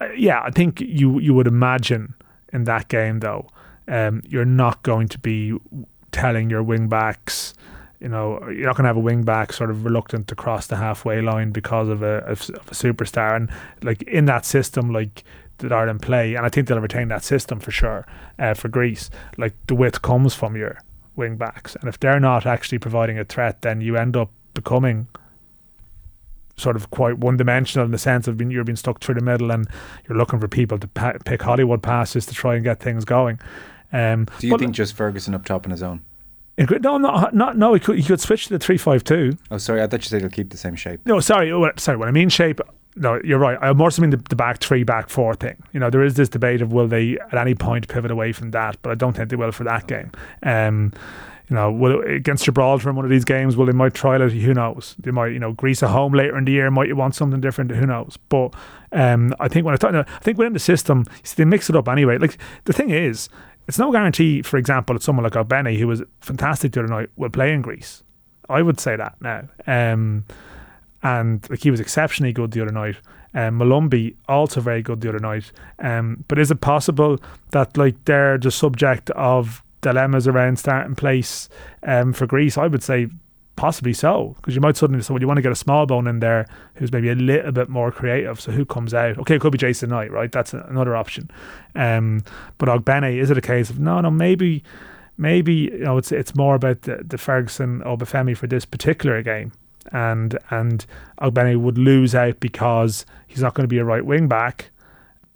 uh, 0.00 0.10
yeah, 0.16 0.42
I 0.42 0.50
think 0.50 0.80
you 0.80 1.18
you 1.20 1.34
would 1.34 1.46
imagine 1.46 2.14
in 2.52 2.64
that 2.64 2.88
game 2.88 3.20
though, 3.20 3.48
um, 3.88 4.22
you're 4.26 4.44
not 4.44 4.82
going 4.82 5.08
to 5.08 5.18
be 5.18 5.54
telling 6.16 6.48
your 6.48 6.62
wing 6.62 6.88
backs. 6.88 7.54
You 8.00 8.08
know, 8.08 8.40
you're 8.48 8.66
not 8.66 8.76
going 8.76 8.84
to 8.84 8.88
have 8.88 8.96
a 8.96 9.00
wing 9.00 9.22
back 9.22 9.52
sort 9.52 9.70
of 9.70 9.84
reluctant 9.84 10.28
to 10.28 10.34
cross 10.34 10.66
the 10.66 10.76
halfway 10.76 11.20
line 11.20 11.50
because 11.50 11.88
of 11.88 12.02
a, 12.02 12.18
of, 12.24 12.40
a 12.50 12.74
superstar. 12.74 13.36
And 13.36 13.50
like 13.82 14.02
in 14.02 14.24
that 14.26 14.44
system, 14.44 14.92
like 14.92 15.24
that 15.58 15.72
Ireland 15.72 16.02
play, 16.02 16.34
and 16.34 16.44
I 16.44 16.48
think 16.48 16.68
they'll 16.68 16.80
retain 16.80 17.08
that 17.08 17.22
system 17.22 17.60
for 17.60 17.70
sure 17.70 18.06
uh, 18.38 18.54
for 18.54 18.68
Greece. 18.68 19.10
Like 19.36 19.54
the 19.66 19.74
width 19.74 20.02
comes 20.02 20.34
from 20.34 20.56
your 20.56 20.78
wing 21.16 21.36
backs, 21.36 21.76
and 21.76 21.88
if 21.88 21.98
they're 22.00 22.20
not 22.20 22.46
actually 22.46 22.78
providing 22.78 23.18
a 23.18 23.24
threat, 23.24 23.62
then 23.62 23.80
you 23.80 23.96
end 23.96 24.16
up 24.16 24.30
becoming 24.54 25.08
sort 26.56 26.76
of 26.76 26.90
quite 26.90 27.18
one 27.18 27.36
dimensional 27.36 27.84
in 27.84 27.92
the 27.92 27.98
sense 27.98 28.26
of 28.26 28.36
being 28.38 28.50
you're 28.50 28.64
being 28.64 28.76
stuck 28.76 29.00
through 29.00 29.14
the 29.14 29.20
middle 29.20 29.50
and 29.50 29.68
you're 30.08 30.16
looking 30.16 30.40
for 30.40 30.48
people 30.48 30.78
to 30.78 30.88
pa- 30.88 31.18
pick 31.24 31.42
Hollywood 31.42 31.82
passes 31.82 32.24
to 32.26 32.34
try 32.34 32.54
and 32.54 32.64
get 32.64 32.80
things 32.80 33.04
going. 33.04 33.38
Um, 33.92 34.26
Do 34.38 34.46
you 34.46 34.52
but- 34.52 34.60
think 34.60 34.74
just 34.74 34.94
Ferguson 34.94 35.34
up 35.34 35.44
top 35.44 35.64
on 35.66 35.70
his 35.70 35.82
own? 35.82 36.02
no, 36.58 36.96
not, 36.96 37.34
not 37.34 37.56
no. 37.58 37.74
He 37.74 37.80
could 37.80 37.96
he 37.98 38.02
could 38.02 38.20
switch 38.20 38.46
to 38.46 38.54
the 38.54 38.58
three 38.58 38.78
five 38.78 39.04
two. 39.04 39.36
Oh, 39.50 39.58
sorry, 39.58 39.82
I 39.82 39.86
thought 39.86 40.00
you 40.04 40.08
said 40.08 40.22
he'll 40.22 40.30
keep 40.30 40.50
the 40.50 40.56
same 40.56 40.74
shape. 40.74 41.00
No, 41.04 41.20
sorry, 41.20 41.52
oh, 41.52 41.70
sorry. 41.76 41.98
When 41.98 42.08
I 42.08 42.12
mean 42.12 42.30
shape, 42.30 42.60
no, 42.94 43.20
you're 43.22 43.38
right. 43.38 43.58
I 43.60 43.72
more 43.74 43.90
so 43.90 44.00
mean 44.00 44.10
the, 44.10 44.16
the 44.16 44.36
back 44.36 44.58
three, 44.58 44.82
back 44.82 45.10
four 45.10 45.34
thing. 45.34 45.62
You 45.74 45.80
know, 45.80 45.90
there 45.90 46.02
is 46.02 46.14
this 46.14 46.30
debate 46.30 46.62
of 46.62 46.72
will 46.72 46.88
they 46.88 47.18
at 47.30 47.34
any 47.34 47.54
point 47.54 47.88
pivot 47.88 48.10
away 48.10 48.32
from 48.32 48.52
that, 48.52 48.78
but 48.80 48.90
I 48.90 48.94
don't 48.94 49.14
think 49.14 49.28
they 49.28 49.36
will 49.36 49.52
for 49.52 49.64
that 49.64 49.86
game. 49.86 50.10
Um, 50.42 50.94
you 51.50 51.54
know, 51.54 51.70
will 51.70 52.00
against 52.00 52.44
Gibraltar 52.46 52.88
in 52.90 52.96
one 52.96 53.04
of 53.04 53.10
these 53.10 53.24
games, 53.24 53.54
will 53.56 53.66
they 53.66 53.72
might 53.72 53.94
trial 53.94 54.22
it? 54.22 54.32
Who 54.32 54.54
knows? 54.54 54.96
They 54.98 55.10
might, 55.12 55.28
you 55.28 55.38
know, 55.38 55.52
Greece 55.52 55.82
at 55.82 55.90
home 55.90 56.12
later 56.14 56.36
in 56.38 56.44
the 56.46 56.52
year. 56.52 56.70
Might 56.70 56.88
you 56.88 56.96
want 56.96 57.14
something 57.14 57.40
different? 57.40 57.70
Who 57.70 57.86
knows? 57.86 58.18
But 58.30 58.52
um, 58.92 59.32
I 59.38 59.46
think 59.48 59.64
when 59.66 59.74
I 59.74 59.76
thought, 59.76 59.94
I 59.94 60.02
think 60.22 60.38
within 60.38 60.54
the 60.54 60.58
system, 60.58 61.04
see, 61.22 61.34
they 61.36 61.44
mix 61.44 61.68
it 61.70 61.76
up 61.76 61.86
anyway. 61.88 62.18
Like 62.18 62.38
the 62.64 62.72
thing 62.72 62.90
is, 62.90 63.28
it's 63.66 63.78
no 63.78 63.92
guarantee. 63.92 64.42
For 64.42 64.56
example, 64.56 64.94
that 64.94 65.02
someone 65.02 65.24
like 65.24 65.32
Ogbene, 65.34 65.78
who 65.78 65.86
was 65.86 66.02
fantastic 66.20 66.72
the 66.72 66.80
other 66.80 66.88
night, 66.88 67.10
will 67.16 67.30
play 67.30 67.52
in 67.52 67.62
Greece. 67.62 68.02
I 68.48 68.62
would 68.62 68.80
say 68.80 68.96
that 68.96 69.16
now. 69.20 69.48
Um, 69.66 70.24
and 71.02 71.48
like 71.50 71.62
he 71.62 71.70
was 71.70 71.80
exceptionally 71.80 72.32
good 72.32 72.52
the 72.52 72.62
other 72.62 72.72
night. 72.72 72.96
Um, 73.34 73.58
Molumby 73.58 74.16
also 74.28 74.60
very 74.60 74.82
good 74.82 75.00
the 75.00 75.08
other 75.08 75.18
night. 75.18 75.52
Um, 75.78 76.24
but 76.28 76.38
is 76.38 76.50
it 76.50 76.60
possible 76.60 77.18
that 77.50 77.76
like 77.76 78.04
they're 78.04 78.38
the 78.38 78.50
subject 78.50 79.10
of 79.10 79.62
dilemmas 79.82 80.26
around 80.26 80.58
starting 80.58 80.94
place 80.94 81.48
um, 81.82 82.12
for 82.12 82.26
Greece? 82.26 82.56
I 82.56 82.66
would 82.66 82.82
say 82.82 83.08
possibly 83.56 83.92
so 83.92 84.34
because 84.36 84.54
you 84.54 84.60
might 84.60 84.76
suddenly 84.76 85.02
say, 85.02 85.12
well, 85.12 85.20
you 85.20 85.26
want 85.26 85.38
to 85.38 85.42
get 85.42 85.52
a 85.52 85.54
Smallbone 85.54 86.08
in 86.08 86.20
there 86.20 86.46
who's 86.74 86.92
maybe 86.92 87.08
a 87.08 87.14
little 87.14 87.52
bit 87.52 87.68
more 87.68 87.90
creative. 87.90 88.40
So 88.40 88.52
who 88.52 88.64
comes 88.64 88.94
out? 88.94 89.18
Okay, 89.18 89.36
it 89.36 89.40
could 89.40 89.52
be 89.52 89.58
Jason 89.58 89.90
Knight, 89.90 90.10
right? 90.10 90.30
That's 90.30 90.52
another 90.52 90.94
option. 90.94 91.30
Um, 91.74 92.22
but 92.58 92.68
Ogbene, 92.68 93.16
is 93.18 93.30
it 93.30 93.38
a 93.38 93.42
case 93.42 93.70
of 93.70 93.78
no, 93.78 94.00
no, 94.00 94.10
maybe, 94.10 94.62
maybe 95.18 95.54
you 95.54 95.78
know, 95.78 95.98
it's 95.98 96.12
it's 96.12 96.36
more 96.36 96.54
about 96.54 96.82
the, 96.82 97.02
the 97.06 97.18
Ferguson 97.18 97.80
Obafemi 97.80 98.36
for 98.36 98.46
this 98.46 98.64
particular 98.64 99.22
game 99.22 99.52
and 99.92 100.38
and 100.50 100.86
Ogbene 101.20 101.60
would 101.60 101.78
lose 101.78 102.14
out 102.14 102.40
because 102.40 103.06
he's 103.26 103.40
not 103.40 103.54
going 103.54 103.64
to 103.64 103.68
be 103.68 103.78
a 103.78 103.84
right 103.84 104.04
wing 104.04 104.28
back, 104.28 104.70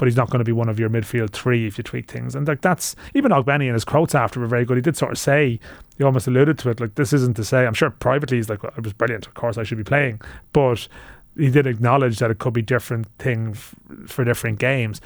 but 0.00 0.08
he's 0.08 0.16
not 0.16 0.30
going 0.30 0.38
to 0.38 0.46
be 0.46 0.50
one 0.52 0.70
of 0.70 0.80
your 0.80 0.88
midfield 0.88 1.28
three 1.28 1.66
if 1.66 1.76
you 1.76 1.84
tweak 1.84 2.10
things. 2.10 2.34
And 2.34 2.48
like 2.48 2.62
that's 2.62 2.96
even 3.14 3.32
Ogbene 3.32 3.66
and 3.66 3.74
his 3.74 3.84
quotes 3.84 4.14
after 4.14 4.40
were 4.40 4.46
very 4.46 4.64
good. 4.64 4.78
He 4.78 4.80
did 4.80 4.96
sort 4.96 5.12
of 5.12 5.18
say 5.18 5.60
he 5.98 6.04
almost 6.04 6.26
alluded 6.26 6.58
to 6.60 6.70
it 6.70 6.80
like 6.80 6.94
this 6.94 7.12
isn't 7.12 7.36
to 7.36 7.44
say. 7.44 7.66
I'm 7.66 7.74
sure 7.74 7.90
privately 7.90 8.38
he's 8.38 8.48
like 8.48 8.62
well, 8.62 8.72
it 8.78 8.82
was 8.82 8.94
brilliant. 8.94 9.26
Of 9.26 9.34
course 9.34 9.58
I 9.58 9.62
should 9.62 9.76
be 9.76 9.84
playing, 9.84 10.22
but 10.54 10.88
he 11.36 11.50
did 11.50 11.66
acknowledge 11.66 12.18
that 12.20 12.30
it 12.30 12.38
could 12.38 12.54
be 12.54 12.62
different 12.62 13.08
thing 13.18 13.50
f- 13.50 13.74
for 14.06 14.24
different 14.24 14.58
games. 14.58 15.02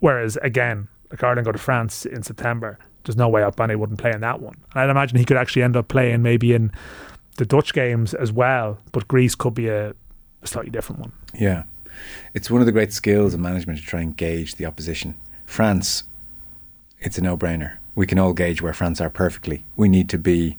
Whereas 0.00 0.36
again, 0.42 0.88
like 1.10 1.24
Ireland 1.24 1.46
go 1.46 1.52
to 1.52 1.58
France 1.58 2.04
in 2.04 2.22
September. 2.22 2.78
There's 3.04 3.16
no 3.16 3.30
way 3.30 3.40
Ogbene 3.40 3.76
wouldn't 3.76 3.98
play 3.98 4.12
in 4.12 4.20
that 4.20 4.40
one. 4.40 4.56
And 4.74 4.82
I'd 4.82 4.90
imagine 4.90 5.16
he 5.16 5.24
could 5.24 5.38
actually 5.38 5.62
end 5.62 5.74
up 5.74 5.88
playing 5.88 6.20
maybe 6.20 6.52
in 6.52 6.70
the 7.38 7.46
Dutch 7.46 7.72
games 7.72 8.12
as 8.12 8.30
well, 8.30 8.76
but 8.92 9.08
Greece 9.08 9.34
could 9.34 9.54
be 9.54 9.68
a, 9.68 9.94
a 10.42 10.46
slightly 10.46 10.70
different 10.70 11.00
one. 11.00 11.12
Yeah. 11.32 11.62
It's 12.34 12.50
one 12.50 12.60
of 12.60 12.66
the 12.66 12.72
great 12.72 12.92
skills 12.92 13.34
of 13.34 13.40
management 13.40 13.78
to 13.78 13.84
try 13.84 14.00
and 14.00 14.16
gauge 14.16 14.56
the 14.56 14.66
opposition. 14.66 15.14
France, 15.44 16.04
it's 17.00 17.18
a 17.18 17.20
no 17.22 17.36
brainer. 17.36 17.76
We 17.94 18.06
can 18.06 18.18
all 18.18 18.32
gauge 18.32 18.60
where 18.62 18.72
France 18.72 19.00
are 19.00 19.10
perfectly. 19.10 19.64
We 19.76 19.88
need 19.88 20.08
to 20.10 20.18
be 20.18 20.58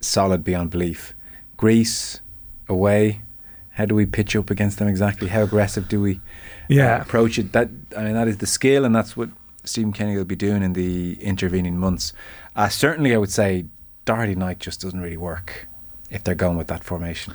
solid 0.00 0.44
beyond 0.44 0.70
belief. 0.70 1.14
Greece, 1.56 2.20
away, 2.68 3.22
how 3.70 3.86
do 3.86 3.94
we 3.94 4.04
pitch 4.04 4.36
up 4.36 4.50
against 4.50 4.78
them 4.78 4.88
exactly? 4.88 5.28
How 5.28 5.42
aggressive 5.42 5.88
do 5.88 6.00
we 6.00 6.20
Yeah. 6.68 6.96
uh, 6.96 7.02
approach 7.02 7.38
it? 7.38 7.52
That 7.52 7.70
I 7.96 8.02
mean, 8.04 8.14
that 8.14 8.28
is 8.28 8.38
the 8.38 8.46
skill, 8.46 8.84
and 8.84 8.94
that's 8.94 9.16
what 9.16 9.30
Stephen 9.64 9.92
Kenny 9.92 10.16
will 10.16 10.24
be 10.24 10.36
doing 10.36 10.62
in 10.62 10.72
the 10.74 11.14
intervening 11.22 11.78
months. 11.78 12.12
Uh, 12.56 12.68
certainly, 12.68 13.14
I 13.14 13.18
would 13.18 13.30
say 13.30 13.66
Doherty 14.04 14.34
Knight 14.34 14.58
just 14.58 14.80
doesn't 14.82 15.00
really 15.00 15.16
work 15.16 15.68
if 16.10 16.22
they're 16.24 16.34
going 16.34 16.58
with 16.58 16.66
that 16.66 16.84
formation. 16.84 17.32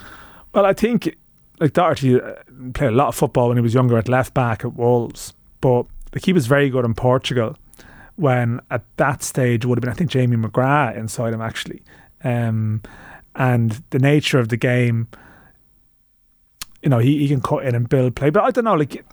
Well, 0.54 0.66
I 0.66 0.74
think 0.74 1.16
like 1.60 1.74
Doherty 1.74 2.20
uh, 2.20 2.34
played 2.74 2.90
a 2.90 2.96
lot 2.96 3.08
of 3.10 3.16
football 3.16 3.50
when 3.50 3.58
he 3.58 3.62
was 3.62 3.74
younger 3.74 3.98
at 3.98 4.08
left 4.08 4.34
back 4.34 4.64
at 4.64 4.76
Wolves, 4.76 5.34
but 5.62 5.86
like 6.14 6.26
he 6.26 6.34
was 6.34 6.48
very 6.48 6.70
good 6.70 6.86
in 6.86 6.94
Portugal. 6.94 7.58
When 8.16 8.62
at 8.72 8.84
that 8.98 9.22
stage 9.22 9.66
would 9.66 9.78
have 9.78 9.82
been, 9.82 9.92
I 9.92 9.96
think 9.96 10.10
Jamie 10.10 10.38
McGrath 10.38 10.98
inside 10.98 11.34
him 11.34 11.42
actually, 11.42 11.84
um, 12.24 12.82
and 13.36 13.84
the 13.92 14.00
nature 14.00 14.40
of 14.40 14.50
the 14.50 14.58
game. 14.58 15.08
You 16.84 16.90
know, 16.90 17.00
he, 17.00 17.20
he 17.20 17.28
can 17.28 17.42
cut 17.42 17.66
in 17.66 17.76
and 17.76 17.90
build 17.90 18.16
play, 18.16 18.30
but 18.30 18.44
I 18.44 18.52
don't 18.52 18.64
know. 18.64 18.76
Like, 18.76 19.04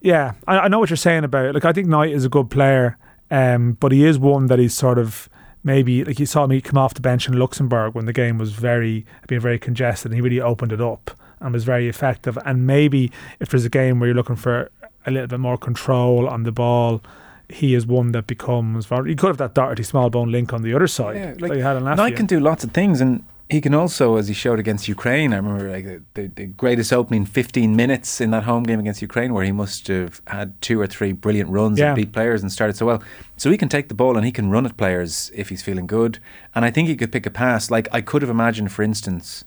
yeah, 0.00 0.32
I, 0.46 0.60
I 0.60 0.68
know 0.68 0.78
what 0.78 0.88
you're 0.88 0.96
saying 0.96 1.24
about 1.24 1.46
it. 1.46 1.54
Like, 1.54 1.64
I 1.64 1.72
think 1.72 1.88
Knight 1.88 2.12
is 2.12 2.24
a 2.24 2.28
good 2.28 2.48
player, 2.48 2.96
um, 3.30 3.72
but 3.80 3.92
he 3.92 4.04
is 4.04 4.18
one 4.18 4.46
that 4.46 4.58
he's 4.58 4.74
sort 4.74 4.98
of 4.98 5.28
maybe 5.62 6.04
like 6.04 6.18
you 6.18 6.26
saw 6.26 6.46
me 6.46 6.60
come 6.60 6.78
off 6.78 6.94
the 6.94 7.00
bench 7.00 7.28
in 7.28 7.38
Luxembourg 7.38 7.94
when 7.94 8.06
the 8.06 8.12
game 8.12 8.38
was 8.38 8.52
very 8.52 9.04
being 9.26 9.40
very 9.40 9.58
congested 9.58 10.10
and 10.10 10.14
he 10.14 10.20
really 10.20 10.40
opened 10.40 10.72
it 10.72 10.80
up 10.80 11.10
and 11.40 11.52
was 11.52 11.64
very 11.64 11.88
effective 11.88 12.38
and 12.44 12.66
maybe 12.66 13.10
if 13.40 13.48
there's 13.50 13.64
a 13.64 13.70
game 13.70 13.98
where 13.98 14.08
you're 14.08 14.16
looking 14.16 14.36
for 14.36 14.70
a 15.06 15.10
little 15.10 15.26
bit 15.26 15.40
more 15.40 15.56
control 15.56 16.28
on 16.28 16.42
the 16.42 16.52
ball 16.52 17.00
he 17.48 17.74
is 17.74 17.86
one 17.86 18.12
that 18.12 18.26
becomes 18.26 18.88
you 19.06 19.16
could 19.16 19.28
have 19.28 19.38
that 19.38 19.54
Doherty 19.54 19.82
Smallbone 19.82 20.30
link 20.30 20.52
on 20.52 20.62
the 20.62 20.74
other 20.74 20.86
side 20.86 21.16
Yeah, 21.16 21.34
like, 21.38 21.52
you 21.54 21.62
had 21.62 21.76
in 21.76 21.84
Knight 21.84 22.16
can 22.16 22.26
do 22.26 22.38
lots 22.38 22.62
of 22.64 22.70
things, 22.72 23.00
and 23.00 23.24
he 23.48 23.60
can 23.60 23.74
also, 23.74 24.14
as 24.16 24.28
he 24.28 24.34
showed 24.34 24.60
against 24.60 24.86
Ukraine, 24.86 25.32
I 25.32 25.36
remember 25.36 25.68
like 25.68 25.84
the, 25.84 26.02
the, 26.14 26.28
the 26.28 26.46
greatest 26.46 26.92
opening 26.92 27.24
15 27.24 27.74
minutes 27.74 28.20
in 28.20 28.30
that 28.30 28.44
home 28.44 28.62
game 28.62 28.78
against 28.78 29.02
Ukraine, 29.02 29.34
where 29.34 29.44
he 29.44 29.50
must 29.50 29.88
have 29.88 30.22
had 30.28 30.60
two 30.62 30.80
or 30.80 30.86
three 30.86 31.10
brilliant 31.10 31.50
runs 31.50 31.80
Yeah. 31.80 31.88
and 31.88 31.96
beat 31.96 32.12
players 32.12 32.42
and 32.42 32.52
started 32.52 32.76
so 32.76 32.86
well. 32.86 33.02
So 33.36 33.50
he 33.50 33.56
can 33.58 33.68
take 33.68 33.88
the 33.88 33.94
ball 33.94 34.16
and 34.16 34.24
he 34.24 34.30
can 34.30 34.50
run 34.50 34.66
at 34.66 34.76
players 34.76 35.32
if 35.34 35.48
he's 35.48 35.62
feeling 35.62 35.88
good, 35.88 36.20
and 36.54 36.64
I 36.64 36.70
think 36.70 36.86
he 36.86 36.94
could 36.94 37.10
pick 37.10 37.26
a 37.26 37.30
pass. 37.30 37.72
Like 37.72 37.88
I 37.90 38.00
could 38.02 38.22
have 38.22 38.30
imagined, 38.30 38.70
for 38.70 38.84
instance, 38.84 39.44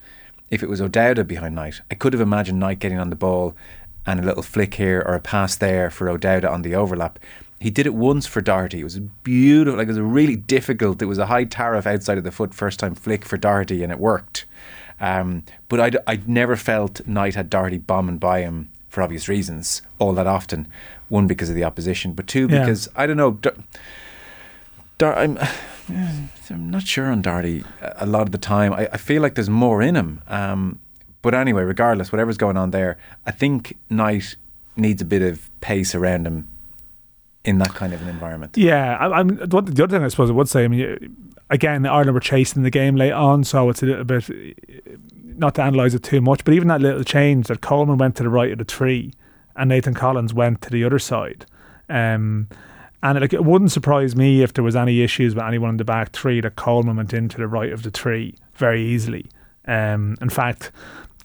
if 0.53 0.61
it 0.63 0.69
was 0.69 0.81
O'Dowda 0.81 1.23
behind 1.27 1.55
Knight, 1.55 1.81
I 1.89 1.95
could 1.95 2.13
have 2.13 2.21
imagined 2.21 2.59
Knight 2.59 2.79
getting 2.79 2.99
on 2.99 3.09
the 3.09 3.15
ball 3.15 3.55
and 4.05 4.19
a 4.19 4.23
little 4.23 4.43
flick 4.43 4.75
here 4.75 5.01
or 5.05 5.15
a 5.15 5.19
pass 5.19 5.55
there 5.55 5.89
for 5.89 6.09
O'Dowda 6.09 6.49
on 6.49 6.61
the 6.61 6.75
overlap. 6.75 7.17
He 7.59 7.69
did 7.71 7.85
it 7.87 7.93
once 7.93 8.27
for 8.27 8.41
Doherty. 8.41 8.81
It 8.81 8.83
was 8.83 8.99
beautiful. 8.99 9.77
Like 9.77 9.85
it 9.85 9.91
was 9.91 9.99
really 9.99 10.35
difficult. 10.35 11.01
It 11.01 11.05
was 11.05 11.17
a 11.17 11.27
high 11.27 11.45
tariff 11.45 11.87
outside 11.87 12.17
of 12.17 12.23
the 12.25 12.31
foot 12.31 12.53
first 12.53 12.79
time 12.79 12.93
flick 12.93 13.23
for 13.25 13.37
Doherty, 13.37 13.81
and 13.83 13.91
it 13.91 13.99
worked. 13.99 14.45
Um, 14.99 15.43
but 15.69 15.79
I'd, 15.79 15.97
I'd 16.05 16.27
never 16.29 16.55
felt 16.55 17.05
Knight 17.07 17.35
had 17.35 17.49
Doherty 17.49 17.77
bombing 17.77 18.17
by 18.17 18.41
him 18.41 18.69
for 18.89 19.01
obvious 19.01 19.27
reasons 19.27 19.81
all 19.97 20.13
that 20.13 20.27
often. 20.27 20.67
One 21.09 21.25
because 21.25 21.49
of 21.49 21.55
the 21.55 21.63
opposition, 21.63 22.13
but 22.13 22.27
two 22.27 22.47
Yeah. 22.49 22.59
because 22.59 22.89
I 22.95 23.07
don't 23.07 23.17
know. 23.17 23.31
Dar- 23.31 23.55
Dar- 24.97 25.17
I'm, 25.17 25.38
I'm 26.49 26.69
not 26.69 26.84
sure 26.84 27.12
on 27.12 27.21
Doherty 27.21 27.63
a 27.82 28.06
lot 28.06 28.23
of 28.23 28.32
the 28.32 28.38
time. 28.38 28.73
I, 28.73 28.89
I 28.93 28.97
feel 28.97 29.21
like 29.21 29.36
there's 29.36 29.49
more 29.49 29.82
in 29.82 29.95
him. 29.95 30.21
Um, 30.27 30.79
but 31.21 31.34
anyway, 31.34 31.63
regardless, 31.63 32.12
whatever's 32.12 32.38
going 32.38 32.58
on 32.58 32.71
there, 32.71 32.97
I 33.25 33.32
think 33.32 33.77
Knight 33.89 34.36
needs 34.75 35.01
a 35.01 35.06
bit 35.06 35.21
of 35.21 35.49
pace 35.62 35.95
around 35.95 36.27
him 36.27 36.49
in 37.45 37.58
that 37.60 37.73
kind 37.73 37.93
of 37.93 38.01
an 38.01 38.08
environment. 38.10 38.58
Yeah, 38.58 38.97
I, 38.97 39.19
I'm 39.19 39.36
the 39.36 39.58
other 39.58 39.71
the 39.71 39.84
other 39.84 39.97
thing 39.97 40.03
I 40.03 40.08
suppose 40.10 40.29
I 40.29 40.34
would 40.34 40.49
say. 40.49 40.65
I 40.65 40.67
mean, 40.67 41.15
again, 41.49 41.86
Ireland 41.86 42.13
were 42.13 42.19
chasing 42.19 42.63
the 42.63 42.69
game 42.69 42.95
late 42.95 43.12
on, 43.12 43.43
so 43.43 43.69
it's 43.69 43.84
a 43.84 43.86
little 43.86 44.03
bit 44.03 44.29
not 45.23 45.56
to 45.56 45.65
analyse 45.65 45.93
it 45.93 46.03
too 46.03 46.21
much. 46.21 46.43
But 46.43 46.53
even 46.53 46.67
that 46.67 46.82
little 46.82 47.03
change 47.03 47.47
that 47.47 47.62
Coleman 47.62 47.97
went 47.97 48.15
to 48.17 48.23
the 48.23 48.29
right 48.29 48.51
of 48.51 48.58
the 48.58 48.65
tree, 48.65 49.13
and 49.56 49.69
Nathan 49.69 49.93
Collins 49.93 50.34
went 50.34 50.62
to 50.63 50.69
the 50.69 50.84
other 50.84 50.99
side. 50.99 51.45
Um, 51.89 52.49
and 53.03 53.19
like 53.21 53.33
it 53.33 53.45
wouldn't 53.45 53.71
surprise 53.71 54.15
me 54.15 54.41
if 54.41 54.53
there 54.53 54.63
was 54.63 54.75
any 54.75 55.01
issues 55.01 55.35
with 55.35 55.43
anyone 55.43 55.69
in 55.71 55.77
the 55.77 55.85
back 55.85 56.11
three 56.11 56.41
that 56.41 56.55
Coleman 56.55 56.95
went 56.95 57.13
into 57.13 57.37
the 57.37 57.47
right 57.47 57.71
of 57.71 57.83
the 57.83 57.91
three 57.91 58.33
very 58.55 58.81
easily. 58.83 59.27
Um, 59.67 60.15
in 60.21 60.29
fact, 60.29 60.71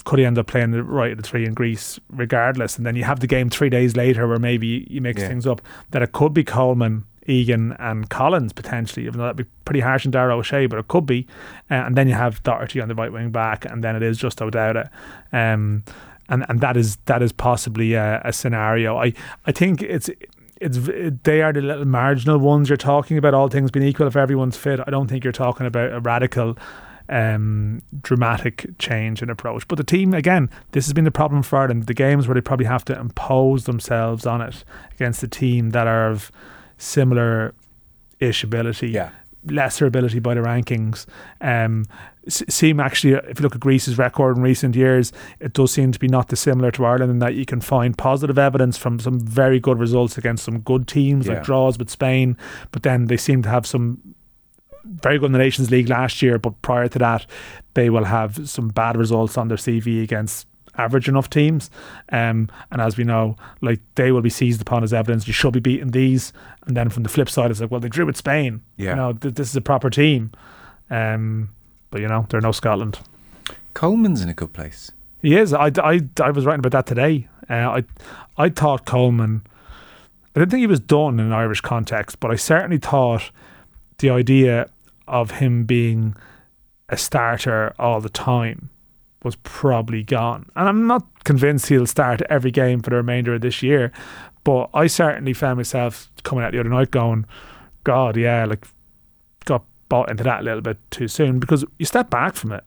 could 0.05 0.19
he 0.19 0.25
end 0.25 0.39
up 0.39 0.47
playing 0.47 0.71
the 0.73 0.83
right 0.83 1.13
of 1.13 1.17
the 1.19 1.23
three 1.23 1.45
in 1.47 1.55
Greece 1.55 1.99
regardless? 2.11 2.77
And 2.77 2.85
then 2.87 2.97
you 2.97 3.05
have 3.05 3.21
the 3.21 3.27
game 3.27 3.49
three 3.51 3.71
days 3.71 3.97
later 3.97 4.27
where 4.29 4.39
maybe 4.39 4.87
you 4.91 5.01
mix 5.01 5.23
Yeah. 5.23 5.29
things 5.29 5.47
up 5.47 5.61
that 5.91 6.03
it 6.03 6.13
could 6.13 6.33
be 6.35 6.45
Coleman, 6.45 7.05
Egan, 7.27 7.73
and 7.79 8.09
Collins 8.09 8.53
potentially, 8.53 9.05
even 9.07 9.19
though 9.19 9.25
that'd 9.25 9.37
be 9.37 9.45
pretty 9.65 9.81
harsh 9.81 10.07
on 10.07 10.13
Dara 10.13 10.35
O'Shea, 10.37 10.67
but 10.67 10.79
it 10.79 10.89
could 10.89 11.05
be. 11.07 11.27
Uh, 11.71 11.75
and 11.75 11.97
then 11.97 12.09
you 12.09 12.15
have 12.15 12.43
Doherty 12.43 12.81
on 12.81 12.89
the 12.89 12.95
right 12.95 13.13
wing 13.13 13.31
back, 13.31 13.65
and 13.67 13.85
then 13.85 13.95
it 13.97 14.03
is 14.03 14.17
just 14.19 14.41
O'Dowda. 14.41 14.89
Um, 15.33 15.85
and 16.31 16.45
and 16.49 16.61
that 16.61 16.77
is 16.77 16.97
that 17.07 17.23
is 17.23 17.33
possibly 17.33 17.95
a, 17.95 18.21
a 18.25 18.33
scenario. 18.33 18.97
I 18.97 19.13
I 19.47 19.53
think 19.53 19.83
it's. 19.83 20.09
It's 20.61 20.79
they 21.23 21.43
are 21.43 21.53
the 21.53 21.61
little 21.61 21.85
marginal 21.85 22.39
ones 22.39 22.69
you're 22.69 22.77
talking 22.77 23.17
about. 23.19 23.35
All 23.35 23.49
things 23.49 23.71
being 23.71 23.87
equal, 23.87 24.07
if 24.07 24.17
everyone's 24.17 24.57
fit, 24.57 24.81
I 24.87 24.91
don't 24.91 25.09
think 25.09 25.25
you're 25.25 25.33
talking 25.33 25.67
about 25.67 25.93
a 25.93 26.01
radical 26.01 26.59
um, 27.09 27.83
dramatic 28.03 28.67
change 28.79 29.23
in 29.23 29.31
approach. 29.31 29.67
But 29.69 29.79
the 29.79 29.85
team, 29.85 30.15
again, 30.15 30.51
this 30.73 30.87
has 30.87 30.93
been 30.93 31.05
the 31.05 31.11
problem 31.11 31.43
for 31.43 31.59
Ireland. 31.59 31.87
The 31.87 31.95
games 31.95 32.27
where 32.29 32.35
they 32.35 32.41
probably 32.41 32.67
have 32.67 32.85
to 32.87 32.99
impose 32.99 33.65
themselves 33.65 34.27
on 34.27 34.41
it 34.41 34.65
against 34.93 35.23
a 35.23 35.29
team 35.29 35.71
that 35.71 35.87
are 35.87 36.11
of 36.11 36.31
similar 36.77 37.55
ish 38.21 38.43
ability, 38.45 38.89
Yeah. 38.91 39.11
Lesser 39.45 39.87
ability 39.87 40.19
by 40.19 40.35
the 40.35 40.41
rankings. 40.41 41.07
Um, 41.41 41.85
seem 42.29 42.81
actually, 42.81 43.15
if 43.15 43.39
you 43.39 43.43
look 43.43 43.55
at 43.55 43.61
Greece's 43.61 43.97
record 43.97 44.37
in 44.37 44.43
recent 44.43 44.77
years, 44.77 45.13
it 45.41 45.53
does 45.55 45.73
seem 45.73 45.93
to 45.93 45.99
be 45.99 46.09
not 46.09 46.29
dissimilar 46.29 46.71
to 46.73 46.85
Ireland 46.85 47.11
in 47.11 47.19
that 47.21 47.35
you 47.35 47.47
can 47.47 47.61
find 47.61 47.97
positive 47.97 48.39
evidence 48.39 48.77
from 48.77 48.99
some 48.99 49.19
very 49.21 49.59
good 49.61 49.79
results 49.79 50.19
against 50.19 50.45
some 50.45 50.61
good 50.61 50.87
teams 50.87 51.27
Yeah. 51.27 51.35
like 51.35 51.45
draws 51.45 51.79
with 51.79 51.89
Spain, 51.89 52.37
but 52.73 52.83
then 52.83 53.07
they 53.07 53.17
seem 53.17 53.43
to 53.43 53.49
have 53.49 53.67
some 53.67 53.99
very 54.85 55.19
good 55.19 55.27
in 55.27 55.33
the 55.33 55.39
Nations 55.39 55.71
League 55.71 55.89
last 55.89 56.23
year, 56.23 56.39
but 56.39 56.61
prior 56.63 56.89
to 56.89 56.99
that, 56.99 57.27
they 57.75 57.91
will 57.91 58.05
have 58.05 58.49
some 58.49 58.69
bad 58.69 58.97
results 58.97 59.37
on 59.39 59.49
their 59.49 59.59
CV 59.59 60.03
against 60.03 60.47
average 60.79 61.09
enough 61.09 61.29
teams. 61.29 61.71
Um, 62.11 62.49
and 62.71 62.81
as 62.81 62.97
we 62.97 63.05
know, 63.05 63.37
like 63.61 63.81
they 63.97 64.13
will 64.13 64.23
be 64.23 64.31
seized 64.31 64.63
upon 64.63 64.83
as 64.83 64.95
evidence. 64.95 65.27
You 65.27 65.33
should 65.33 65.53
be 65.53 65.61
beating 65.61 65.91
these. 65.91 66.33
And 66.67 66.77
then 66.77 66.89
from 66.89 67.03
the 67.03 67.09
flip 67.09 67.29
side, 67.29 67.51
it's 67.51 67.61
like, 67.61 67.71
well, 67.71 67.81
they 67.81 67.89
drew 67.89 68.07
with 68.07 68.17
Spain. 68.17 68.63
Yeah. 68.77 68.91
You 68.91 68.97
know, 68.97 69.13
th- 69.13 69.35
this 69.35 69.51
is 69.51 69.57
a 69.57 69.61
proper 69.61 69.91
team. 69.91 70.31
Um, 70.89 71.51
but 71.91 72.01
you 72.01 72.09
know, 72.09 72.27
they're 72.31 72.41
no 72.41 72.53
Scotland. 72.53 72.99
Coleman's 73.75 74.23
in 74.23 74.29
a 74.29 74.35
good 74.35 74.53
place. 74.53 74.91
He 75.21 75.37
is. 75.37 75.53
I, 75.53 75.71
I, 75.79 76.01
I 76.23 76.31
was 76.31 76.47
writing 76.47 76.61
about 76.61 76.73
that 76.73 76.87
today. 76.87 77.29
Uh, 77.51 77.55
I 77.55 77.85
I 78.37 78.49
thought 78.51 78.87
Coleman. 78.87 79.43
I 80.35 80.41
didn't 80.41 80.51
think 80.51 80.61
he 80.61 80.67
was 80.67 80.81
done 80.81 81.19
in 81.19 81.27
an 81.27 81.33
Irish 81.33 81.61
context, 81.61 82.21
but 82.21 82.31
I 82.31 82.37
certainly 82.37 82.79
thought 82.79 83.31
the 83.99 84.11
idea 84.11 84.69
of 85.09 85.33
him 85.33 85.65
being 85.65 86.15
a 86.89 86.97
starter 86.97 87.75
all 87.79 88.01
the 88.01 88.09
time 88.09 88.71
was 89.23 89.37
probably 89.37 90.03
gone. 90.03 90.49
And 90.57 90.69
I'm 90.69 90.87
not 90.87 91.25
convinced 91.25 91.67
he'll 91.67 91.87
start 91.87 92.23
every 92.31 92.51
game 92.51 92.81
for 92.81 92.91
the 92.91 92.97
remainder 92.97 93.35
of 93.35 93.41
this 93.41 93.63
year, 93.63 93.93
but 94.45 94.71
I 94.73 94.87
certainly 94.87 95.33
found 95.33 95.57
myself 95.57 96.11
coming 96.23 96.45
out 96.45 96.53
the 96.53 96.61
other 96.61 96.69
night 96.69 96.91
going, 96.91 97.27
God, 97.85 98.17
yeah, 98.17 98.45
like 98.45 98.67
got 99.45 99.65
bought 99.89 100.11
into 100.11 100.25
that 100.25 100.41
a 100.41 100.45
little 100.45 100.61
bit 100.61 100.79
too 100.91 101.09
soon 101.09 101.39
because 101.39 101.65
you 101.79 101.87
step 101.87 102.11
back 102.11 102.35
from 102.35 102.53
it. 102.53 102.65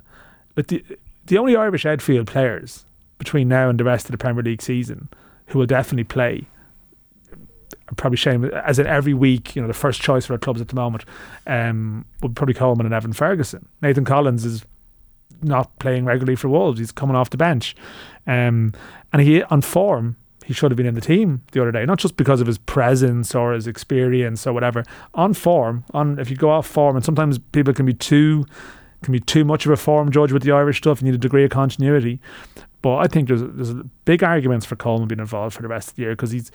Like 0.56 0.68
the 0.68 0.84
the 1.26 1.38
only 1.38 1.56
Irish 1.56 1.86
outfield 1.86 2.28
players 2.28 2.86
between 3.18 3.48
now 3.48 3.70
and 3.70 3.80
the 3.80 3.84
rest 3.84 4.06
of 4.06 4.12
the 4.12 4.18
Premier 4.18 4.44
League 4.44 4.62
season 4.62 5.08
who 5.48 5.60
will 5.60 5.68
definitely 5.68 6.04
play 6.04 6.48
probably 7.98 8.18
Seamus 8.18 8.80
in 8.80 8.88
every 8.88 9.14
week, 9.14 9.56
you 9.56 9.62
know, 9.62 9.68
the 9.68 9.74
first 9.74 10.02
choice 10.02 10.26
for 10.26 10.34
our 10.34 10.40
clubs 10.40 10.62
at 10.62 10.70
the 10.70 10.76
moment 10.76 11.06
um, 11.48 12.06
would 12.22 12.36
probably 12.36 12.54
Coleman 12.54 12.86
and 12.86 12.96
Evan 12.96 13.14
Ferguson. 13.14 13.68
Nathan 13.82 14.06
Collins 14.06 14.46
is 14.46 14.66
not 15.44 15.78
playing 15.80 16.06
regularly 16.06 16.36
for 16.36 16.50
Wolves. 16.50 16.80
He's 16.80 16.92
coming 16.92 17.16
off 17.16 17.30
the 17.30 17.38
bench. 17.38 17.76
Um, 18.28 18.74
and 19.12 19.22
he 19.22 19.44
on 19.44 19.62
form, 19.62 20.18
he 20.46 20.54
should 20.54 20.72
have 20.72 20.78
been 20.78 20.86
in 20.86 20.96
the 20.96 21.02
team 21.02 21.42
the 21.52 21.62
other 21.62 21.72
day, 21.72 21.86
not 21.86 22.00
just 22.00 22.18
because 22.18 22.42
of 22.42 22.48
his 22.48 22.58
presence 22.58 23.36
or 23.36 23.54
his 23.54 23.68
experience 23.68 24.46
or 24.46 24.54
whatever. 24.54 24.84
On 25.14 25.34
form, 25.34 25.86
on 25.94 26.20
if 26.20 26.30
you 26.30 26.36
go 26.36 26.50
off 26.50 26.68
form, 26.68 26.96
and 26.96 27.06
sometimes 27.06 27.40
people 27.40 27.74
can 27.74 27.86
be 27.86 27.94
too 27.94 28.46
can 29.04 29.12
be 29.12 29.20
too 29.20 29.44
much 29.44 29.66
of 29.66 29.72
a 29.72 29.78
form 29.78 30.12
judge 30.12 30.32
with 30.32 30.44
the 30.44 30.52
Irish 30.52 30.78
stuff. 30.78 31.02
You 31.02 31.06
need 31.06 31.16
a 31.16 31.18
degree 31.18 31.44
of 31.44 31.50
continuity. 31.50 32.20
But 32.82 32.98
I 32.98 33.08
think 33.08 33.28
there's 33.28 33.42
there's 33.44 33.74
big 34.06 34.24
arguments 34.24 34.66
for 34.66 34.76
Coleman 34.76 35.08
being 35.08 35.20
involved 35.20 35.56
for 35.56 35.62
the 35.62 35.68
rest 35.68 35.90
of 35.90 35.96
the 35.96 36.04
year 36.04 36.12
because 36.12 36.32
he's 36.32 36.52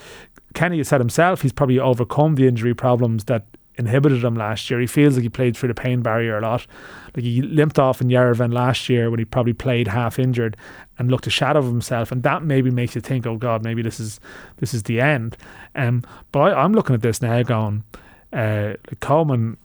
Kenny 0.55 0.79
has 0.79 0.89
said 0.89 1.01
himself 1.01 1.43
he's 1.43 1.53
probably 1.53 1.79
overcome 1.79 2.35
the 2.35 2.49
injury 2.49 2.75
problems 2.75 3.25
that 3.25 3.47
inhibited 3.79 4.25
him 4.25 4.35
last 4.35 4.71
year. 4.71 4.81
He 4.81 4.87
feels 4.87 5.15
like 5.15 5.23
he 5.23 5.29
played 5.29 5.57
through 5.57 5.69
the 5.69 5.75
pain 5.75 6.03
barrier 6.03 6.39
a 6.39 6.41
lot. 6.41 6.67
Like 7.15 7.25
he 7.25 7.43
limped 7.43 7.79
off 7.79 8.01
in 8.01 8.09
Yerevan 8.09 8.53
last 8.53 8.89
year 8.89 9.11
when 9.11 9.19
he 9.19 9.25
probably 9.25 9.53
played 9.53 9.89
half 9.89 10.19
injured 10.19 10.57
and 10.99 11.11
looked 11.11 11.27
a 11.27 11.31
shadow 11.31 11.59
of 11.59 11.67
himself, 11.67 12.11
and 12.11 12.23
that 12.23 12.43
maybe 12.43 12.71
makes 12.71 12.95
you 12.95 13.01
think, 13.01 13.27
oh 13.27 13.37
God, 13.37 13.63
maybe 13.63 13.83
this 13.83 14.01
is 14.01 14.21
this 14.59 14.73
is 14.75 14.85
the 14.85 15.01
end. 15.01 15.37
Um, 15.75 16.03
but 16.33 16.41
I, 16.41 16.63
I'm 16.63 16.73
looking 16.73 16.95
at 16.95 17.03
this 17.03 17.21
now, 17.21 17.43
going, 17.43 17.85
uh, 18.33 18.75
Coleman. 19.01 19.57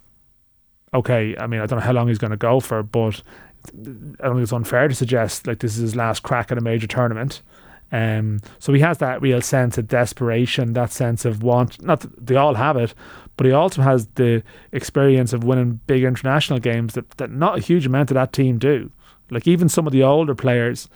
Okay, 0.94 1.36
I 1.38 1.48
mean 1.48 1.62
I 1.62 1.66
don't 1.66 1.80
know 1.80 1.86
how 1.86 1.94
long 1.94 2.10
he's 2.10 2.18
going 2.18 2.32
to 2.32 2.38
go 2.38 2.60
for, 2.60 2.84
but 2.84 3.22
I 3.68 4.28
don't 4.28 4.36
think 4.36 4.44
it's 4.44 4.54
unfair 4.54 4.88
to 4.88 4.96
suggest 4.96 5.48
like 5.48 5.60
this 5.60 5.76
is 5.76 5.82
his 5.82 5.96
last 5.96 6.24
crack 6.24 6.52
at 6.52 6.58
a 6.58 6.62
major 6.62 6.88
tournament. 6.88 7.42
Um, 7.92 8.40
so 8.60 8.72
he 8.74 8.80
has 8.82 9.00
that 9.00 9.22
real 9.22 9.42
sense 9.42 9.78
of 9.78 9.88
desperation, 9.88 10.74
that 10.74 10.92
sense 10.92 11.26
of 11.26 11.44
want. 11.44 11.82
Not 11.82 12.02
that 12.02 12.26
they 12.26 12.36
all 12.36 12.56
have 12.56 12.78
it, 12.78 12.94
but 13.38 13.46
he 13.46 13.52
also 13.52 13.82
has 13.82 14.08
the 14.16 14.44
experience 14.72 15.34
of 15.34 15.44
winning 15.44 15.80
big 15.88 16.04
international 16.04 16.60
games 16.60 16.94
that, 16.94 17.10
that 17.12 17.32
not 17.32 17.58
a 17.58 17.62
huge 17.62 17.86
amount 17.86 18.12
of 18.12 18.16
that 18.16 18.34
team 18.34 18.58
do. 18.58 18.92
Like 19.30 19.48
even 19.48 19.70
some 19.70 19.88
of 19.88 19.94
the 19.94 20.04
older 20.04 20.36
players, 20.36 20.90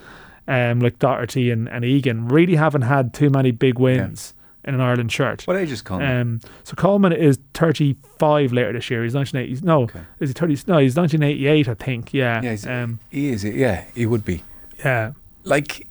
um, 0.48 0.80
like 0.80 1.00
Doherty 1.00 1.52
and, 1.52 1.67
and 1.69 1.86
Egan, 1.86 2.28
really 2.28 2.56
haven't 2.56 2.84
had 2.84 3.13
too 3.13 3.30
many 3.30 3.52
big 3.52 3.80
wins 3.80 4.34
in 4.63 4.74
an 4.74 4.82
Ireland 4.82 5.12
shirt. 5.12 5.43
What 5.43 5.58
age 5.58 5.71
is 5.71 5.82
Coleman? 5.82 6.21
Um, 6.21 6.39
so 6.63 6.74
Coleman 6.76 7.13
is 7.13 7.39
35 7.54 8.52
later 8.52 8.74
this 8.74 8.89
year. 8.89 9.04
He's 9.04 9.13
1980. 9.13 9.65
No, 9.65 9.88
is 10.19 10.30
he 10.30 10.34
30? 10.34 10.54
No, 10.67 10.78
he's 10.80 10.95
1988, 10.95 11.67
I 11.67 11.74
think. 11.76 12.13
Yeah. 12.13 12.41
yeah, 12.41 12.84
um, 12.84 13.00
he 13.10 13.30
is. 13.30 13.43
Yeah, 13.43 13.86
he 13.93 14.06
would 14.06 14.26
be. 14.26 14.43
yeah. 14.84 15.13
Like, 15.43 15.88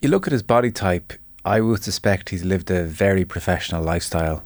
you 0.00 0.10
look 0.10 0.26
at 0.26 0.32
his 0.32 0.42
body 0.42 0.70
type. 0.70 1.14
I 1.44 1.60
would 1.60 1.82
suspect 1.82 2.28
he's 2.28 2.44
lived 2.44 2.70
a 2.70 2.84
very 2.84 3.24
professional 3.24 3.82
lifestyle. 3.82 4.44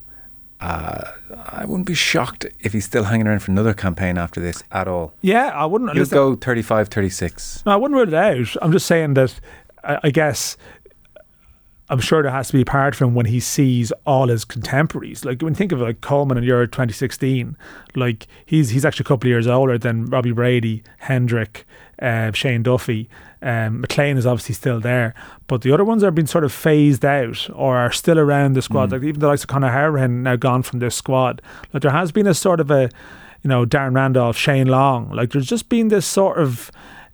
Uh, 0.60 1.10
I 1.46 1.64
wouldn't 1.66 1.86
be 1.86 1.94
shocked 1.94 2.46
if 2.60 2.72
he's 2.72 2.84
still 2.84 3.04
hanging 3.04 3.26
around 3.26 3.40
for 3.40 3.50
another 3.50 3.74
campaign 3.74 4.16
after 4.16 4.40
this 4.40 4.62
at 4.72 4.88
all. 4.88 5.12
Yeah, 5.20 5.48
I 5.48 5.66
wouldn't. 5.66 5.92
He'll 5.94 6.06
go 6.06 6.34
35, 6.34 6.88
36. 6.88 7.62
No, 7.66 7.72
I 7.72 7.76
wouldn't 7.76 7.96
rule 7.96 8.08
it 8.08 8.14
out. 8.14 8.56
I'm 8.62 8.72
just 8.72 8.86
saying 8.86 9.14
that 9.14 9.38
I, 9.84 9.98
I 10.04 10.10
guess 10.10 10.56
I'm 11.88 12.00
sure 12.00 12.22
there 12.22 12.32
has 12.32 12.48
to 12.48 12.54
be 12.54 12.62
a 12.62 12.64
part 12.64 12.96
for 12.96 13.04
him 13.04 13.14
when 13.14 13.26
he 13.26 13.38
sees 13.38 13.92
all 14.06 14.28
his 14.28 14.44
contemporaries. 14.44 15.24
Like 15.24 15.40
when 15.40 15.52
you 15.52 15.56
think 15.56 15.72
of 15.72 15.80
like 15.80 16.00
Coleman 16.00 16.36
in 16.38 16.44
Euro 16.44 16.66
2016, 16.66 17.56
like 17.94 18.26
he's 18.44 18.70
he's 18.70 18.84
actually 18.84 19.04
a 19.04 19.08
couple 19.08 19.28
of 19.28 19.30
years 19.30 19.46
older 19.46 19.78
than 19.78 20.06
Robbie 20.06 20.32
Brady, 20.32 20.82
Hendrick, 20.98 21.64
uh, 22.00 22.32
Shane 22.32 22.62
Duffy. 22.62 23.08
Um, 23.42 23.82
McClean 23.82 24.16
is 24.16 24.26
obviously 24.26 24.54
still 24.54 24.80
there, 24.80 25.14
but 25.46 25.62
the 25.62 25.72
other 25.72 25.84
ones 25.84 26.02
are 26.02 26.10
being 26.10 26.26
sort 26.26 26.44
of 26.44 26.52
phased 26.52 27.04
out 27.04 27.48
or 27.54 27.76
are 27.76 27.92
still 27.92 28.18
around 28.18 28.54
the 28.54 28.62
squad. 28.62 28.92
Like 28.92 29.02
even 29.02 29.20
the 29.20 29.26
likes 29.28 29.42
of 29.42 29.48
Conor 29.48 29.70
Hourihane 29.70 30.22
now 30.22 30.36
gone 30.36 30.62
from 30.62 30.78
this 30.78 30.94
squad. 30.94 31.42
Like 31.72 31.82
there 31.82 31.92
has 31.92 32.12
been 32.12 32.26
a 32.26 32.34
sort 32.34 32.60
of 32.60 32.70
a, 32.70 32.88
you 33.42 33.48
know, 33.48 33.64
Darren 33.66 33.94
Randolph, 33.94 34.36
Shane 34.36 34.66
Long. 34.68 35.10
Like 35.10 35.30
there's 35.30 35.46
just 35.46 35.68
been 35.68 35.88
this 35.88 36.06
sort 36.06 36.38
of 36.38 36.70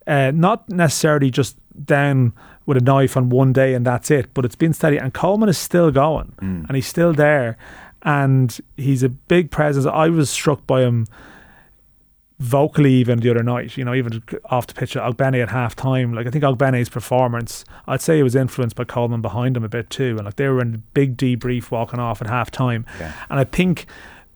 uh, 0.06 0.30
not 0.32 0.68
necessarily 0.68 1.30
just 1.30 1.56
down 1.84 2.32
with 2.66 2.76
a 2.76 2.80
knife 2.80 3.16
on 3.16 3.28
one 3.28 3.52
day 3.52 3.74
and 3.74 3.84
that's 3.84 4.10
it, 4.10 4.32
but 4.32 4.44
it's 4.44 4.56
been 4.56 4.72
steady. 4.72 4.96
And 4.96 5.12
Coleman 5.12 5.48
is 5.48 5.58
still 5.58 5.90
going 5.90 6.32
and 6.68 6.76
he's 6.76 6.86
still 6.86 7.12
there. 7.12 7.56
And 8.04 8.58
he's 8.76 9.02
a 9.02 9.08
big 9.08 9.50
presence. 9.50 9.86
I 9.86 10.08
was 10.08 10.30
struck 10.30 10.66
by 10.66 10.82
him 10.82 11.06
vocally 12.42 12.92
even 12.92 13.20
the 13.20 13.30
other 13.30 13.44
night, 13.44 13.76
you 13.76 13.84
know, 13.84 13.94
even 13.94 14.20
off 14.46 14.66
the 14.66 14.74
pitch 14.74 14.96
at 14.96 15.02
Ogbene 15.04 15.40
at 15.40 15.50
half 15.50 15.76
time. 15.76 16.12
Like 16.12 16.26
I 16.26 16.30
think 16.30 16.42
Ogbene's 16.42 16.88
performance, 16.88 17.64
I'd 17.86 18.00
say 18.00 18.18
it 18.18 18.24
was 18.24 18.34
influenced 18.34 18.74
by 18.74 18.82
Coleman 18.82 19.22
behind 19.22 19.56
him 19.56 19.62
a 19.62 19.68
bit 19.68 19.90
too. 19.90 20.16
And 20.16 20.24
like 20.24 20.34
they 20.34 20.48
were 20.48 20.60
in 20.60 20.74
a 20.74 20.78
big 20.78 21.16
debrief 21.16 21.70
walking 21.70 22.00
off 22.00 22.20
at 22.20 22.26
half 22.28 22.50
time. 22.50 22.84
And 23.30 23.38
I 23.38 23.44
think 23.44 23.86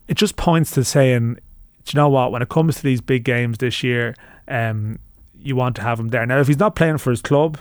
it 0.07 0.15
just 0.15 0.37
points 0.37 0.71
to 0.71 0.85
saying, 0.85 1.33
do 1.33 1.91
you 1.91 1.97
know 1.97 2.07
what, 2.07 2.31
when 2.31 2.41
it 2.41 2.47
comes 2.47 2.77
to 2.77 2.83
these 2.83 3.01
big 3.01 3.25
games 3.25 3.57
this 3.57 3.83
year, 3.83 4.15
um, 4.47 4.99
you 5.37 5.57
want 5.57 5.75
to 5.75 5.81
have 5.81 5.99
him 5.99 6.07
there. 6.07 6.25
Now 6.25 6.39
if 6.39 6.47
he's 6.47 6.59
not 6.59 6.77
playing 6.77 6.99
for 6.99 7.09
his 7.09 7.21
club 7.21 7.57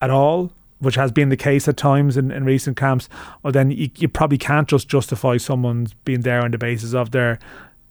at 0.00 0.10
all, 0.10 0.52
which 0.78 0.94
has 0.94 1.10
been 1.10 1.30
the 1.30 1.36
case 1.36 1.66
at 1.66 1.76
times 1.76 2.16
in, 2.16 2.30
in 2.30 2.44
recent 2.44 2.76
camps, 2.76 3.08
well 3.42 3.52
then 3.52 3.72
you, 3.72 3.90
you 3.96 4.06
probably 4.06 4.38
can't 4.38 4.68
just 4.68 4.86
justify 4.86 5.36
someone's 5.36 5.94
being 6.04 6.20
there 6.20 6.44
on 6.44 6.52
the 6.52 6.58
basis 6.58 6.94
of 6.94 7.10
their 7.10 7.40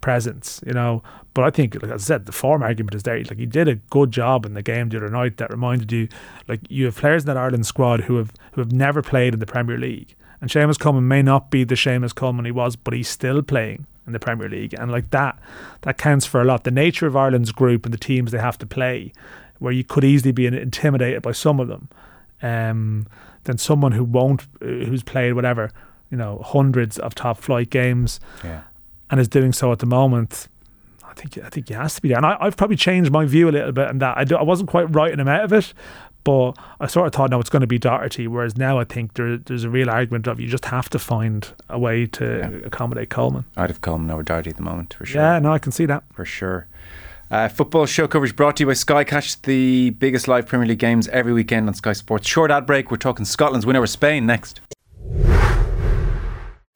presence, 0.04 0.62
you 0.68 0.74
know. 0.74 1.02
But 1.34 1.46
I 1.46 1.50
think, 1.50 1.82
like 1.82 1.92
I 1.92 1.98
said, 1.98 2.28
the 2.28 2.32
form 2.32 2.62
argument 2.62 2.94
is 2.94 3.04
there. 3.04 3.18
Like 3.18 3.40
he 3.40 3.48
did 3.48 3.68
a 3.68 3.76
good 3.76 4.12
job 4.12 4.46
in 4.46 4.54
the 4.54 4.62
game 4.62 4.90
the 4.90 4.98
other 4.98 5.10
night 5.10 5.38
that 5.38 5.50
reminded 5.50 5.92
you, 5.92 6.10
like 6.48 6.60
you 6.70 6.86
have 6.86 6.98
players 6.98 7.24
in 7.24 7.28
that 7.28 7.38
Ireland 7.38 7.66
squad 7.66 8.02
who 8.02 8.18
have 8.18 8.32
who 8.52 8.62
have 8.62 8.72
never 8.72 9.02
played 9.02 9.34
in 9.34 9.40
the 9.40 9.48
Premier 9.48 9.78
League. 9.78 10.14
And 10.42 10.52
Seamus 10.52 10.78
Coleman 10.78 11.08
may 11.08 11.22
not 11.22 11.50
be 11.50 11.64
the 11.64 11.76
Seamus 11.76 12.14
Coleman 12.14 12.46
he 12.46 12.52
was, 12.52 12.76
but 12.76 12.94
he's 12.94 13.08
still 13.08 13.42
playing 13.42 13.88
in 14.06 14.12
the 14.12 14.20
Premier 14.20 14.50
League. 14.50 14.76
And 14.78 14.92
like 14.92 15.10
that, 15.12 15.40
that 15.82 15.98
counts 15.98 16.26
for 16.26 16.42
a 16.42 16.44
lot. 16.44 16.66
The 16.66 16.72
nature 16.72 17.08
of 17.08 17.16
Ireland's 17.16 17.54
group 17.54 17.86
and 17.86 17.94
the 17.94 17.98
teams 17.98 18.32
they 18.32 18.40
have 18.40 18.58
to 18.58 18.66
play, 18.68 19.14
where 19.60 19.72
you 19.72 19.86
could 19.86 20.04
easily 20.04 20.34
be 20.34 20.46
intimidated 20.46 21.22
by 21.22 21.32
some 21.32 21.62
of 21.62 21.70
them, 21.70 21.88
um, 22.42 23.08
than 23.46 23.58
someone 23.58 23.94
who 23.94 24.04
won't, 24.04 24.42
uh, 24.62 24.66
who's 24.66 25.02
played 25.02 25.34
whatever, 25.34 25.72
you 26.12 26.18
know, 26.18 26.42
hundreds 26.44 27.00
of 27.00 27.16
top 27.16 27.38
flight 27.38 27.70
games 27.70 28.20
Yeah. 28.44 28.64
And 29.14 29.22
is 29.22 29.28
doing 29.28 29.54
so 29.54 29.72
at 29.72 29.78
the 29.78 29.86
moment. 29.86 30.48
I 31.06 31.14
think 31.14 31.38
I 31.38 31.50
think 31.50 31.68
he 31.68 31.76
has 31.76 31.94
to 31.94 32.02
be 32.02 32.08
there, 32.08 32.18
and 32.18 32.26
I, 32.26 32.36
I've 32.40 32.58
probably 32.58 32.78
changed 32.78 33.12
my 33.12 33.26
view 33.26 33.48
a 33.48 33.52
little 33.52 33.72
bit 33.72 33.88
on 33.88 34.00
that. 34.00 34.18
I, 34.18 34.24
do, 34.24 34.36
I 34.36 34.42
wasn't 34.42 34.72
quite 34.72 34.86
writing 34.96 35.20
him 35.20 35.28
out 35.28 35.44
of 35.44 35.54
it, 35.54 35.72
but 36.24 36.54
I 36.80 36.88
sort 36.88 37.06
of 37.06 37.14
thought 37.14 37.30
no, 37.30 37.40
it's 37.40 37.52
going 37.52 37.62
to 37.62 37.68
be 37.68 37.78
Doherty. 37.78 38.28
Whereas 38.28 38.58
now 38.58 38.80
I 38.80 38.86
think 38.86 39.14
there, 39.14 39.38
there's 39.38 39.66
a 39.66 39.70
real 39.70 39.88
argument 39.92 40.26
of 40.26 40.40
you 40.40 40.48
just 40.48 40.66
have 40.66 40.90
to 40.90 40.98
find 40.98 41.48
a 41.70 41.78
way 41.78 42.08
to 42.08 42.66
accommodate 42.66 43.12
Coleman. 43.12 43.46
I'd 43.56 43.70
have 43.70 43.82
Coleman 43.82 44.10
over 44.10 44.24
Doherty 44.24 44.50
at 44.50 44.58
the 44.58 44.64
moment, 44.64 44.96
for 44.96 45.06
sure. 45.06 45.22
Yeah, 45.22 45.38
no, 45.38 45.54
I 45.54 45.60
can 45.60 45.72
see 45.72 45.86
that. 45.86 46.04
For 46.12 46.26
sure. 46.26 46.66
Uh, 47.30 47.48
football 47.48 47.86
show 47.86 48.08
coverage 48.08 48.36
brought 48.36 48.58
to 48.58 48.64
you 48.64 48.68
by 48.68 48.74
Sky. 48.74 49.04
Catch 49.04 49.44
the 49.44 49.92
biggest 49.92 50.28
live 50.28 50.48
Premier 50.48 50.68
League 50.68 50.80
games 50.80 51.08
every 51.10 51.34
weekend 51.34 51.68
on 51.68 51.76
Sky 51.76 51.94
Sports. 51.94 52.28
Short 52.28 52.50
ad 52.50 52.66
break. 52.66 52.90
We're 52.90 52.98
talking 52.98 53.26
Scotland's 53.26 53.68
win 53.68 53.76
over 53.76 53.86
Spain 53.86 54.26
next. 54.26 54.62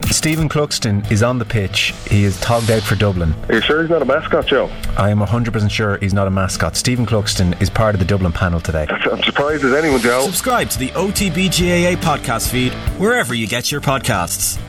Stephen 0.08 0.48
Cluxton 0.48 1.10
is 1.12 1.22
on 1.24 1.38
the 1.40 1.46
pitch. 1.46 1.94
He 2.10 2.24
is 2.24 2.40
togged 2.40 2.70
out 2.72 2.84
for 2.84 2.96
Dublin. 2.96 3.34
Are 3.50 3.56
you 3.56 3.62
sure 3.62 3.82
he's 3.82 3.90
not 3.90 4.02
a 4.02 4.06
mascot, 4.06 4.46
Joe? 4.46 4.70
I 4.98 5.10
am 5.10 5.20
100% 5.20 5.70
sure 5.72 5.98
he's 5.98 6.14
not 6.14 6.28
a 6.28 6.32
mascot. 6.32 6.76
Stephen 6.78 7.06
Cluxton 7.06 7.60
is 7.62 7.70
part 7.70 7.94
of 7.96 8.00
the 8.00 8.06
Dublin 8.06 8.32
panel 8.32 8.60
today. 8.60 8.88
I'm 9.12 9.22
surprised 9.24 9.66
as 9.66 9.74
anyone, 9.74 10.00
Joe. 10.00 10.22
Subscribe 10.26 10.70
to 10.70 10.80
the 10.80 10.90
OTBGAA 10.90 11.98
podcast 11.98 12.50
feed 12.52 12.74
wherever 13.00 13.34
you 13.34 13.48
get 13.48 13.72
your 13.72 13.82
podcasts. 13.82 14.60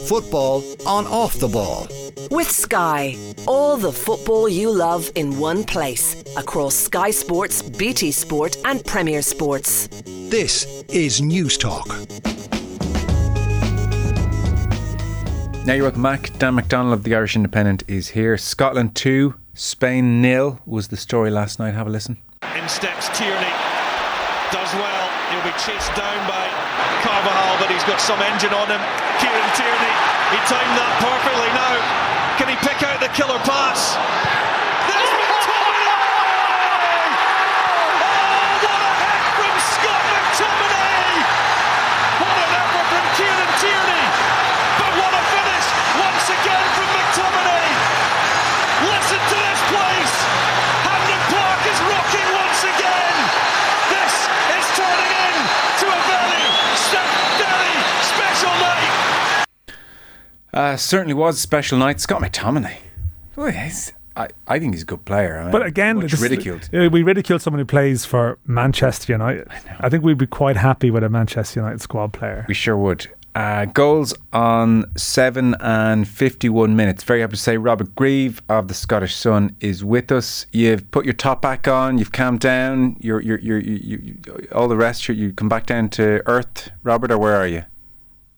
Football 0.00 0.64
on 0.86 1.06
off 1.06 1.34
the 1.34 1.48
ball. 1.48 1.86
With 2.30 2.50
Sky, 2.50 3.16
all 3.46 3.76
the 3.76 3.92
football 3.92 4.48
you 4.48 4.70
love 4.70 5.10
in 5.14 5.38
one 5.38 5.64
place 5.64 6.22
across 6.36 6.74
Sky 6.74 7.10
Sports, 7.10 7.62
BT 7.62 8.10
Sport, 8.10 8.56
and 8.64 8.84
Premier 8.84 9.22
Sports. 9.22 9.86
This 10.04 10.82
is 10.88 11.20
News 11.20 11.56
Talk. 11.58 11.86
Now 15.62 15.78
you're 15.78 15.86
welcome 15.86 16.02
back. 16.02 16.36
Dan 16.42 16.58
McDonnell 16.58 16.92
of 16.92 17.06
the 17.06 17.14
Irish 17.14 17.38
Independent 17.38 17.84
is 17.86 18.18
here. 18.18 18.34
Scotland 18.34 18.98
2, 18.98 19.38
Spain 19.54 20.20
nil 20.20 20.58
was 20.66 20.88
the 20.88 20.98
story 20.98 21.30
last 21.30 21.62
night. 21.62 21.78
Have 21.78 21.86
a 21.86 21.90
listen. 21.90 22.18
In 22.58 22.66
steps 22.66 23.06
Tierney. 23.14 23.54
Does 24.50 24.74
well. 24.74 25.06
He'll 25.30 25.46
be 25.46 25.54
chased 25.62 25.94
down 25.94 26.18
by 26.26 26.50
Carvajal, 27.06 27.62
but 27.62 27.70
he's 27.70 27.86
got 27.86 28.02
some 28.02 28.18
engine 28.26 28.50
on 28.50 28.66
him. 28.74 28.82
Kieran 29.22 29.50
Tierney. 29.54 29.94
He 30.34 30.38
timed 30.50 30.74
that 30.82 30.92
perfectly 30.98 31.50
Uh, 60.72 60.76
certainly 60.78 61.12
was 61.12 61.36
a 61.36 61.40
special 61.40 61.76
night. 61.76 62.00
Scott 62.00 62.22
McTominay. 62.22 62.76
Oh, 63.36 63.46
yes. 63.46 63.92
I, 64.16 64.28
I 64.48 64.58
think 64.58 64.72
he's 64.72 64.82
a 64.82 64.86
good 64.86 65.04
player. 65.04 65.38
I 65.38 65.42
mean, 65.42 65.52
But 65.52 65.66
again, 65.66 65.96
much 65.96 66.12
this- 66.12 66.20
ridiculed. 66.20 66.70
uh, 66.72 66.88
we 66.90 67.02
ridicule 67.02 67.38
someone 67.38 67.58
who 67.58 67.66
plays 67.66 68.06
for 68.06 68.38
Manchester 68.46 69.12
United. 69.12 69.48
I, 69.80 69.90
think 69.90 70.02
we'd 70.02 70.16
be 70.16 70.26
quite 70.26 70.56
happy 70.56 70.90
with 70.90 71.04
a 71.04 71.10
Manchester 71.10 71.60
United 71.60 71.82
squad 71.82 72.14
player. 72.14 72.46
We 72.48 72.54
sure 72.54 72.76
would. 72.78 73.06
Uh, 73.34 73.66
goals 73.66 74.14
on 74.32 74.84
7 74.96 75.56
and 75.60 76.08
51 76.08 76.74
minutes. 76.74 77.04
Very 77.04 77.20
happy 77.20 77.32
to 77.32 77.38
say 77.42 77.58
Robert 77.58 77.94
Grieve 77.94 78.40
of 78.48 78.68
the 78.68 78.74
Scottish 78.74 79.14
Sun 79.14 79.54
is 79.60 79.84
with 79.84 80.10
us. 80.10 80.46
You've 80.52 80.90
put 80.90 81.04
your 81.04 81.14
top 81.14 81.42
back 81.42 81.68
on, 81.68 81.98
you've 81.98 82.12
calmed 82.12 82.40
down, 82.40 82.96
you're, 83.00 83.20
you're, 83.20 83.38
you're, 83.40 83.58
you, 83.60 83.98
you, 83.98 84.48
all 84.52 84.68
the 84.68 84.76
rest, 84.76 85.06
you, 85.08 85.14
you 85.14 85.32
come 85.32 85.48
back 85.50 85.66
down 85.66 85.88
to 85.90 86.22
earth, 86.26 86.70
Robert, 86.82 87.10
or 87.10 87.18
where 87.18 87.36
are 87.36 87.46
you? 87.46 87.64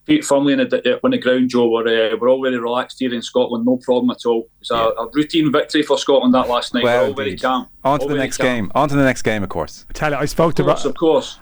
Feet 0.06 0.24
firmly 0.24 0.52
on 0.54 0.58
the, 0.68 1.00
on 1.02 1.10
the 1.10 1.18
ground, 1.18 1.50
Joe. 1.50 1.68
We're, 1.70 2.12
uh, 2.12 2.16
we're 2.20 2.28
all 2.28 2.42
very 2.42 2.58
relaxed 2.58 2.98
here 3.00 3.12
in 3.14 3.22
Scotland, 3.22 3.64
no 3.64 3.76
problem 3.78 4.10
at 4.10 4.24
all. 4.26 4.48
It's 4.60 4.70
a, 4.70 4.74
a 4.76 5.08
routine 5.12 5.50
victory 5.52 5.82
for 5.82 5.98
Scotland 5.98 6.34
that 6.34 6.48
last 6.48 6.74
night. 6.74 6.84
Well, 6.84 7.02
we're 7.02 7.08
all 7.08 7.14
very 7.14 7.36
calm. 7.36 7.68
On 7.84 7.98
to 7.98 8.02
All 8.04 8.08
the 8.08 8.14
next 8.16 8.36
calm. 8.38 8.46
game. 8.46 8.72
On 8.74 8.88
to 8.88 8.94
the 8.96 9.04
next 9.04 9.22
game, 9.22 9.42
of 9.42 9.48
course. 9.48 9.86
I 9.90 9.92
tell 9.92 10.12
you, 10.12 10.18
I 10.18 10.24
spoke 10.26 10.54
to 10.54 10.62
Of 10.62 10.66
course, 10.68 10.84
Ro- 10.84 10.90
of 10.90 10.96
course. 10.96 11.38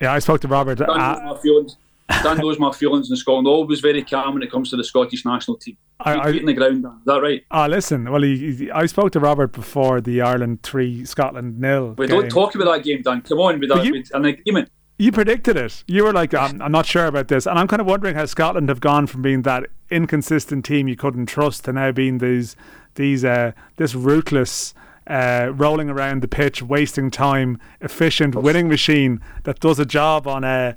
yeah, 0.00 0.12
I 0.12 0.18
spoke 0.18 0.40
to 0.42 0.48
Robert. 0.48 0.78
Dan 0.78 0.88
uh, 0.90 1.14
knows 1.18 1.34
my 1.36 1.40
feelings. 1.42 1.76
Dan 2.22 2.38
knows 2.38 2.58
my 2.58 2.72
feelings 2.72 3.10
in 3.10 3.16
Scotland. 3.16 3.46
Always 3.46 3.80
very 3.80 4.02
calm 4.02 4.34
when 4.34 4.42
it 4.42 4.50
comes 4.50 4.70
to 4.70 4.76
the 4.76 4.84
Scottish 4.84 5.24
national 5.24 5.56
team. 5.56 5.76
I- 6.00 6.14
Feet, 6.14 6.36
I- 6.36 6.38
on 6.40 6.46
the 6.46 6.52
ground, 6.54 6.82
Dan. 6.82 6.92
Is 6.92 7.04
that 7.06 7.20
right? 7.22 7.42
Ah, 7.50 7.66
listen. 7.66 8.10
Well, 8.10 8.22
he, 8.22 8.54
he- 8.54 8.70
I 8.70 8.86
spoke 8.86 9.12
to 9.12 9.20
Robert 9.20 9.52
before 9.52 10.00
the 10.00 10.20
Ireland 10.20 10.62
three 10.62 11.04
Scotland 11.04 11.58
nil. 11.60 11.94
We 11.96 12.06
game. 12.06 12.20
don't 12.20 12.28
talk 12.30 12.54
about 12.54 12.72
that 12.76 12.84
game, 12.84 13.02
Dan. 13.02 13.22
Come 13.22 13.38
on, 13.38 13.60
with, 13.60 13.68
that, 13.70 13.84
you- 13.84 13.92
with 13.92 14.10
an 14.14 14.24
agreement. 14.24 14.70
You 15.02 15.10
predicted 15.10 15.56
it. 15.56 15.82
You 15.88 16.04
were 16.04 16.12
like, 16.12 16.32
I'm, 16.32 16.62
I'm 16.62 16.70
not 16.70 16.86
sure 16.86 17.06
about 17.06 17.26
this, 17.26 17.44
and 17.44 17.58
I'm 17.58 17.66
kind 17.66 17.80
of 17.80 17.88
wondering 17.88 18.14
how 18.14 18.24
Scotland 18.24 18.68
have 18.68 18.80
gone 18.80 19.08
from 19.08 19.20
being 19.20 19.42
that 19.42 19.66
inconsistent 19.90 20.64
team 20.64 20.86
you 20.86 20.94
couldn't 20.94 21.26
trust 21.26 21.64
to 21.64 21.72
now 21.72 21.90
being 21.90 22.18
these 22.18 22.54
these 22.94 23.24
uh, 23.24 23.50
this 23.78 23.96
ruthless. 23.96 24.74
Uh, 25.04 25.50
rolling 25.56 25.90
around 25.90 26.22
the 26.22 26.28
pitch, 26.28 26.62
wasting 26.62 27.10
time, 27.10 27.58
efficient 27.80 28.36
winning 28.36 28.68
machine 28.68 29.20
that 29.42 29.58
does 29.58 29.80
a 29.80 29.84
job 29.84 30.28
on 30.28 30.44
a 30.44 30.76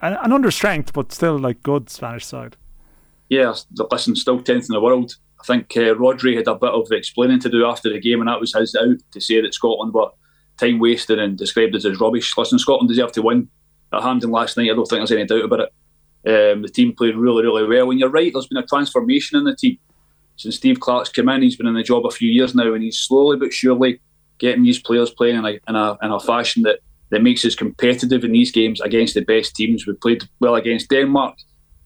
an 0.00 0.32
under 0.32 0.50
strength, 0.50 0.94
but 0.94 1.12
still 1.12 1.38
like 1.38 1.62
good 1.62 1.90
Spanish 1.90 2.24
side. 2.24 2.56
Yeah, 3.28 3.52
listen, 3.90 4.16
still 4.16 4.40
tenth 4.40 4.70
in 4.70 4.72
the 4.72 4.80
world. 4.80 5.16
I 5.38 5.44
think 5.44 5.76
uh, 5.76 5.92
Rodri 5.94 6.34
had 6.34 6.48
a 6.48 6.54
bit 6.54 6.70
of 6.70 6.90
explaining 6.90 7.40
to 7.40 7.50
do 7.50 7.66
after 7.66 7.92
the 7.92 8.00
game, 8.00 8.20
and 8.20 8.28
that 8.28 8.40
was 8.40 8.54
his 8.54 8.74
out 8.74 8.96
to 9.10 9.20
say 9.20 9.42
that 9.42 9.52
Scotland 9.52 9.92
were 9.92 10.08
time 10.56 10.78
wasted 10.78 11.18
and 11.18 11.36
described 11.36 11.76
as, 11.76 11.84
as 11.84 12.00
rubbish. 12.00 12.32
Listen, 12.38 12.58
Scotland 12.58 12.88
deserve 12.88 13.12
to 13.12 13.20
win 13.20 13.50
at 13.92 14.02
Hampden 14.02 14.30
last 14.30 14.56
night. 14.56 14.70
I 14.70 14.74
don't 14.74 14.86
think 14.86 15.00
there's 15.00 15.12
any 15.12 15.24
doubt 15.24 15.44
about 15.44 15.60
it. 15.60 15.72
Um, 16.26 16.62
the 16.62 16.68
team 16.68 16.94
played 16.94 17.16
really, 17.16 17.44
really 17.44 17.66
well. 17.66 17.90
And 17.90 18.00
you're 18.00 18.10
right, 18.10 18.32
there's 18.32 18.48
been 18.48 18.62
a 18.62 18.66
transformation 18.66 19.38
in 19.38 19.44
the 19.44 19.54
team 19.54 19.78
since 20.36 20.56
Steve 20.56 20.80
Clarke's 20.80 21.08
come 21.08 21.28
in. 21.28 21.42
He's 21.42 21.56
been 21.56 21.66
in 21.66 21.74
the 21.74 21.82
job 21.82 22.04
a 22.04 22.10
few 22.10 22.30
years 22.30 22.54
now, 22.54 22.74
and 22.74 22.82
he's 22.82 22.98
slowly 22.98 23.36
but 23.36 23.52
surely 23.52 24.00
getting 24.38 24.64
these 24.64 24.80
players 24.80 25.10
playing 25.10 25.36
in 25.36 25.44
a, 25.44 25.58
in 25.68 25.76
a, 25.76 25.96
in 26.02 26.10
a 26.10 26.20
fashion 26.20 26.62
that, 26.62 26.80
that 27.10 27.22
makes 27.22 27.44
us 27.44 27.54
competitive 27.54 28.24
in 28.24 28.32
these 28.32 28.50
games 28.50 28.80
against 28.80 29.14
the 29.14 29.22
best 29.22 29.54
teams. 29.54 29.86
We 29.86 29.94
played 29.94 30.24
well 30.40 30.56
against 30.56 30.90
Denmark. 30.90 31.36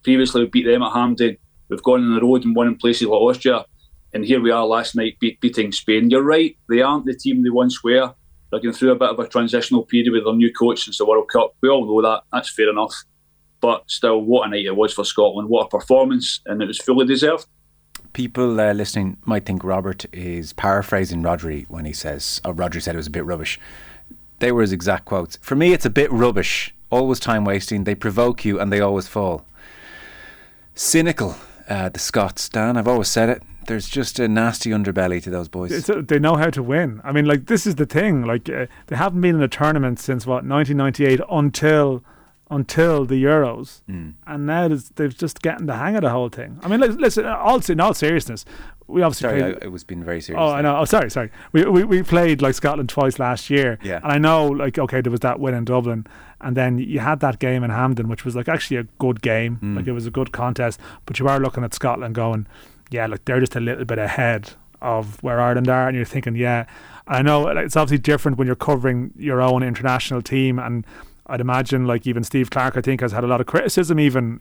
Previously, 0.03 0.43
we 0.43 0.49
beat 0.49 0.67
them 0.67 0.83
at 0.83 0.93
Hampden. 0.93 1.37
We've 1.69 1.83
gone 1.83 2.03
on 2.03 2.15
the 2.15 2.23
road 2.23 2.45
and 2.45 2.57
won 2.57 2.67
in 2.67 2.77
places 2.77 3.07
like 3.07 3.21
Austria. 3.21 3.65
And 4.13 4.25
here 4.25 4.41
we 4.41 4.51
are 4.51 4.67
last 4.67 4.97
night 4.97 5.19
beat, 5.21 5.41
beating 5.41 5.71
Spain. 5.71 6.11
You're 6.11 6.25
right, 6.25 6.57
they 6.69 6.81
aren't 6.81 7.07
the 7.07 7.15
team 7.15 7.45
they 7.45 7.51
once 7.51 7.85
were. 7.85 8.13
They're 8.51 8.61
going 8.61 8.75
through 8.75 8.93
a 8.93 8.97
bit 8.97 9.11
of 9.11 9.19
a 9.19 9.29
transitional 9.29 9.85
period 9.85 10.13
with 10.13 10.25
their 10.25 10.35
new 10.35 10.53
coach 10.53 10.85
since 10.85 10.99
the 10.99 11.07
World 11.07 11.29
Cup. 11.29 11.55
We 11.61 11.69
all 11.69 11.87
know 11.87 12.03
that. 12.09 12.23
That's 12.33 12.51
fair 12.51 12.69
enough. 12.69 12.95
But 13.61 13.85
still, 13.89 14.21
what 14.21 14.47
a 14.47 14.51
night 14.51 14.67
it 14.67 14.75
was 14.75 14.93
for 14.93 15.05
Scotland. 15.05 15.49
What 15.49 15.67
a 15.67 15.69
performance. 15.69 16.41
And 16.47 16.61
it 16.63 16.67
was 16.67 16.79
fully 16.79 17.07
deserved. 17.07 17.47
People 18.13 18.61
uh, 18.61 18.73
listening 18.73 19.19
might 19.25 19.47
think 19.47 19.63
Robert 19.63 20.07
is 20.13 20.53
paraphrasing 20.53 21.23
Rodri 21.23 21.69
when 21.69 21.85
he 21.85 21.93
says, 21.93 22.41
oh, 22.45 22.53
Rodri 22.53 22.83
said 22.83 22.95
it 22.95 22.99
was 22.99 23.07
a 23.07 23.11
bit 23.11 23.25
rubbish. 23.25 23.61
They 24.41 24.51
were 24.51 24.63
his 24.63 24.73
exact 24.73 25.05
quotes. 25.05 25.37
For 25.37 25.55
me, 25.55 25.73
it's 25.73 25.85
a 25.85 25.91
bit 25.91 26.11
rubbish. 26.11 26.75
Always 26.91 27.21
time 27.21 27.45
wasting. 27.45 27.85
They 27.85 27.95
provoke 27.95 28.45
you 28.45 28.59
and 28.59 28.73
they 28.73 28.81
always 28.81 29.07
fall. 29.07 29.45
Cynical, 30.75 31.37
uh, 31.69 31.91
the 31.91 32.01
Scots. 32.01 32.49
Dan, 32.49 32.77
I've 32.77 32.89
always 32.89 33.09
said 33.09 33.29
it. 33.29 33.43
There's 33.71 33.89
just 33.89 34.19
a 34.19 34.27
nasty 34.27 34.71
underbelly 34.71 35.23
to 35.23 35.31
those 35.31 35.47
boys. 35.47 35.89
A, 35.89 36.03
they 36.03 36.19
know 36.19 36.35
how 36.35 36.51
to 36.51 36.61
win. 36.61 37.01
I 37.05 37.13
mean, 37.13 37.25
like 37.25 37.47
this 37.47 37.69
is 37.69 37.77
the 37.77 37.87
thing. 37.87 38.25
Like 38.25 38.49
uh, 38.49 38.67
they 38.89 38.97
haven't 38.97 39.21
been 39.21 39.37
in 39.37 39.43
a 39.43 39.47
tournament 39.47 40.01
since 40.01 40.27
what 40.27 40.45
1998 40.45 41.21
until 41.31 42.03
until 42.51 43.05
the 43.05 43.23
Euros, 43.23 43.83
mm. 43.89 44.15
and 44.27 44.45
now 44.45 44.67
they've 44.97 45.17
just 45.17 45.41
getting 45.41 45.67
the 45.67 45.77
hang 45.77 45.95
of 45.95 46.03
the 46.03 46.11
whole 46.11 46.29
thing. 46.29 46.59
I 46.65 46.69
mean, 46.69 46.81
listen, 46.81 47.25
all 47.25 47.61
in 47.61 47.79
all 47.79 47.95
seriousness, 47.95 48.45
we 48.89 49.03
obviously 49.03 49.29
sorry, 49.29 49.41
played, 49.41 49.63
I, 49.63 49.67
it 49.67 49.71
was 49.71 49.85
being 49.85 50.03
very 50.03 50.21
serious. 50.21 50.43
Oh, 50.43 50.49
I 50.51 50.63
know. 50.63 50.77
Oh, 50.77 50.85
sorry, 50.85 51.09
sorry. 51.09 51.31
We, 51.53 51.65
we 51.65 51.85
we 51.85 52.03
played 52.03 52.43
like 52.43 52.57
Scotland 52.57 52.89
twice 52.89 53.21
last 53.21 53.51
year. 53.51 53.79
Yeah, 53.85 54.01
and 54.03 54.11
I 54.11 54.19
know 54.19 54.49
like 54.49 54.81
okay, 54.81 55.01
there 55.01 55.13
was 55.13 55.21
that 55.21 55.39
win 55.39 55.55
in 55.55 55.65
Dublin, 55.65 56.09
and 56.41 56.57
then 56.57 56.79
you 56.79 56.99
had 56.99 57.21
that 57.21 57.39
game 57.39 57.63
in 57.63 57.71
Hampden, 57.71 58.09
which 58.09 58.25
was 58.25 58.35
like 58.35 58.49
actually 58.49 58.79
a 58.79 58.85
good 58.99 59.23
game. 59.23 59.61
Mm. 59.63 59.77
Like 59.77 59.87
it 59.87 59.93
was 59.93 60.07
a 60.07 60.11
good 60.11 60.33
contest, 60.33 60.81
but 61.07 61.21
you 61.21 61.29
are 61.29 61.39
looking 61.39 61.63
at 61.63 61.73
Scotland 61.73 62.17
going, 62.17 62.49
yeah, 62.91 63.07
look, 63.07 63.25
they're 63.25 63.41
just 63.41 63.57
a 63.57 63.61
little 63.61 63.85
bit 63.85 63.99
ahead 63.99 64.53
of 64.81 65.23
where 65.23 65.41
Ireland 65.41 65.69
are, 65.69 65.89
and 65.89 65.97
you're 65.97 66.07
thinking, 66.07 66.37
yeah. 66.37 66.67
I 67.07 67.23
know 67.23 67.43
like, 67.43 67.67
it's 67.67 67.77
obviously 67.77 67.99
different 67.99 68.39
when 68.39 68.47
you're 68.47 68.57
covering 68.57 69.13
your 69.17 69.41
own 69.41 69.63
international 69.63 70.23
team 70.23 70.59
and 70.61 70.87
I'd 71.27 71.41
imagine 71.41 71.87
like 71.87 72.07
even 72.07 72.25
Steve 72.25 72.51
Clarke, 72.51 72.77
I 72.77 72.81
think 72.81 73.01
has 73.01 73.13
had 73.13 73.25
a 73.25 73.27
lot 73.27 73.41
of 73.41 73.47
criticism 73.47 73.99
even 73.99 74.41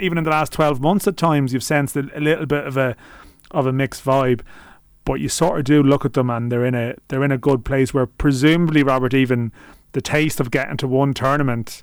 even 0.00 0.18
in 0.18 0.24
the 0.24 0.30
last 0.30 0.52
12 0.52 0.80
months 0.80 1.06
at 1.06 1.16
times 1.16 1.52
you've 1.52 1.62
sensed 1.62 1.96
a, 1.96 2.08
a 2.14 2.20
little 2.20 2.46
bit 2.46 2.66
of 2.66 2.76
a 2.76 2.96
of 3.52 3.66
a 3.66 3.72
mixed 3.72 4.04
vibe 4.04 4.40
but 5.04 5.20
you 5.20 5.28
sort 5.28 5.58
of 5.58 5.64
do 5.64 5.82
look 5.82 6.04
at 6.04 6.12
them 6.12 6.28
and 6.28 6.50
they're 6.50 6.64
in 6.64 6.74
a 6.74 6.94
they're 7.08 7.24
in 7.24 7.32
a 7.32 7.38
good 7.38 7.64
place 7.64 7.94
where 7.94 8.06
presumably 8.06 8.82
Robert 8.82 9.14
even 9.14 9.52
the 9.92 10.00
taste 10.00 10.38
of 10.38 10.50
getting 10.50 10.76
to 10.76 10.88
one 10.88 11.14
tournament 11.14 11.82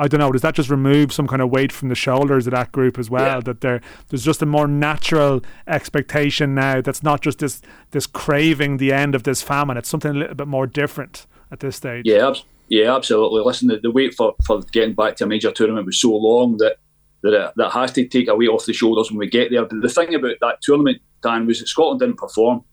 I 0.00 0.08
don't 0.08 0.18
know. 0.18 0.32
Does 0.32 0.40
that 0.40 0.54
just 0.54 0.70
remove 0.70 1.12
some 1.12 1.26
kind 1.26 1.42
of 1.42 1.50
weight 1.50 1.72
from 1.72 1.90
the 1.90 1.94
shoulders 1.94 2.46
of 2.46 2.52
that 2.52 2.72
group 2.72 2.98
as 2.98 3.10
well? 3.10 3.36
Yeah. 3.36 3.40
That 3.40 3.60
there, 3.60 3.82
there's 4.08 4.24
just 4.24 4.40
a 4.40 4.46
more 4.46 4.66
natural 4.66 5.42
expectation 5.66 6.54
now. 6.54 6.80
That's 6.80 7.02
not 7.02 7.20
just 7.20 7.40
this 7.40 7.60
this 7.90 8.06
craving 8.06 8.78
the 8.78 8.94
end 8.94 9.14
of 9.14 9.24
this 9.24 9.42
famine. 9.42 9.76
It's 9.76 9.90
something 9.90 10.12
a 10.12 10.18
little 10.18 10.34
bit 10.34 10.48
more 10.48 10.66
different 10.66 11.26
at 11.52 11.60
this 11.60 11.76
stage. 11.76 12.06
Yeah, 12.06 12.32
yeah, 12.68 12.96
absolutely. 12.96 13.42
Listen, 13.42 13.68
the, 13.68 13.76
the 13.78 13.90
wait 13.90 14.14
for, 14.14 14.34
for 14.46 14.62
getting 14.72 14.94
back 14.94 15.16
to 15.16 15.24
a 15.24 15.26
major 15.26 15.50
tournament 15.52 15.84
was 15.84 16.00
so 16.00 16.16
long 16.16 16.56
that 16.56 16.78
that 17.22 17.34
it, 17.34 17.52
that 17.56 17.70
has 17.72 17.92
to 17.92 18.08
take 18.08 18.28
a 18.28 18.34
weight 18.34 18.48
off 18.48 18.64
the 18.64 18.72
shoulders 18.72 19.10
when 19.10 19.18
we 19.18 19.28
get 19.28 19.50
there. 19.50 19.66
But 19.66 19.82
the 19.82 19.88
thing 19.90 20.14
about 20.14 20.36
that 20.40 20.62
tournament, 20.62 21.02
Dan, 21.22 21.44
was 21.46 21.58
that 21.60 21.68
Scotland 21.68 22.00
didn't 22.00 22.16
perform. 22.16 22.64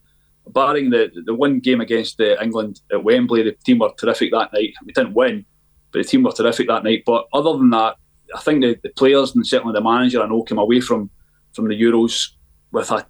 Barring 0.48 0.92
the 0.92 1.12
the 1.26 1.36
one 1.36 1.60
game 1.60 1.82
against 1.82 2.22
uh, 2.22 2.38
England 2.42 2.80
at 2.90 3.04
Wembley, 3.04 3.44
the 3.44 3.52
team 3.52 3.80
were 3.80 3.92
terrific 3.98 4.32
that 4.32 4.54
night. 4.54 4.74
We 4.86 4.94
didn't 4.94 5.14
win, 5.14 5.46
but 5.92 6.00
the 6.00 6.04
team 6.04 6.24
were 6.24 6.32
terrific 6.32 6.68
that 6.68 6.84
night. 6.84 7.04
But 7.06 7.28
other 7.34 7.58
than 7.58 7.70
that, 7.72 7.96
I 8.36 8.40
think 8.40 8.62
the, 8.62 8.78
the 8.84 8.90
players 8.90 9.36
and 9.36 9.46
certainly 9.46 9.74
the 9.74 9.82
manager, 9.82 10.22
I 10.22 10.28
know, 10.28 10.44
came 10.44 10.58
away 10.58 10.82
from 10.82 11.10
from 11.54 11.68
the 11.68 11.82
Euros 11.82 12.30
with 12.72 12.92
a, 12.92 13.06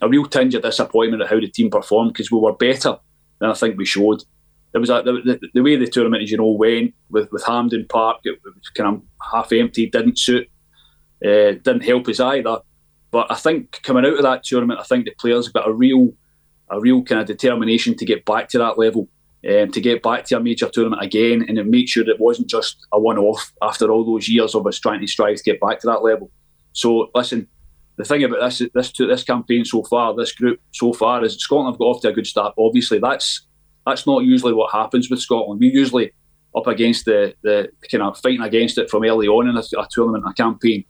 a 0.00 0.08
real 0.08 0.26
tinge 0.26 0.54
of 0.54 0.62
disappointment 0.62 1.22
at 1.22 1.28
how 1.28 1.40
the 1.40 1.48
team 1.48 1.70
performed 1.70 2.12
because 2.12 2.30
we 2.30 2.38
were 2.38 2.54
better 2.54 2.96
than 3.40 3.50
I 3.50 3.54
think 3.54 3.76
we 3.76 3.84
showed 3.84 4.22
there 4.72 4.80
was 4.80 4.90
a, 4.90 5.02
the, 5.04 5.12
the, 5.12 5.48
the, 5.54 5.62
way 5.62 5.76
the 5.76 5.86
tournament, 5.86 6.22
as 6.22 6.30
you 6.30 6.36
know, 6.36 6.50
went 6.50 6.94
with, 7.10 7.30
with 7.32 7.44
Hampden 7.44 7.86
Park, 7.88 8.20
it 8.24 8.38
was 8.44 8.68
kind 8.74 8.96
of 8.96 9.02
half 9.32 9.52
empty, 9.52 9.88
didn't 9.88 10.18
suit, 10.18 10.48
uh, 11.24 11.58
didn't 11.62 11.84
help 11.84 12.08
us 12.08 12.20
either. 12.20 12.58
But 13.10 13.30
I 13.30 13.34
think 13.34 13.82
coming 13.82 14.06
out 14.06 14.16
of 14.16 14.22
that 14.22 14.44
tournament, 14.44 14.80
I 14.80 14.84
think 14.84 15.04
the 15.04 15.14
players 15.18 15.48
got 15.48 15.68
a 15.68 15.72
real, 15.72 16.12
a 16.70 16.80
real 16.80 17.02
kind 17.02 17.20
of 17.20 17.26
determination 17.26 17.96
to 17.96 18.04
get 18.04 18.24
back 18.24 18.48
to 18.50 18.58
that 18.58 18.78
level, 18.78 19.08
um, 19.48 19.70
to 19.70 19.80
get 19.80 20.02
back 20.02 20.24
to 20.24 20.36
a 20.36 20.40
major 20.40 20.68
tournament 20.68 21.02
again, 21.02 21.44
and 21.48 21.56
to 21.56 21.64
make 21.64 21.88
sure 21.88 22.08
it 22.08 22.20
wasn't 22.20 22.48
just 22.48 22.86
a 22.92 23.00
one-off 23.00 23.52
after 23.62 23.90
all 23.90 24.04
those 24.04 24.28
years 24.28 24.54
of 24.54 24.66
us 24.66 24.78
trying 24.78 25.00
to 25.00 25.06
strive 25.06 25.36
to 25.36 25.42
get 25.42 25.60
back 25.60 25.80
to 25.80 25.86
that 25.86 26.02
level. 26.02 26.30
So 26.72 27.10
listen, 27.14 27.48
the 27.96 28.04
thing 28.04 28.24
about 28.24 28.40
this 28.40 28.62
this 28.74 28.92
this 28.92 29.24
campaign 29.24 29.64
so 29.64 29.82
far, 29.84 30.14
this 30.14 30.32
group 30.32 30.60
so 30.72 30.92
far, 30.92 31.24
is 31.24 31.36
Scotland 31.36 31.74
have 31.74 31.78
got 31.78 31.86
off 31.86 32.02
to 32.02 32.08
a 32.08 32.12
good 32.12 32.26
start. 32.26 32.54
Obviously, 32.58 32.98
that's 32.98 33.46
that's 33.86 34.06
not 34.06 34.24
usually 34.24 34.52
what 34.52 34.72
happens 34.72 35.10
with 35.10 35.20
Scotland. 35.20 35.60
We 35.60 35.68
usually 35.68 36.12
up 36.54 36.66
against 36.66 37.04
the, 37.04 37.34
the 37.42 37.70
kind 37.90 38.02
of 38.02 38.18
fighting 38.18 38.42
against 38.42 38.76
it 38.76 38.90
from 38.90 39.04
early 39.04 39.28
on 39.28 39.48
in 39.48 39.56
a, 39.56 39.62
a 39.80 39.86
tournament, 39.90 40.24
a 40.28 40.32
campaign. 40.32 40.84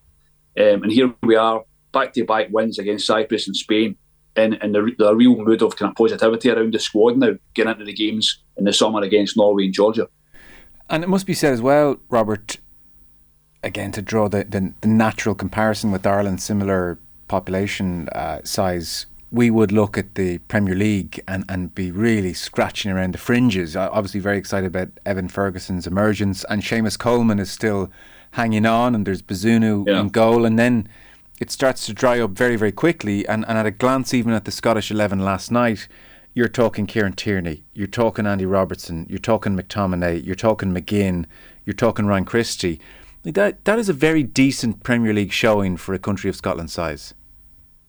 Um, 0.59 0.83
and 0.83 0.91
here 0.91 1.15
we 1.23 1.37
are, 1.37 1.63
back 1.93 2.13
to 2.15 2.25
back 2.25 2.49
wins 2.51 2.79
against 2.79 3.07
Cyprus 3.07 3.47
and 3.47 3.55
Spain, 3.55 3.97
and, 4.37 4.59
and 4.63 4.75
the, 4.75 4.93
the 4.99 5.15
real 5.15 5.37
mood 5.37 5.63
of 5.63 5.77
kind 5.77 5.91
of 5.91 5.97
positivity 5.97 6.51
around 6.51 6.75
the 6.75 6.79
squad 6.79 7.17
now, 7.17 7.33
getting 7.55 7.73
into 7.73 7.85
the 7.85 7.93
games 7.93 8.43
in 8.57 8.65
the 8.65 8.73
summer 8.73 9.03
against 9.03 9.37
Norway 9.37 9.65
and 9.65 9.75
Georgia. 9.75 10.09
And 10.89 11.05
it 11.05 11.09
must 11.09 11.27
be 11.27 11.35
said 11.35 11.53
as 11.53 11.63
well, 11.63 11.97
Robert, 12.09 12.59
again, 13.63 13.93
to 13.93 14.03
draw 14.03 14.29
the, 14.29 14.45
the, 14.45 14.73
the 14.81 14.89
natural 14.89 15.35
comparison 15.35 15.93
with 15.93 16.07
Ireland, 16.07 16.43
similar 16.43 16.99
population 17.29 18.09
uh, 18.09 18.41
size 18.43 19.07
we 19.33 19.51
would 19.51 19.71
look 19.71 19.97
at 19.97 20.17
the 20.17 20.39
Premier 20.39 20.75
League 20.75 21.23
and, 21.29 21.45
and 21.49 21.75
be 21.75 21.91
really 21.91 22.35
scratching 22.35 22.91
around 22.91 23.15
the 23.15 23.19
fringes. 23.19 23.77
Obviously, 23.77 24.21
very 24.21 24.39
excited 24.39 24.67
about 24.67 24.89
Evan 25.07 25.29
Ferguson's 25.29 25.87
emergence, 25.87 26.45
and 26.45 26.63
Seamus 26.63 26.99
Coleman 26.99 27.39
is 27.39 27.51
still 27.51 27.91
hanging 28.33 28.67
on, 28.67 28.95
and 28.95 29.07
there's 29.07 29.23
Bazunu 29.23 29.87
yeah. 29.87 30.01
in 30.01 30.09
goal, 30.09 30.45
and 30.45 30.59
then 30.59 30.89
it 31.41 31.51
starts 31.51 31.87
to 31.87 31.95
dry 31.95 32.21
up 32.21 32.33
very, 32.33 32.55
very 32.57 32.71
quickly. 32.71 33.27
And, 33.27 33.45
and 33.49 33.57
at 33.59 33.67
a 33.67 33.71
glance, 33.71 34.13
even 34.13 34.35
at 34.35 34.45
the 34.45 34.53
Scottish 34.53 34.91
11 34.91 35.21
last 35.21 35.51
night, 35.51 35.89
you're 36.35 36.49
talking 36.49 36.87
Kieran 36.87 37.15
Tierney, 37.15 37.65
you're 37.73 37.89
talking 37.89 38.27
Andy 38.27 38.47
Robertson, 38.47 39.07
you're 39.09 39.19
talking 39.19 39.57
McTominay, 39.57 40.25
you're 40.25 40.37
talking 40.37 40.73
McGinn, 40.73 41.25
you're 41.65 41.75
talking 41.75 42.07
Ryan 42.07 42.25
Christie. 42.25 42.81
That, 43.25 43.65
that 43.65 43.79
is 43.79 43.89
a 43.89 43.95
very 43.95 44.23
decent 44.23 44.83
Premier 44.83 45.13
League 45.13 45.33
showing 45.33 45.77
for 45.77 45.95
a 45.95 45.99
country 45.99 46.31
of 46.31 46.37
Scotland's 46.37 46.73
size. 46.73 47.15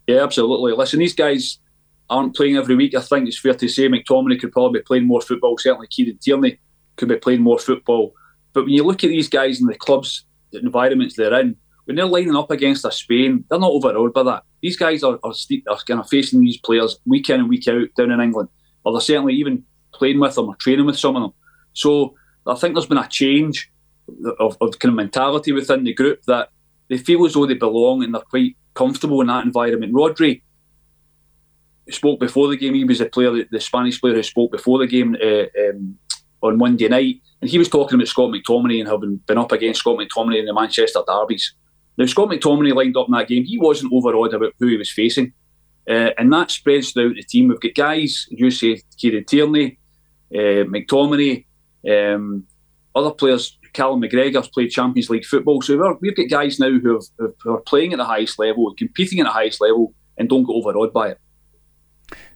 Yeah, 0.08 0.24
absolutely. 0.24 0.72
Listen, 0.74 1.00
these 1.00 1.14
guys 1.14 1.60
aren't 2.10 2.36
playing 2.36 2.58
every 2.58 2.76
week. 2.76 2.95
I 2.95 3.02
think 3.02 3.28
it's 3.28 3.39
fair 3.39 3.54
to 3.54 3.68
say 3.68 3.88
McTominay 3.88 4.39
could 4.39 4.52
probably 4.52 4.80
be 4.80 4.84
playing 4.84 5.08
more 5.08 5.22
football. 5.22 5.58
Certainly, 5.58 5.88
Kieran 5.88 6.18
Tierney 6.18 6.60
could 6.95 7.10
be 7.10 7.18
playing 7.18 7.41
more 7.41 7.60
football. 7.60 8.14
But 8.54 8.64
when 8.66 8.74
you 8.74 8.84
look 8.84 9.04
at 9.04 9.10
these 9.10 9.30
guys 9.30 9.62
and 9.62 9.70
the 9.70 9.76
clubs, 9.76 10.26
the 10.52 10.60
environments 10.60 11.16
they're 11.16 11.39
in, 11.39 11.56
when 11.92 11.98
they're 11.98 12.06
lining 12.06 12.38
up 12.38 12.50
against 12.50 12.86
a 12.86 12.92
Spain, 12.92 13.44
they're 13.50 13.60
not 13.60 13.72
overawed 13.72 14.14
by 14.14 14.24
that. 14.24 14.44
These 14.62 14.78
guys 14.78 15.04
are, 15.04 15.20
are, 15.26 15.34
are 15.70 15.80
kind 15.86 16.00
of 16.00 16.08
facing 16.08 16.39
these 16.39 16.56
players 16.56 16.98
week 17.06 17.30
in 17.30 17.42
and 17.42 17.50
week 17.50 17.68
out 17.68 17.89
down 17.98 18.12
in 18.12 18.22
England, 18.22 18.48
or 18.86 18.94
they're 18.94 19.02
certainly 19.02 19.34
even 19.34 19.66
playing 19.94 20.22
with 20.22 20.36
them 20.36 20.48
or 20.48 20.56
training 20.56 20.86
with 20.86 20.98
some 20.98 21.18
of 21.18 21.22
them. 21.22 21.34
So 21.74 22.16
I 22.48 22.56
think 22.56 22.76
there's 22.76 22.86
been 22.86 22.98
a 22.98 23.08
change 23.10 23.70
of, 24.39 24.56
of 24.62 24.80
kind 24.80 24.92
of 24.92 24.96
mentality 24.96 25.52
within 25.52 25.84
the 25.84 25.94
group 25.94 26.22
that 26.28 26.48
they 26.89 26.98
feel 26.98 27.26
as 27.26 27.34
though 27.34 27.46
they 27.46 27.56
belong 27.56 28.06
and 28.06 28.14
they're 28.14 28.22
quite 28.22 28.56
comfortable 28.74 29.20
in 29.20 29.28
that 29.28 29.44
environment. 29.44 29.94
Rodri 29.94 30.44
spoke 31.89 32.22
before 32.22 32.48
the 32.48 32.56
game. 32.56 32.74
He 32.74 32.86
was 32.86 33.02
a 33.02 33.06
player, 33.06 33.44
the 33.52 33.60
Spanish 33.60 34.00
player 34.00 34.14
who 34.14 34.24
spoke 34.24 34.54
before 34.54 34.80
the 34.80 34.88
game. 34.88 35.18
Uh, 35.22 35.70
um, 35.70 35.98
on 36.44 36.58
Monday 36.58 36.88
night, 36.88 37.22
and 37.39 37.52
he 37.52 37.60
was 37.60 37.70
talking 37.70 37.96
about 37.96 38.08
Scott 38.08 38.32
McTominay 38.32 38.80
and 38.80 38.89
having 38.89 39.18
been 39.28 39.38
up 39.38 39.52
against 39.52 39.82
Scott 39.82 40.00
McTominay 40.00 40.39
in 40.39 40.46
the 40.46 40.54
Manchester 40.56 41.02
derbies. 41.06 41.54
Now, 41.98 42.06
Scott 42.06 42.30
McTominay 42.30 42.74
lined 42.74 42.98
up 42.98 43.08
in 43.08 43.14
that 43.14 43.28
game. 43.28 43.44
He 43.44 43.58
wasn't 43.58 43.94
overawed 43.94 44.34
about 44.34 44.54
who 44.60 44.68
he 44.68 44.78
was 44.78 44.92
facing. 44.92 45.34
Uh, 45.89 46.12
and 46.18 46.32
that 46.32 46.52
spreads 46.52 46.92
throughout 46.92 47.16
the 47.16 47.24
team. 47.24 47.48
We've 47.48 47.60
got 47.60 47.76
guys, 47.76 48.28
you 48.30 48.52
say 48.52 48.82
Kieran 48.98 49.26
Tierney, 49.26 49.78
uh, 50.34 50.66
McTominay, 50.66 51.46
um, 51.89 52.46
other 52.96 53.12
players. 53.12 53.58
Callum 53.74 54.02
McGregor's 54.02 54.50
played 54.50 54.70
Champions 54.70 55.10
League 55.10 55.26
football. 55.26 55.62
So 55.62 55.98
we've 56.02 56.16
got 56.16 56.30
guys 56.30 56.60
now 56.60 56.70
who, 56.70 56.94
have, 56.94 57.32
who 57.42 57.54
are 57.54 57.62
playing 57.62 57.94
at 57.94 57.98
the 57.98 58.06
highest 58.06 58.38
level, 58.38 58.74
competing 58.76 59.22
at 59.22 59.24
the 59.24 59.32
highest 59.32 59.62
level, 59.62 59.94
and 60.18 60.28
don't 60.28 60.44
get 60.44 60.54
overawed 60.54 60.92
by 60.92 61.12
it. 61.12 61.18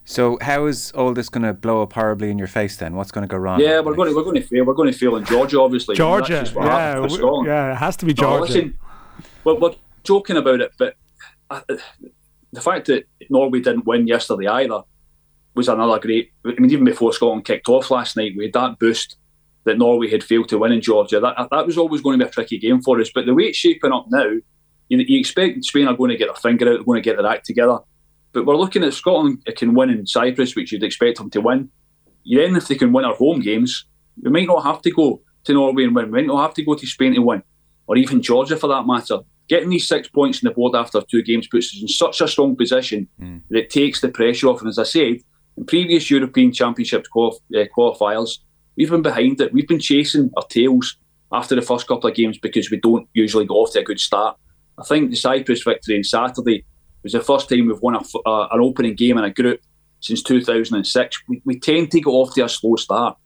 So 0.04 0.38
how 0.40 0.66
is 0.66 0.92
all 0.92 1.12
this 1.12 1.28
going 1.28 1.42
to 1.42 1.52
blow 1.52 1.82
up 1.82 1.92
horribly 1.92 2.30
in 2.30 2.38
your 2.38 2.46
face 2.46 2.76
then? 2.76 2.94
What's 2.94 3.10
going 3.10 3.26
to 3.26 3.28
go 3.28 3.36
wrong? 3.36 3.60
Yeah, 3.60 3.80
we're 3.80 3.94
going 3.94 4.08
to 4.08 4.16
we're 4.16 4.22
going 4.22 4.40
to 4.40 4.46
fail. 4.46 4.64
We're 4.64 4.74
going 4.74 4.90
to 4.92 4.96
fail 4.96 5.16
in 5.16 5.24
Georgia, 5.24 5.60
obviously. 5.60 5.96
Georgia, 5.96 6.50
yeah, 6.54 7.06
yeah, 7.44 7.72
it 7.72 7.76
has 7.76 7.96
to 7.96 8.06
be 8.06 8.14
Georgia. 8.14 8.40
listen, 8.42 8.78
we're, 9.46 9.54
we're 9.54 9.74
joking 10.02 10.36
about 10.36 10.60
it, 10.60 10.72
but 10.76 10.96
uh, 11.48 11.60
the 12.52 12.60
fact 12.60 12.86
that 12.86 13.04
Norway 13.30 13.60
didn't 13.60 13.86
win 13.86 14.06
yesterday 14.06 14.48
either 14.48 14.82
was 15.54 15.68
another 15.68 15.98
great. 16.00 16.32
I 16.44 16.54
mean, 16.58 16.70
even 16.70 16.84
before 16.84 17.12
Scotland 17.12 17.44
kicked 17.44 17.68
off 17.68 17.90
last 17.90 18.16
night, 18.16 18.34
we 18.36 18.44
had 18.44 18.52
that 18.54 18.78
boost 18.78 19.16
that 19.64 19.78
Norway 19.78 20.10
had 20.10 20.24
failed 20.24 20.48
to 20.50 20.58
win 20.58 20.72
in 20.72 20.80
Georgia. 20.80 21.20
That 21.20 21.48
that 21.50 21.66
was 21.66 21.78
always 21.78 22.02
going 22.02 22.18
to 22.18 22.24
be 22.24 22.28
a 22.28 22.32
tricky 22.32 22.58
game 22.58 22.82
for 22.82 23.00
us. 23.00 23.10
But 23.14 23.26
the 23.26 23.34
way 23.34 23.44
it's 23.44 23.58
shaping 23.58 23.92
up 23.92 24.06
now, 24.08 24.30
you, 24.88 24.98
you 24.98 25.18
expect 25.18 25.64
Spain 25.64 25.88
are 25.88 25.96
going 25.96 26.10
to 26.10 26.16
get 26.16 26.26
their 26.26 26.34
finger 26.34 26.68
out, 26.68 26.74
they're 26.74 26.84
going 26.84 27.02
to 27.02 27.08
get 27.08 27.16
their 27.16 27.26
act 27.26 27.46
together. 27.46 27.78
But 28.32 28.46
we're 28.46 28.56
looking 28.56 28.84
at 28.84 28.94
Scotland 28.94 29.44
can 29.56 29.74
win 29.74 29.90
in 29.90 30.06
Cyprus, 30.06 30.54
which 30.54 30.72
you'd 30.72 30.82
expect 30.82 31.18
them 31.18 31.30
to 31.30 31.40
win. 31.40 31.70
Then, 32.26 32.56
if 32.56 32.68
they 32.68 32.74
can 32.74 32.92
win 32.92 33.04
our 33.04 33.14
home 33.14 33.40
games, 33.40 33.86
we 34.20 34.30
might 34.30 34.48
not 34.48 34.64
have 34.64 34.82
to 34.82 34.90
go 34.90 35.22
to 35.44 35.52
Norway 35.52 35.84
and 35.84 35.94
win. 35.94 36.06
We 36.10 36.20
might 36.20 36.26
not 36.26 36.42
have 36.42 36.54
to 36.54 36.64
go 36.64 36.74
to 36.74 36.86
Spain 36.86 37.14
to 37.14 37.20
win, 37.20 37.42
or 37.86 37.96
even 37.96 38.20
Georgia 38.20 38.56
for 38.56 38.66
that 38.68 38.86
matter. 38.86 39.20
Getting 39.48 39.70
these 39.70 39.86
six 39.86 40.08
points 40.08 40.42
on 40.42 40.48
the 40.48 40.54
board 40.54 40.74
after 40.74 41.00
two 41.02 41.22
games 41.22 41.46
puts 41.46 41.74
us 41.74 41.80
in 41.80 41.88
such 41.88 42.20
a 42.20 42.28
strong 42.28 42.56
position 42.56 43.08
mm. 43.20 43.40
that 43.48 43.58
it 43.58 43.70
takes 43.70 44.00
the 44.00 44.08
pressure 44.08 44.48
off. 44.48 44.60
And 44.60 44.68
as 44.68 44.78
I 44.78 44.82
said, 44.82 45.18
in 45.56 45.66
previous 45.66 46.10
European 46.10 46.52
Championships 46.52 47.08
qualif- 47.14 47.40
uh, 47.54 47.66
qualifiers, 47.76 48.38
we've 48.76 48.90
been 48.90 49.02
behind 49.02 49.40
it. 49.40 49.52
We've 49.52 49.68
been 49.68 49.80
chasing 49.80 50.30
our 50.36 50.46
tails 50.48 50.96
after 51.32 51.54
the 51.54 51.62
first 51.62 51.86
couple 51.86 52.10
of 52.10 52.16
games 52.16 52.38
because 52.38 52.70
we 52.70 52.80
don't 52.80 53.08
usually 53.14 53.46
go 53.46 53.56
off 53.56 53.72
to 53.72 53.80
a 53.80 53.84
good 53.84 54.00
start. 54.00 54.36
I 54.78 54.84
think 54.84 55.10
the 55.10 55.16
Cyprus 55.16 55.62
victory 55.62 55.96
on 55.96 56.04
Saturday 56.04 56.64
was 57.02 57.12
the 57.12 57.20
first 57.20 57.48
time 57.48 57.68
we've 57.68 57.80
won 57.80 57.94
a, 57.94 58.28
uh, 58.28 58.48
an 58.50 58.60
opening 58.60 58.94
game 58.94 59.16
in 59.18 59.24
a 59.24 59.30
group 59.30 59.60
since 60.00 60.22
2006. 60.22 61.22
We, 61.28 61.42
we, 61.44 61.58
tend 61.58 61.90
to 61.92 62.00
go 62.00 62.12
off 62.12 62.34
to 62.34 62.44
a 62.44 62.48
slow 62.48 62.76
start. 62.76 63.16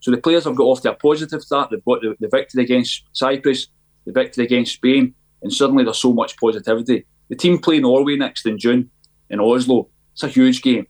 So 0.00 0.10
the 0.10 0.16
players 0.16 0.44
have 0.44 0.56
got 0.56 0.64
off 0.64 0.82
to 0.82 0.92
a 0.92 0.94
positive 0.94 1.42
start. 1.42 1.70
They've 1.70 1.84
got 1.84 2.00
the, 2.00 2.16
the 2.18 2.28
victory 2.28 2.64
against 2.64 3.04
Cyprus, 3.12 3.68
the 4.04 4.12
victory 4.12 4.44
against 4.44 4.74
Spain, 4.74 5.14
and 5.42 5.52
suddenly 5.52 5.84
there's 5.84 5.98
so 6.00 6.12
much 6.12 6.36
positivity. 6.36 7.06
The 7.28 7.36
team 7.36 7.58
play 7.58 7.80
Norway 7.80 8.16
next 8.16 8.46
in 8.46 8.58
June 8.58 8.90
in 9.30 9.40
Oslo. 9.40 9.88
It's 10.12 10.22
a 10.22 10.28
huge 10.28 10.62
game. 10.62 10.86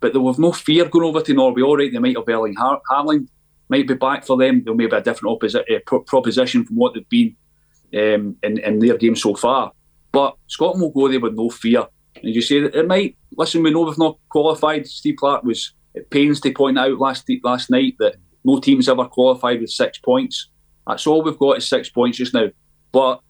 But 0.00 0.12
there 0.12 0.22
was 0.22 0.38
no 0.38 0.52
fear 0.52 0.88
going 0.88 1.04
over 1.04 1.20
to 1.22 1.34
Norway. 1.34 1.62
All 1.62 1.76
right, 1.76 1.92
they 1.92 1.98
might 1.98 2.16
have 2.16 2.28
Erling 2.28 2.54
Haaland, 2.54 3.28
might 3.68 3.86
be 3.86 3.94
back 3.94 4.24
for 4.24 4.36
them. 4.36 4.62
There 4.64 4.74
may 4.74 4.86
be 4.86 4.96
a 4.96 5.00
different 5.00 5.38
opposi- 5.38 5.76
uh, 5.76 5.98
proposition 6.06 6.64
from 6.64 6.76
what 6.76 6.94
they've 6.94 7.08
been 7.08 7.36
um, 7.94 8.36
in, 8.42 8.58
in 8.58 8.78
their 8.78 8.96
game 8.96 9.16
so 9.16 9.34
far. 9.34 9.72
But 10.12 10.36
Scotland 10.48 10.82
will 10.82 10.90
go 10.90 11.08
there 11.08 11.20
with 11.20 11.34
no 11.34 11.50
fear. 11.50 11.86
And 12.16 12.34
you 12.34 12.42
say 12.42 12.60
that 12.60 12.74
it 12.74 12.88
might. 12.88 13.16
Listen, 13.36 13.62
we 13.62 13.70
know 13.70 13.82
we've 13.82 13.98
not 13.98 14.18
qualified. 14.28 14.86
Steve 14.88 15.16
Clarke 15.16 15.44
was 15.44 15.72
at 15.96 16.10
pains 16.10 16.40
to 16.40 16.52
point 16.52 16.78
out 16.78 16.98
last 16.98 17.30
last 17.44 17.70
night 17.70 17.94
that 17.98 18.16
no 18.44 18.58
team's 18.58 18.88
ever 18.88 19.04
qualified 19.04 19.60
with 19.60 19.70
six 19.70 19.98
points. 19.98 20.48
That's 20.86 21.06
all 21.06 21.22
we've 21.22 21.38
got 21.38 21.58
is 21.58 21.68
six 21.68 21.88
points 21.88 22.18
just 22.18 22.34
now. 22.34 22.48
But 22.90 23.20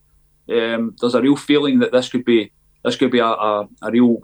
um, 0.51 0.95
there's 1.01 1.15
a 1.15 1.23
real 1.23 1.37
feeling 1.37 1.79
that 1.81 1.93
this 1.93 2.09
could 2.09 2.25
be 2.25 2.53
this 2.85 2.97
could 2.97 3.11
be 3.11 3.19
a, 3.19 3.27
a, 3.27 3.69
a 3.83 3.91
real 3.91 4.23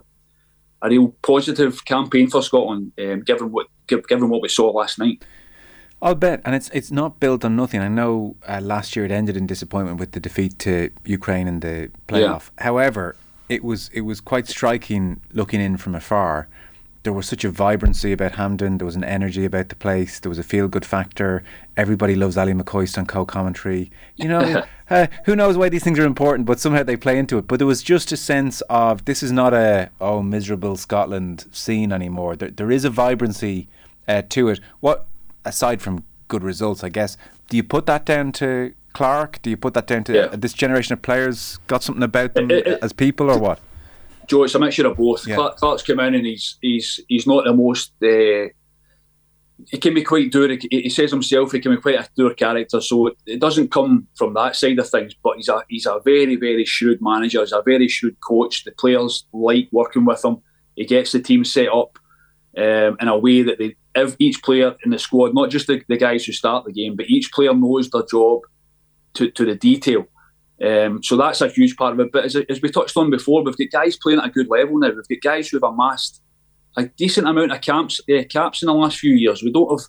a 0.82 0.88
real 0.88 1.14
positive 1.22 1.84
campaign 1.84 2.28
for 2.28 2.42
Scotland, 2.42 2.92
um, 2.98 3.20
given 3.22 3.50
what 3.50 3.66
given 3.86 4.28
what 4.28 4.42
we 4.42 4.48
saw 4.48 4.70
last 4.70 4.98
night. 4.98 5.24
I'll 6.02 6.14
bet, 6.14 6.42
and 6.44 6.54
it's 6.54 6.68
it's 6.70 6.90
not 6.90 7.20
built 7.20 7.44
on 7.44 7.56
nothing. 7.56 7.80
I 7.80 7.88
know 7.88 8.36
uh, 8.46 8.60
last 8.60 8.96
year 8.96 9.04
it 9.04 9.10
ended 9.10 9.36
in 9.36 9.46
disappointment 9.46 9.98
with 9.98 10.12
the 10.12 10.20
defeat 10.20 10.58
to 10.60 10.90
Ukraine 11.04 11.48
in 11.48 11.60
the 11.60 11.90
playoff. 12.06 12.50
Yeah. 12.58 12.64
However, 12.64 13.16
it 13.48 13.64
was 13.64 13.90
it 13.94 14.02
was 14.02 14.20
quite 14.20 14.46
striking 14.46 15.20
looking 15.32 15.60
in 15.60 15.76
from 15.76 15.94
afar. 15.94 16.48
There 17.06 17.12
was 17.12 17.28
such 17.28 17.44
a 17.44 17.50
vibrancy 17.52 18.10
about 18.10 18.32
Hampden. 18.32 18.78
There 18.78 18.84
was 18.84 18.96
an 18.96 19.04
energy 19.04 19.44
about 19.44 19.68
the 19.68 19.76
place. 19.76 20.18
There 20.18 20.28
was 20.28 20.40
a 20.40 20.42
feel 20.42 20.66
good 20.66 20.84
factor. 20.84 21.44
Everybody 21.76 22.16
loves 22.16 22.36
Ally 22.36 22.50
McCoist 22.50 22.98
on 22.98 23.06
co-commentary. 23.06 23.92
You 24.16 24.26
know, 24.26 24.64
uh, 24.90 25.06
who 25.24 25.36
knows 25.36 25.56
why 25.56 25.68
these 25.68 25.84
things 25.84 26.00
are 26.00 26.04
important, 26.04 26.46
but 26.46 26.58
somehow 26.58 26.82
they 26.82 26.96
play 26.96 27.16
into 27.16 27.38
it. 27.38 27.46
But 27.46 27.58
there 27.58 27.66
was 27.68 27.84
just 27.84 28.10
a 28.10 28.16
sense 28.16 28.60
of 28.62 29.04
this 29.04 29.22
is 29.22 29.30
not 29.30 29.54
a 29.54 29.90
oh 30.00 30.20
miserable 30.20 30.76
Scotland 30.76 31.46
scene 31.52 31.92
anymore. 31.92 32.34
There, 32.34 32.50
there 32.50 32.72
is 32.72 32.84
a 32.84 32.90
vibrancy 32.90 33.68
uh, 34.08 34.22
to 34.30 34.48
it. 34.48 34.58
What 34.80 35.06
aside 35.44 35.80
from 35.80 36.02
good 36.26 36.42
results, 36.42 36.82
I 36.82 36.88
guess. 36.88 37.16
Do 37.48 37.56
you 37.56 37.62
put 37.62 37.86
that 37.86 38.04
down 38.04 38.32
to 38.32 38.74
Clarke? 38.94 39.40
Do 39.42 39.50
you 39.50 39.56
put 39.56 39.74
that 39.74 39.86
down 39.86 40.02
to 40.04 40.12
yeah. 40.12 40.26
this 40.32 40.54
generation 40.54 40.92
of 40.92 41.02
players 41.02 41.58
got 41.68 41.84
something 41.84 42.02
about 42.02 42.34
them 42.34 42.50
it, 42.50 42.66
it, 42.66 42.78
as 42.82 42.92
people, 42.92 43.30
or 43.30 43.38
what? 43.38 43.60
Joe, 44.26 44.44
it's 44.44 44.54
a 44.54 44.58
mixture 44.58 44.86
of 44.86 44.96
both. 44.96 45.26
Yeah. 45.26 45.36
Clarke, 45.36 45.56
Clarke's 45.56 45.82
come 45.82 46.00
in 46.00 46.14
and 46.14 46.26
he's 46.26 46.58
he's 46.60 47.00
he's 47.08 47.26
not 47.26 47.44
the 47.44 47.54
most. 47.54 47.92
Uh, 48.02 48.52
he 49.68 49.78
can 49.78 49.94
be 49.94 50.02
quite 50.02 50.30
dour. 50.30 50.48
He 50.70 50.90
says 50.90 51.10
himself 51.10 51.52
he 51.52 51.60
can 51.60 51.74
be 51.74 51.80
quite 51.80 51.98
a 51.98 52.08
dour 52.16 52.34
character, 52.34 52.80
so 52.80 53.10
it 53.26 53.40
doesn't 53.40 53.70
come 53.70 54.06
from 54.14 54.34
that 54.34 54.54
side 54.54 54.78
of 54.78 54.88
things. 54.88 55.14
But 55.22 55.36
he's 55.36 55.48
a 55.48 55.62
he's 55.68 55.86
a 55.86 56.00
very 56.04 56.36
very 56.36 56.64
shrewd 56.64 56.98
manager. 57.00 57.40
He's 57.40 57.52
a 57.52 57.62
very 57.62 57.88
shrewd 57.88 58.16
coach. 58.20 58.64
The 58.64 58.72
players 58.72 59.26
like 59.32 59.68
working 59.72 60.04
with 60.04 60.24
him. 60.24 60.38
He 60.74 60.84
gets 60.84 61.12
the 61.12 61.20
team 61.20 61.44
set 61.44 61.68
up 61.68 61.98
um, 62.58 62.96
in 63.00 63.08
a 63.08 63.16
way 63.16 63.42
that 63.42 63.58
they 63.58 63.76
if 63.96 64.14
each 64.18 64.42
player 64.42 64.76
in 64.84 64.90
the 64.90 64.98
squad, 64.98 65.34
not 65.34 65.50
just 65.50 65.66
the, 65.66 65.82
the 65.88 65.96
guys 65.96 66.24
who 66.24 66.32
start 66.32 66.64
the 66.64 66.72
game, 66.72 66.96
but 66.96 67.08
each 67.08 67.32
player 67.32 67.54
knows 67.54 67.88
their 67.90 68.04
job 68.10 68.42
to, 69.14 69.30
to 69.30 69.44
the 69.44 69.54
detail. 69.54 70.04
Um, 70.64 71.02
so 71.02 71.16
that's 71.16 71.42
a 71.42 71.48
huge 71.48 71.76
part 71.76 71.92
of 71.92 72.00
it. 72.00 72.12
But 72.12 72.24
as, 72.24 72.36
as, 72.36 72.62
we 72.62 72.70
touched 72.70 72.96
on 72.96 73.10
before, 73.10 73.42
we've 73.42 73.56
got 73.56 73.70
guys 73.70 73.96
playing 73.96 74.20
at 74.20 74.26
a 74.26 74.30
good 74.30 74.48
level 74.48 74.78
now. 74.78 74.88
We've 74.88 75.20
got 75.20 75.30
guys 75.30 75.48
who 75.48 75.58
have 75.58 75.70
amassed 75.70 76.22
a 76.76 76.86
decent 76.86 77.28
amount 77.28 77.52
of 77.52 77.60
camps, 77.60 78.00
uh, 78.10 78.22
caps 78.30 78.62
in 78.62 78.66
the 78.66 78.74
last 78.74 78.98
few 78.98 79.14
years. 79.14 79.42
We 79.42 79.52
don't 79.52 79.70
have. 79.70 79.86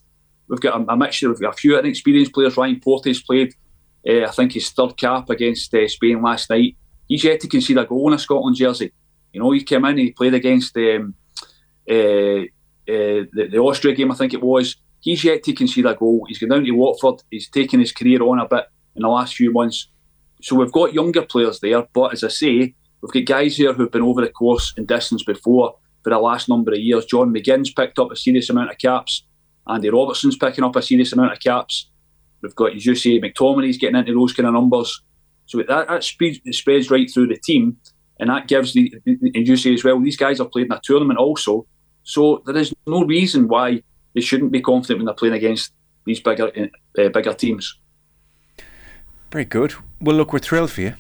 We've 0.50 0.60
got 0.60 0.80
a, 0.80 0.92
a 0.92 0.98
mixture. 0.98 1.30
We've 1.30 1.40
got 1.40 1.56
a 1.56 1.58
few 1.58 1.78
inexperienced 1.78 2.34
players. 2.34 2.58
Ryan 2.58 2.80
Porteous 2.80 3.22
played, 3.22 3.54
uh, 4.08 4.24
I 4.26 4.32
think, 4.32 4.54
his 4.54 4.70
third 4.70 4.98
cap 4.98 5.30
against 5.30 5.74
uh, 5.74 5.88
Spain 5.88 6.22
last 6.22 6.50
night. 6.50 6.78
He's 7.08 7.24
yet 7.24 7.40
to 7.42 7.48
concede 7.48 7.78
a 7.78 7.86
goal 7.86 8.08
in 8.10 8.14
a 8.14 8.20
Scotland 8.20 8.56
jersey. 8.56 8.92
You 9.34 9.42
know, 9.42 9.52
he 9.52 9.64
came 9.64 9.86
in. 9.86 9.98
He 9.98 10.12
played 10.12 10.34
against 10.34 10.76
um, 10.78 11.16
the, 11.88 12.50
the 12.86 13.58
Austria 13.58 13.96
game, 13.96 14.12
I 14.12 14.16
think 14.16 14.34
it 14.34 14.42
was. 14.42 14.76
He's 15.00 15.24
yet 15.24 15.44
to 15.44 15.54
concede 15.54 15.86
a 15.86 15.96
goal. 15.96 16.26
He's 16.28 16.40
gone 16.40 16.50
down 16.50 16.66
to 16.66 16.72
Watford. 16.72 17.24
He's 17.30 17.50
taken 17.50 17.80
his 17.80 17.92
career 17.92 18.22
on 18.24 18.40
a 18.40 18.48
bit 18.48 18.66
in 18.96 19.04
the 19.04 19.08
last 19.08 19.36
few 19.36 19.52
months. 19.52 19.88
So 20.42 20.56
we've 20.56 20.72
got 20.72 20.94
younger 20.94 21.24
players 21.24 21.60
there, 21.60 21.84
but 21.94 22.14
as 22.14 22.24
I 22.24 22.28
say, 22.30 22.76
we've 23.02 23.12
got 23.12 23.26
guys 23.26 23.58
here 23.58 23.74
who've 23.74 23.92
been 23.92 24.04
over 24.04 24.22
the 24.22 24.30
course 24.30 24.74
and 24.78 24.88
distance 24.88 25.24
before 25.24 25.76
for 26.04 26.10
the 26.10 26.20
last 26.20 26.48
number 26.48 26.72
of 26.72 26.80
years. 26.80 27.06
John 27.06 27.34
McGinn's 27.34 27.72
picked 27.72 28.00
up 28.00 28.12
a 28.12 28.16
serious 28.16 28.50
amount 28.50 28.72
of 28.72 28.78
caps. 28.78 29.24
Andy 29.68 29.90
Robertson's 29.90 30.38
picking 30.38 30.64
up 30.64 30.76
a 30.76 30.82
serious 30.82 31.12
amount 31.14 31.34
of 31.34 31.40
caps. 31.40 31.90
We've 32.42 32.56
got, 32.56 32.76
as 32.76 32.84
McTominay's 32.84 33.78
getting 33.78 33.96
into 33.96 34.14
those 34.14 34.34
kind 34.34 34.48
of 34.48 34.54
numbers. 34.54 35.02
So 35.48 35.58
that, 35.58 35.88
that 35.88 36.04
spreads, 36.04 36.40
spreads 36.52 36.92
right 36.92 37.10
through 37.12 37.28
the 37.28 37.38
team, 37.38 37.78
and 38.20 38.30
that 38.30 38.48
gives 38.48 38.74
the, 38.74 38.94
and 39.06 39.48
you 39.48 39.58
say 39.58 39.74
as 39.74 39.84
well, 39.84 40.00
these 40.00 40.18
guys 40.18 40.40
are 40.40 40.48
playing 40.48 40.72
a 40.72 40.80
tournament 40.84 41.20
also, 41.20 41.66
so 42.04 42.42
there 42.46 42.56
is 42.56 42.74
no 42.86 43.04
reason 43.04 43.50
why 43.50 43.84
they 44.16 44.22
shouldn't 44.22 44.54
be 44.54 44.62
confident 44.62 45.00
when 45.00 45.06
they're 45.06 45.14
playing 45.14 45.36
against 45.36 45.74
these 46.06 46.22
bigger 46.22 46.52
uh, 46.98 47.10
bigger 47.10 47.34
teams. 47.34 47.78
Very 49.32 49.46
good. 49.46 49.74
Well, 50.00 50.16
look, 50.16 50.34
we're 50.34 50.40
thrilled 50.40 50.72
for 50.72 50.82
you. 50.82 50.94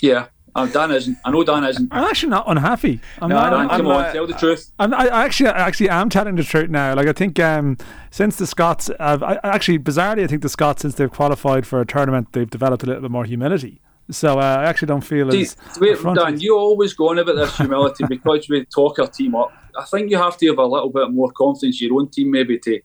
Yeah, 0.00 0.28
um, 0.54 0.70
Dan 0.70 0.90
isn't. 0.90 1.18
I 1.24 1.30
know 1.30 1.44
Dan 1.44 1.64
isn't. 1.64 1.88
I'm 1.92 2.04
actually 2.04 2.30
not 2.30 2.44
unhappy. 2.48 3.00
I'm 3.20 3.28
no, 3.28 3.36
not, 3.36 3.50
Dan, 3.50 3.68
come 3.68 3.86
on, 3.86 4.12
tell 4.12 4.26
the 4.26 4.34
truth. 4.34 4.72
I'm, 4.78 4.92
I 4.92 5.06
actually, 5.24 5.48
I 5.50 5.66
actually 5.66 5.90
am 5.90 6.10
telling 6.10 6.36
the 6.36 6.42
truth 6.42 6.70
now. 6.70 6.94
Like 6.94 7.06
I 7.06 7.12
think 7.12 7.38
um, 7.38 7.76
since 8.10 8.36
the 8.36 8.46
Scots, 8.46 8.90
have, 8.98 9.22
I, 9.22 9.38
actually 9.44 9.78
bizarrely, 9.78 10.24
I 10.24 10.26
think 10.26 10.42
the 10.42 10.48
Scots 10.48 10.82
since 10.82 10.94
they've 10.94 11.10
qualified 11.10 11.66
for 11.66 11.80
a 11.80 11.86
tournament, 11.86 12.32
they've 12.32 12.50
developed 12.50 12.82
a 12.82 12.86
little 12.86 13.02
bit 13.02 13.10
more 13.10 13.24
humility. 13.24 13.80
So 14.10 14.40
uh, 14.40 14.42
I 14.42 14.64
actually 14.64 14.86
don't 14.86 15.02
feel 15.02 15.28
as. 15.28 15.56
Wait, 15.78 15.98
Dan, 16.14 16.40
you 16.40 16.58
always 16.58 16.94
go 16.94 17.10
on 17.10 17.18
about 17.18 17.36
this 17.36 17.56
humility 17.56 18.04
because 18.08 18.48
we 18.48 18.64
talk 18.64 18.98
our 18.98 19.06
team 19.06 19.36
up. 19.36 19.52
I 19.78 19.84
think 19.84 20.10
you 20.10 20.16
have 20.16 20.36
to 20.38 20.46
have 20.48 20.58
a 20.58 20.66
little 20.66 20.90
bit 20.90 21.12
more 21.12 21.30
confidence 21.30 21.80
in 21.80 21.88
your 21.88 22.00
own 22.00 22.08
team, 22.08 22.30
maybe 22.30 22.58
to. 22.58 22.80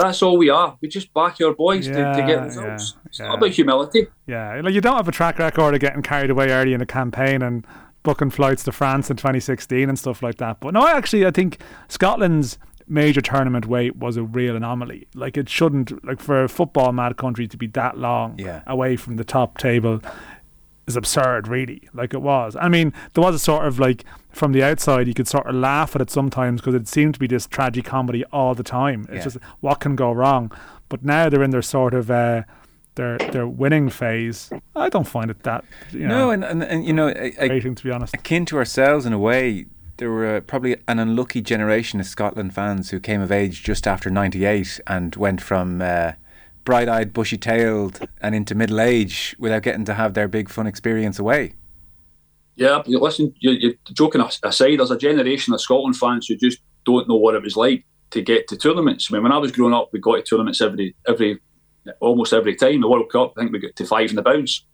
That's 0.00 0.22
all 0.22 0.36
we 0.36 0.50
are. 0.50 0.76
We 0.80 0.88
just 0.88 1.12
back 1.14 1.38
your 1.38 1.54
boys 1.54 1.88
yeah, 1.88 2.12
to, 2.12 2.20
to, 2.20 2.26
get 2.26 2.42
results. 2.42 2.94
Yeah, 2.94 3.00
it's 3.06 3.18
yeah. 3.18 3.26
not 3.28 3.38
about 3.38 3.50
humility. 3.50 4.06
Yeah, 4.26 4.60
like 4.62 4.74
you 4.74 4.80
don't 4.80 4.96
have 4.96 5.08
a 5.08 5.12
track 5.12 5.38
record 5.38 5.74
of 5.74 5.80
getting 5.80 6.02
carried 6.02 6.30
away 6.30 6.50
early 6.50 6.74
in 6.74 6.80
a 6.80 6.86
campaign 6.86 7.42
and 7.42 7.66
booking 8.02 8.30
flights 8.30 8.62
to 8.64 8.72
France 8.72 9.10
in 9.10 9.16
2016 9.16 9.88
and 9.88 9.98
stuff 9.98 10.22
like 10.22 10.36
that. 10.36 10.60
But 10.60 10.74
no, 10.74 10.82
I 10.82 10.92
actually 10.92 11.26
I 11.26 11.30
think 11.30 11.60
Scotland's 11.88 12.58
major 12.88 13.20
tournament 13.20 13.66
wait 13.66 13.96
was 13.96 14.16
a 14.16 14.22
real 14.22 14.54
anomaly. 14.54 15.08
Like 15.14 15.36
it 15.36 15.48
shouldn't 15.48 16.04
like 16.04 16.20
for 16.20 16.44
a 16.44 16.48
football 16.48 16.92
mad 16.92 17.16
country 17.16 17.48
to 17.48 17.56
be 17.56 17.66
that 17.68 17.98
long 17.98 18.38
Yeah. 18.38 18.62
away 18.66 18.96
from 18.96 19.16
the 19.16 19.24
top 19.24 19.58
table 19.58 20.00
is 20.86 20.96
absurd, 20.96 21.48
really. 21.48 21.88
Like 21.92 22.14
it 22.14 22.22
was. 22.22 22.56
I 22.60 22.68
mean, 22.68 22.92
there 23.14 23.22
was 23.22 23.34
a 23.34 23.38
sort 23.38 23.66
of 23.66 23.78
like 23.78 24.04
from 24.30 24.52
the 24.52 24.62
outside, 24.62 25.08
you 25.08 25.14
could 25.14 25.26
sort 25.28 25.46
of 25.46 25.54
laugh 25.54 25.94
at 25.96 26.02
it 26.02 26.10
sometimes 26.10 26.60
because 26.60 26.74
it 26.74 26.86
seemed 26.88 27.14
to 27.14 27.20
be 27.20 27.26
this 27.26 27.46
tragic 27.46 27.84
comedy 27.86 28.24
all 28.32 28.54
the 28.54 28.62
time. 28.62 29.02
It's 29.08 29.16
Yeah. 29.18 29.22
just 29.24 29.38
what 29.60 29.80
can 29.80 29.96
go 29.96 30.12
wrong. 30.12 30.52
But 30.88 31.04
now 31.04 31.28
they're 31.28 31.42
in 31.42 31.50
their 31.50 31.62
sort 31.62 31.94
of 31.94 32.10
uh, 32.10 32.42
their 32.94 33.18
their 33.18 33.46
winning 33.48 33.88
phase. 33.90 34.50
I 34.76 34.88
don't 34.88 35.08
find 35.08 35.30
it 35.30 35.42
that 35.42 35.64
you 35.90 36.06
know 36.06 36.18
no, 36.26 36.30
and, 36.30 36.44
and, 36.44 36.62
and 36.62 36.84
you 36.86 36.92
know, 36.92 37.08
a- 37.08 37.48
rating 37.48 37.74
to 37.74 37.84
be 37.84 37.90
honest. 37.90 38.14
akin 38.14 38.44
to 38.46 38.56
ourselves 38.58 39.06
in 39.06 39.12
a 39.12 39.18
way. 39.18 39.66
There 39.98 40.10
were 40.10 40.36
uh, 40.36 40.40
probably 40.42 40.76
an 40.86 40.98
unlucky 40.98 41.40
generation 41.40 42.00
of 42.00 42.06
Scotland 42.06 42.54
fans 42.54 42.90
who 42.90 43.00
came 43.00 43.22
of 43.22 43.32
age 43.32 43.62
just 43.64 43.86
after 43.86 44.10
'98 44.10 44.78
and 44.86 45.16
went 45.16 45.40
from 45.40 45.80
uh, 45.80 46.12
bright-eyed, 46.66 47.14
bushy-tailed, 47.14 48.06
and 48.20 48.34
into 48.34 48.54
middle 48.54 48.80
age 48.80 49.34
without 49.38 49.62
getting 49.62 49.86
to 49.86 49.94
have 49.94 50.12
their 50.12 50.28
big 50.28 50.50
fun 50.50 50.66
experience 50.66 51.18
away. 51.18 51.54
Yeah, 52.56 52.82
listen, 52.86 53.32
you, 53.38 53.52
you're 53.52 53.72
joking 53.94 54.20
as- 54.20 54.40
aside, 54.42 54.78
there's 54.78 54.90
a 54.90 54.98
generation 54.98 55.54
of 55.54 55.60
Scotland 55.62 55.96
fans 55.96 56.26
who 56.26 56.36
just 56.36 56.58
don't 56.84 57.08
know 57.08 57.16
what 57.16 57.34
it 57.34 57.42
was 57.42 57.56
like 57.56 57.84
to 58.10 58.20
get 58.20 58.48
to 58.48 58.56
tournaments. 58.56 59.08
I 59.10 59.14
mean, 59.14 59.22
when 59.22 59.32
I 59.32 59.38
was 59.38 59.52
growing 59.52 59.74
up, 59.74 59.90
we 59.92 60.00
got 60.00 60.16
to 60.16 60.22
tournaments 60.22 60.60
every, 60.60 60.94
every, 61.08 61.38
almost 62.00 62.32
every 62.32 62.56
time. 62.56 62.80
The 62.80 62.88
World 62.88 63.10
Cup, 63.10 63.32
I 63.36 63.40
think 63.40 63.52
we 63.52 63.58
got 63.60 63.76
to 63.76 63.86
five 63.86 64.10
in 64.10 64.16
the 64.16 64.22
bounce 64.22 64.64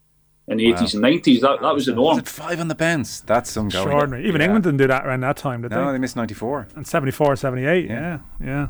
in 0.49 0.57
the 0.59 0.73
Wow. 0.73 0.79
80s 0.81 0.95
and 0.95 1.05
90s. 1.05 1.41
That, 1.41 1.61
that 1.61 1.75
was 1.75 1.87
the 1.87 1.95
norm. 1.95 2.17
Was 2.17 2.19
it 2.19 2.29
five 2.29 2.61
on 2.61 2.69
the 2.69 2.75
bounce? 2.75 3.21
That's 3.21 3.51
some 3.51 3.69
going. 3.69 3.83
Extraordinary. 3.85 4.27
Even 4.29 4.41
Yeah. 4.41 4.47
England 4.47 4.65
didn't 4.65 4.79
do 4.79 4.87
that 4.89 5.05
around 5.07 5.21
that 5.21 5.37
time, 5.37 5.63
did 5.63 5.71
No, 5.73 5.79
they? 5.79 5.85
No, 5.85 5.93
they 5.93 5.99
missed 5.99 6.17
'94. 6.17 6.69
And 6.77 6.87
74, 6.87 7.37
78. 7.37 7.87
Yeah. 7.87 8.19
Yeah, 8.41 8.69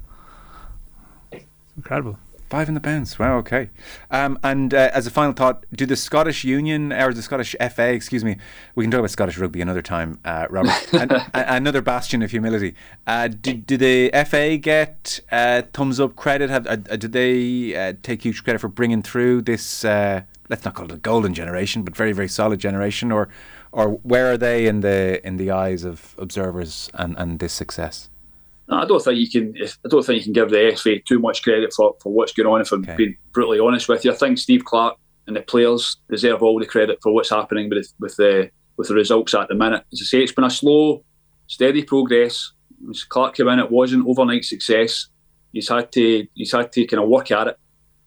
yeah. 1.32 1.38
It's 1.40 1.44
incredible. 1.76 2.18
Five 2.52 2.68
in 2.68 2.74
the 2.74 2.80
bounce. 2.80 3.18
Wow. 3.18 3.38
Okay. 3.38 3.70
Um, 4.10 4.38
and 4.42 4.74
uh, 4.74 4.90
as 4.92 5.06
a 5.06 5.10
final 5.10 5.32
thought, 5.32 5.64
do 5.72 5.86
the 5.86 5.96
Scottish 5.96 6.44
Union 6.44 6.92
or 6.92 7.14
the 7.14 7.22
Scottish 7.22 7.56
FA, 7.74 7.94
excuse 7.94 8.22
me, 8.22 8.36
we 8.74 8.84
can 8.84 8.90
talk 8.90 8.98
about 8.98 9.10
Scottish 9.10 9.38
rugby 9.38 9.62
another 9.62 9.80
time, 9.80 10.18
uh, 10.26 10.48
Robert. 10.50 10.74
and, 10.92 11.12
a- 11.12 11.54
another 11.54 11.80
bastion 11.80 12.20
of 12.20 12.30
humility. 12.30 12.74
Uh, 13.06 13.28
did, 13.28 13.66
did 13.66 13.80
the 13.80 14.10
FA 14.26 14.58
get 14.58 15.20
uh, 15.30 15.62
thumbs 15.72 15.98
up 15.98 16.14
credit? 16.14 16.50
Have 16.50 16.66
uh, 16.66 16.76
uh, 16.90 16.96
did 16.96 17.12
they 17.12 17.74
uh, 17.74 17.94
take 18.02 18.20
huge 18.20 18.44
credit 18.44 18.58
for 18.58 18.68
bringing 18.68 19.00
through 19.00 19.40
this? 19.40 19.82
Uh, 19.82 20.20
let's 20.50 20.62
not 20.66 20.74
call 20.74 20.84
it 20.84 20.92
a 20.92 20.98
golden 20.98 21.32
generation, 21.32 21.84
but 21.84 21.96
very 21.96 22.12
very 22.12 22.28
solid 22.28 22.60
generation. 22.60 23.10
Or 23.10 23.30
or 23.72 23.92
where 24.02 24.30
are 24.30 24.36
they 24.36 24.66
in 24.66 24.80
the 24.80 25.26
in 25.26 25.38
the 25.38 25.50
eyes 25.50 25.84
of 25.84 26.14
observers 26.18 26.90
and, 26.92 27.16
and 27.16 27.38
this 27.38 27.54
success? 27.54 28.10
I 28.68 28.84
don't 28.84 29.02
think 29.02 29.18
you 29.18 29.28
can. 29.28 29.54
I 29.84 29.88
don't 29.88 30.04
think 30.04 30.18
you 30.18 30.24
can 30.24 30.32
give 30.32 30.50
the 30.50 30.76
FA 30.76 31.00
too 31.00 31.18
much 31.18 31.42
credit 31.42 31.72
for, 31.72 31.94
for 32.02 32.12
what's 32.12 32.32
going 32.32 32.46
on. 32.46 32.60
If 32.60 32.72
I'm 32.72 32.82
being 32.82 33.16
brutally 33.32 33.58
honest 33.58 33.88
with 33.88 34.04
you, 34.04 34.12
I 34.12 34.14
think 34.14 34.38
Steve 34.38 34.64
Clarke 34.64 34.96
and 35.26 35.36
the 35.36 35.42
players 35.42 35.96
deserve 36.10 36.42
all 36.42 36.58
the 36.58 36.66
credit 36.66 36.98
for 37.02 37.12
what's 37.12 37.30
happening 37.30 37.68
with 37.70 37.92
with 37.98 38.16
the 38.16 38.50
with 38.76 38.88
the 38.88 38.94
results 38.94 39.34
at 39.34 39.48
the 39.48 39.54
minute. 39.54 39.84
As 39.92 40.00
I 40.02 40.04
say, 40.04 40.22
it's 40.22 40.32
been 40.32 40.44
a 40.44 40.50
slow, 40.50 41.04
steady 41.46 41.82
progress. 41.82 42.52
When 42.80 42.94
Clarke 43.08 43.36
came 43.36 43.48
in, 43.48 43.58
it 43.58 43.70
wasn't 43.70 44.06
overnight 44.08 44.44
success. 44.44 45.08
He's 45.52 45.68
had 45.68 45.92
to 45.92 46.26
he's 46.34 46.52
had 46.52 46.72
to 46.72 46.86
kind 46.86 47.02
of 47.02 47.08
work 47.08 47.30
at 47.30 47.48
it. 47.48 47.58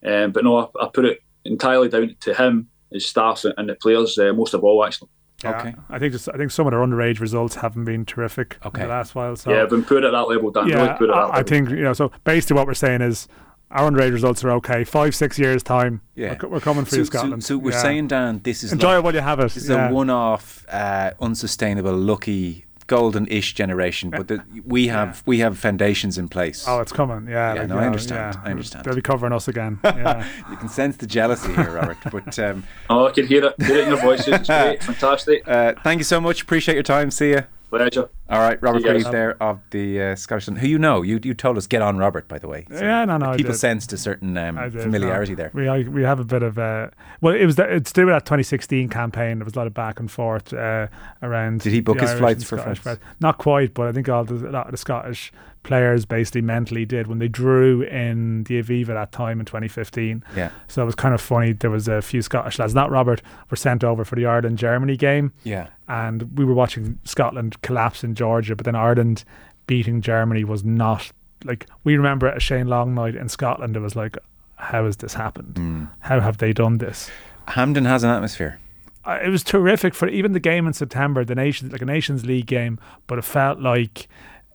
Um, 0.04 0.32
but 0.32 0.44
no, 0.44 0.56
I, 0.58 0.84
I 0.84 0.88
put 0.92 1.04
it 1.04 1.20
entirely 1.44 1.88
down 1.88 2.16
to 2.20 2.34
him, 2.34 2.68
his 2.90 3.06
staff, 3.06 3.44
and 3.44 3.68
the 3.68 3.74
players 3.74 4.18
uh, 4.18 4.32
most 4.32 4.54
of 4.54 4.64
all 4.64 4.84
actually. 4.84 5.10
Yeah, 5.44 5.58
Okay. 5.58 5.74
I 5.90 5.98
think 5.98 6.12
just 6.12 6.28
I 6.32 6.36
think 6.38 6.50
some 6.50 6.66
of 6.66 6.70
their 6.70 6.80
underage 6.80 7.20
results 7.20 7.56
haven't 7.56 7.84
been 7.84 8.04
terrific 8.06 8.56
Okay. 8.64 8.82
in 8.82 8.88
the 8.88 8.94
last 8.94 9.14
while. 9.14 9.36
So 9.36 9.50
yeah, 9.52 9.66
been 9.66 9.84
put 9.84 10.02
at 10.04 10.12
that 10.12 10.28
level, 10.28 10.50
Dan. 10.50 10.68
yeah, 10.68 10.94
put 10.94 11.10
at 11.10 11.14
that 11.14 11.22
I, 11.34 11.38
I 11.38 11.42
think 11.42 11.68
you 11.70 11.82
know. 11.82 11.92
So 11.92 12.10
basically, 12.24 12.56
what 12.56 12.66
we're 12.66 12.74
saying 12.74 13.02
is 13.02 13.28
our 13.70 13.90
underage 13.90 14.12
results 14.12 14.42
are 14.44 14.50
okay. 14.52 14.84
Five, 14.84 15.14
six 15.14 15.38
years 15.40 15.62
time, 15.62 16.00
Yeah. 16.14 16.36
we're, 16.40 16.48
we're 16.50 16.60
coming 16.60 16.84
for 16.84 16.92
so, 16.92 16.96
you, 16.98 17.04
so- 17.04 17.10
Scotland. 17.18 17.42
So, 17.44 17.58
we're 17.58 17.72
Yeah. 17.72 17.82
saying, 17.82 18.06
Dan, 18.06 18.40
this 18.44 18.62
is 18.62 18.72
enjoy 18.72 18.90
like- 18.90 18.98
it 18.98 19.02
while 19.04 19.14
you 19.14 19.20
have 19.20 19.40
it. 19.40 19.42
This 19.42 19.56
is 19.56 19.68
yeah. 19.70 19.88
a 19.88 19.92
one-off, 19.92 20.64
uh, 20.70 21.10
unsustainable, 21.20 21.92
lucky, 21.92 22.64
golden-ish 22.86 23.54
generation, 23.54 24.10
but 24.10 24.28
the, 24.28 24.42
we 24.64 24.86
have 24.96 25.22
we 25.26 25.38
have 25.40 25.58
foundations 25.58 26.18
in 26.18 26.28
place. 26.28 26.64
Oh, 26.68 26.80
it's 26.80 26.92
coming. 26.92 27.28
Yeah, 27.28 27.54
Yeah, 27.54 27.60
like, 27.60 27.68
no, 27.68 27.78
I 27.78 27.86
understand, 27.86 28.34
yeah. 28.34 28.40
I 28.44 28.50
understand. 28.50 28.84
They'll 28.84 28.94
be 28.94 29.02
covering 29.02 29.32
us 29.32 29.48
again. 29.48 29.78
Yeah. 29.84 30.26
you 30.50 30.56
can 30.56 30.68
sense 30.68 30.96
the 30.96 31.06
jealousy 31.06 31.52
here, 31.54 31.70
Robert. 31.70 31.98
But 32.12 32.38
um, 32.46 32.64
Oh, 32.90 33.06
I 33.08 33.10
can 33.12 33.26
hear 33.26 33.44
it. 33.46 33.54
Hear 33.62 33.76
it 33.78 33.82
in 33.84 33.88
your 33.88 34.00
voices. 34.02 34.28
It's 34.28 34.48
great. 34.48 34.82
Fantastic. 34.82 35.46
uh, 35.48 35.74
thank 35.82 35.98
you 35.98 36.04
so 36.04 36.20
much. 36.20 36.42
Appreciate 36.42 36.74
your 36.74 36.82
time. 36.82 37.10
See 37.10 37.30
you. 37.30 37.44
Pleasure. 37.70 38.08
All 38.30 38.38
right, 38.40 38.60
Robert 38.62 38.82
See. 38.82 38.88
Grieve 38.88 39.10
there 39.10 39.40
of 39.42 39.60
the 39.70 40.00
uh, 40.00 40.16
Scottish 40.16 40.46
Sun, 40.46 40.56
who 40.56 40.68
you 40.68 40.78
know. 40.78 41.02
You 41.02 41.18
you 41.22 41.34
told 41.34 41.58
us 41.58 41.66
get 41.66 41.82
on 41.82 41.96
Robert, 41.98 42.28
by 42.28 42.38
the 42.38 42.48
way. 42.48 42.66
So 42.70 42.84
Yeah, 42.84 43.04
no, 43.04 43.16
no, 43.16 43.32
I 43.32 43.36
People 43.36 43.52
did. 43.52 43.58
sensed 43.58 43.92
a 43.92 43.96
certain 43.98 44.36
um, 44.38 44.56
did, 44.56 44.80
familiarity 44.80 45.32
no. 45.32 45.36
there. 45.36 45.50
We 45.52 45.68
I, 45.68 45.82
we 45.82 46.02
have 46.02 46.20
a 46.20 46.24
bit 46.24 46.42
of 46.42 46.58
uh, 46.58 46.88
well, 47.20 47.34
it 47.34 47.44
was 47.44 47.56
the, 47.56 47.64
it's 47.64 47.92
to 47.92 48.02
do 48.02 48.06
with 48.06 48.14
that 48.14 48.24
2016 48.24 48.88
campaign. 48.88 49.38
There 49.38 49.44
was 49.44 49.54
a 49.54 49.58
lot 49.58 49.66
of 49.66 49.74
back 49.74 49.98
and 50.00 50.10
forth 50.10 50.52
uh, 50.52 50.86
around. 51.22 51.60
Did 51.60 51.72
he 51.72 51.80
book 51.80 52.00
his 52.00 52.10
Irish 52.10 52.20
flights 52.20 52.38
and 52.40 52.46
for 52.46 52.58
Scottish 52.58 52.78
France? 52.78 52.98
press. 53.00 53.14
Not 53.20 53.38
quite, 53.38 53.74
but 53.74 53.88
I 53.88 53.92
think 53.92 54.08
all 54.08 54.24
the, 54.24 54.48
a 54.48 54.50
lot 54.50 54.66
of 54.66 54.70
the 54.72 54.78
Scottish 54.78 55.32
players 55.66 56.06
basically 56.06 56.40
mentally 56.40 56.86
did 56.86 57.08
when 57.08 57.18
they 57.18 57.28
drew 57.28 57.82
in 57.82 58.44
the 58.44 58.62
Aviva 58.62 58.88
that 58.88 59.12
time 59.12 59.40
in 59.40 59.46
2015. 59.46 60.24
Yeah. 60.36 60.50
So 60.68 60.80
it 60.80 60.86
was 60.86 60.94
kind 60.94 61.12
of 61.12 61.20
funny. 61.20 61.52
There 61.52 61.70
was 61.70 61.88
a 61.88 62.00
few 62.00 62.22
Scottish 62.22 62.58
lads, 62.58 62.74
not 62.74 62.90
Robert, 62.90 63.20
were 63.50 63.56
sent 63.56 63.82
over 63.82 64.04
for 64.04 64.14
the 64.14 64.26
Ireland 64.26 64.58
Germany 64.58 64.96
game. 64.96 65.32
Yeah. 65.42 65.68
And 65.88 66.38
we 66.38 66.44
were 66.44 66.54
watching 66.54 66.98
Scotland 67.04 67.60
collapse 67.62 68.04
in 68.04 68.14
Georgia, 68.14 68.54
but 68.54 68.64
then 68.64 68.76
Ireland 68.76 69.24
beating 69.66 70.00
Germany 70.00 70.44
was 70.44 70.64
not 70.64 71.10
like 71.44 71.66
we 71.84 71.96
remember 71.96 72.28
a 72.28 72.40
Shane 72.40 72.68
Long 72.68 72.94
night 72.94 73.16
in 73.16 73.28
Scotland. 73.28 73.76
It 73.76 73.80
was 73.80 73.96
like, 73.96 74.16
how 74.54 74.84
has 74.84 74.98
this 74.98 75.14
happened? 75.14 75.56
Hmm. 75.56 75.84
How 76.00 76.20
have 76.20 76.38
they 76.38 76.52
done 76.52 76.78
this? 76.78 77.10
Hampden 77.48 77.84
has 77.84 78.04
an 78.04 78.10
atmosphere. 78.10 78.58
Uh, 79.04 79.18
it 79.22 79.28
was 79.28 79.44
terrific 79.44 79.94
for 79.94 80.08
even 80.08 80.32
the 80.32 80.40
game 80.40 80.66
in 80.66 80.72
September, 80.72 81.24
the 81.24 81.34
nations 81.34 81.70
like 81.70 81.82
a 81.82 81.84
Nations 81.84 82.24
League 82.26 82.46
game, 82.46 82.78
but 83.06 83.18
it 83.18 83.24
felt 83.24 83.60
like, 83.60 84.08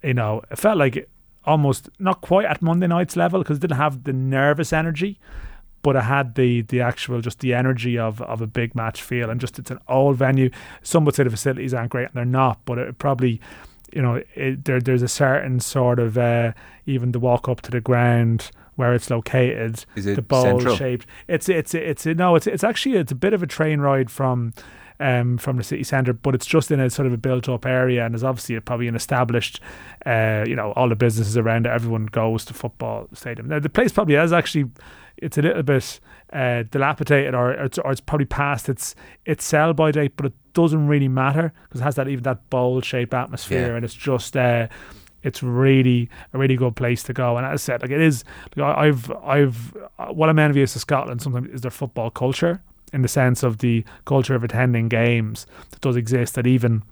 you 0.04 0.14
know, 0.14 0.42
it 0.52 0.58
felt 0.58 0.78
like 0.78 1.10
almost 1.46 1.90
not 2.00 2.22
quite 2.22 2.46
at 2.46 2.62
Monday 2.62 2.88
night's 2.88 3.16
level 3.16 3.42
because 3.42 3.58
it 3.58 3.62
didn't 3.62 3.78
have 3.78 4.04
the 4.04 4.14
nervous 4.14 4.72
energy, 4.74 5.20
but 5.82 5.96
it 5.96 6.04
had 6.04 6.36
the 6.36 6.62
the 6.64 6.82
actual 6.82 7.22
just 7.22 7.40
the 7.40 7.54
energy 7.54 7.98
of 7.98 8.22
of 8.22 8.42
a 8.42 8.48
big 8.48 8.76
match 8.76 9.02
feel 9.02 9.30
and 9.30 9.42
just 9.42 9.60
it's 9.60 9.72
an 9.72 9.80
old 9.88 10.18
venue. 10.18 10.50
Some 10.84 11.06
would 11.06 11.16
say 11.16 11.24
the 11.24 11.30
facilities 11.30 11.74
aren't 11.74 11.92
great 11.92 12.08
and 12.08 12.14
they're 12.14 12.26
not, 12.26 12.60
but 12.66 12.78
it 12.78 12.98
probably. 12.98 13.42
You 13.94 14.02
know, 14.02 14.24
it, 14.36 14.64
there 14.64 14.80
there's 14.80 15.02
a 15.02 15.10
certain 15.10 15.60
sort 15.60 16.00
of 16.00 16.18
uh, 16.18 16.54
even 16.86 17.12
the 17.12 17.20
walk 17.20 17.50
up 17.50 17.60
to 17.64 17.72
the 17.72 17.82
ground 17.82 18.50
where 18.82 18.94
it's 18.94 19.10
located, 19.10 19.86
Is 19.96 20.06
it 20.06 20.16
the 20.18 20.22
bowl 20.22 20.44
central? 20.44 20.76
shaped. 20.76 21.06
It's 21.30 21.48
it's 21.48 21.74
it's 21.74 22.06
no, 22.06 22.36
it's 22.36 22.48
it's 22.48 22.64
actually 22.66 22.98
it's 22.98 23.12
a 23.14 23.16
bit 23.16 23.34
of 23.34 23.42
a 23.42 23.48
train 23.48 23.80
ride 23.80 24.12
from 24.12 24.54
um, 25.00 25.38
from 25.38 25.58
the 25.58 25.64
city 25.64 25.84
centre, 25.84 26.14
but 26.14 26.36
it's 26.36 26.46
just 26.46 26.70
in 26.70 26.80
a 26.80 26.90
sort 26.90 27.06
of 27.08 27.14
a 27.14 27.18
built 27.18 27.48
up 27.50 27.66
area, 27.66 28.04
and 28.06 28.14
there's 28.14 28.24
obviously 28.24 28.60
probably 28.60 28.88
an 28.88 28.96
established, 28.96 29.60
uh, 30.06 30.44
you 30.48 30.56
know, 30.56 30.74
all 30.76 30.90
the 30.90 30.96
businesses 30.96 31.38
around 31.38 31.66
it. 31.66 31.70
Everyone 31.70 32.06
goes 32.08 32.44
to 32.46 32.54
football 32.54 33.08
stadium. 33.14 33.48
Now 33.48 33.60
the 33.60 33.70
place 33.70 33.92
probably 33.92 34.14
has 34.16 34.32
actually, 34.32 34.66
it's 35.18 35.38
a 35.40 35.42
little 35.42 35.64
bit 35.64 36.00
uh, 36.34 36.64
dilapidated, 36.70 37.34
or, 37.34 37.50
or, 37.54 37.64
it's, 37.66 37.78
or 37.80 37.92
it's 37.92 38.02
probably 38.02 38.26
past 38.28 38.70
its 38.70 38.94
its 39.26 39.44
sell 39.44 39.74
by 39.74 39.90
date, 39.92 40.14
but 40.18 40.28
it 40.28 40.34
doesn't 40.54 40.86
really 40.88 41.08
matter 41.08 41.52
because 41.64 41.82
it 41.82 41.84
has 41.84 41.96
that 41.96 42.08
even 42.08 42.24
that 42.24 42.48
bowl 42.52 42.80
shaped 42.82 43.14
atmosphere, 43.16 43.70
Yeah. 43.70 43.76
and 43.78 43.86
it's 43.86 43.96
just. 43.96 44.38
Uh, 44.38 44.68
it's 45.24 45.44
really 45.44 46.10
a 46.34 46.38
really 46.38 46.56
good 46.56 46.76
place 46.76 47.04
to 47.04 47.14
go. 47.14 47.38
And 47.38 47.46
as 47.46 47.62
I 47.62 47.64
said, 47.64 47.82
like 47.82 47.92
it 47.92 48.02
is, 48.02 48.24
like 48.56 48.78
I've, 48.78 49.12
I've, 49.24 49.78
uh, 50.00 50.08
what 50.08 50.30
I'm 50.30 50.40
envious 50.40 50.76
of 50.76 50.82
Scotland 50.82 51.22
sometimes 51.22 51.50
is 51.50 51.62
their 51.62 51.72
football 51.72 52.10
culture 52.10 52.62
in 52.94 53.02
the 53.02 53.08
sense 53.08 53.44
of 53.44 53.60
the 53.60 53.84
culture 54.06 54.36
of 54.36 54.44
attending 54.44 54.90
games 54.90 55.46
that 55.70 55.82
does 55.82 55.96
exist. 55.96 56.36
That 56.36 56.48
even, 56.48 56.84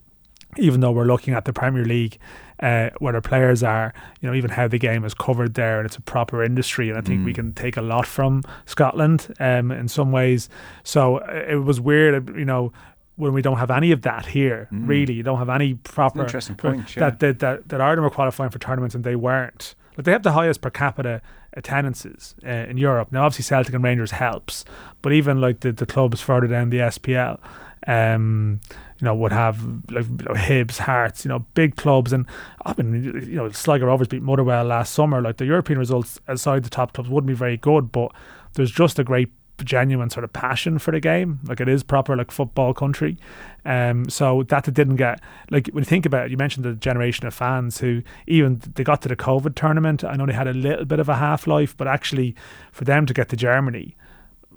even 0.57 0.79
though 0.79 0.91
we're 0.91 1.05
looking 1.05 1.33
at 1.33 1.45
the 1.45 1.53
Premier 1.53 1.85
League, 1.85 2.17
uh, 2.61 2.89
where 2.99 3.13
the 3.13 3.21
players 3.21 3.63
are, 3.63 3.93
you 4.19 4.27
know, 4.27 4.35
even 4.35 4.49
how 4.49 4.67
the 4.67 4.77
game 4.77 5.05
is 5.05 5.13
covered 5.13 5.53
there, 5.53 5.79
and 5.79 5.85
it's 5.85 5.95
a 5.95 6.01
proper 6.01 6.43
industry. 6.43 6.89
And 6.89 6.97
I 6.97 7.01
think 7.01 7.25
we 7.25 7.33
can 7.33 7.53
take 7.53 7.77
a 7.77 7.81
lot 7.81 8.05
from 8.05 8.43
Scotland, 8.65 9.33
um, 9.39 9.71
in 9.71 9.87
some 9.87 10.11
ways. 10.11 10.49
So 10.83 11.17
uh, 11.17 11.45
it 11.47 11.63
was 11.63 11.79
weird, 11.79 12.35
you 12.35 12.45
know. 12.45 12.71
When 13.19 13.33
we 13.33 13.41
don't 13.41 13.57
have 13.57 13.69
any 13.69 13.91
of 13.91 14.03
that 14.03 14.27
here, 14.27 14.69
really, 14.71 15.13
you 15.13 15.23
don't 15.23 15.39
have 15.39 15.49
any 15.49 15.73
proper 15.73 16.21
interesting 16.21 16.55
point, 16.55 16.95
yeah. 16.95 17.09
that, 17.09 17.19
that 17.19 17.39
that 17.39 17.69
that 17.69 17.81
Ireland 17.81 18.03
were 18.03 18.09
qualifying 18.09 18.49
for 18.49 18.59
tournaments 18.59 18.95
and 18.95 19.03
they 19.03 19.15
weren't. 19.15 19.75
Like 19.97 20.05
they 20.05 20.13
have 20.13 20.23
the 20.23 20.31
highest 20.31 20.61
per 20.61 20.69
capita 20.69 21.21
attendances 21.53 22.33
uh, 22.45 22.49
in 22.49 22.77
Europe. 22.77 23.11
Now, 23.11 23.25
obviously, 23.25 23.43
Celtic 23.43 23.73
and 23.73 23.83
Rangers 23.83 24.11
helps, 24.11 24.63
but 25.01 25.11
even 25.11 25.41
like 25.41 25.59
the, 25.59 25.73
the 25.73 25.85
clubs 25.85 26.21
further 26.21 26.47
down 26.47 26.69
the 26.69 26.77
SPL, 26.77 27.39
um, 27.87 28.61
you 28.99 29.05
know, 29.05 29.15
would 29.15 29.31
have 29.31 29.61
like 29.89 30.05
you 30.05 30.25
know, 30.25 30.33
Hibs, 30.35 30.77
Hearts, 30.77 31.25
you 31.25 31.29
know, 31.29 31.39
big 31.53 31.75
clubs. 31.75 32.13
And 32.13 32.25
I 32.65 32.73
mean, 32.81 33.03
you 33.03 33.35
know, 33.35 33.49
Sligo 33.49 33.87
Rovers 33.87 34.07
beat 34.07 34.21
Motherwell 34.21 34.65
last 34.65 34.93
summer. 34.93 35.21
Like 35.21 35.37
the 35.37 35.45
European 35.45 35.79
results 35.79 36.19
outside 36.27 36.63
the 36.63 36.69
top 36.69 36.93
clubs 36.93 37.09
wouldn't 37.09 37.27
be 37.27 37.33
very 37.33 37.57
good, 37.57 37.91
but 37.91 38.11
there's 38.53 38.71
just 38.71 38.99
a 38.99 39.03
great 39.03 39.29
genuine 39.65 40.09
sort 40.09 40.23
of 40.23 40.33
passion 40.33 40.79
for 40.79 40.91
the 40.91 40.99
game. 40.99 41.39
Like 41.45 41.59
it 41.59 41.67
is 41.67 41.83
proper 41.83 42.15
like 42.15 42.31
football 42.31 42.73
country. 42.73 43.17
Um, 43.65 44.09
so 44.09 44.43
that 44.43 44.67
it 44.67 44.73
didn't 44.73 44.95
get 44.95 45.21
like 45.51 45.67
when 45.67 45.81
you 45.81 45.85
think 45.85 46.05
about 46.05 46.25
it, 46.25 46.31
you 46.31 46.37
mentioned 46.37 46.65
the 46.65 46.73
generation 46.73 47.27
of 47.27 47.33
fans 47.33 47.79
who 47.79 48.01
even 48.25 48.61
they 48.75 48.83
got 48.83 49.01
to 49.01 49.09
the 49.09 49.15
COVID 49.15 49.55
tournament. 49.55 50.03
I 50.03 50.15
know 50.15 50.25
they 50.25 50.33
had 50.33 50.47
a 50.47 50.53
little 50.53 50.85
bit 50.85 50.99
of 50.99 51.09
a 51.09 51.15
half 51.15 51.45
life, 51.45 51.75
but 51.75 51.87
actually 51.87 52.35
for 52.71 52.85
them 52.85 53.05
to 53.05 53.13
get 53.13 53.29
to 53.29 53.35
Germany, 53.35 53.95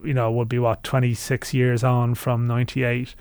you 0.04 0.14
know, 0.14 0.30
would 0.30 0.48
be 0.48 0.58
what 0.58 0.82
twenty 0.82 1.14
six 1.14 1.52
years 1.52 1.82
on 1.82 2.14
from 2.14 2.46
ninety 2.46 2.84
eight. 2.84 3.14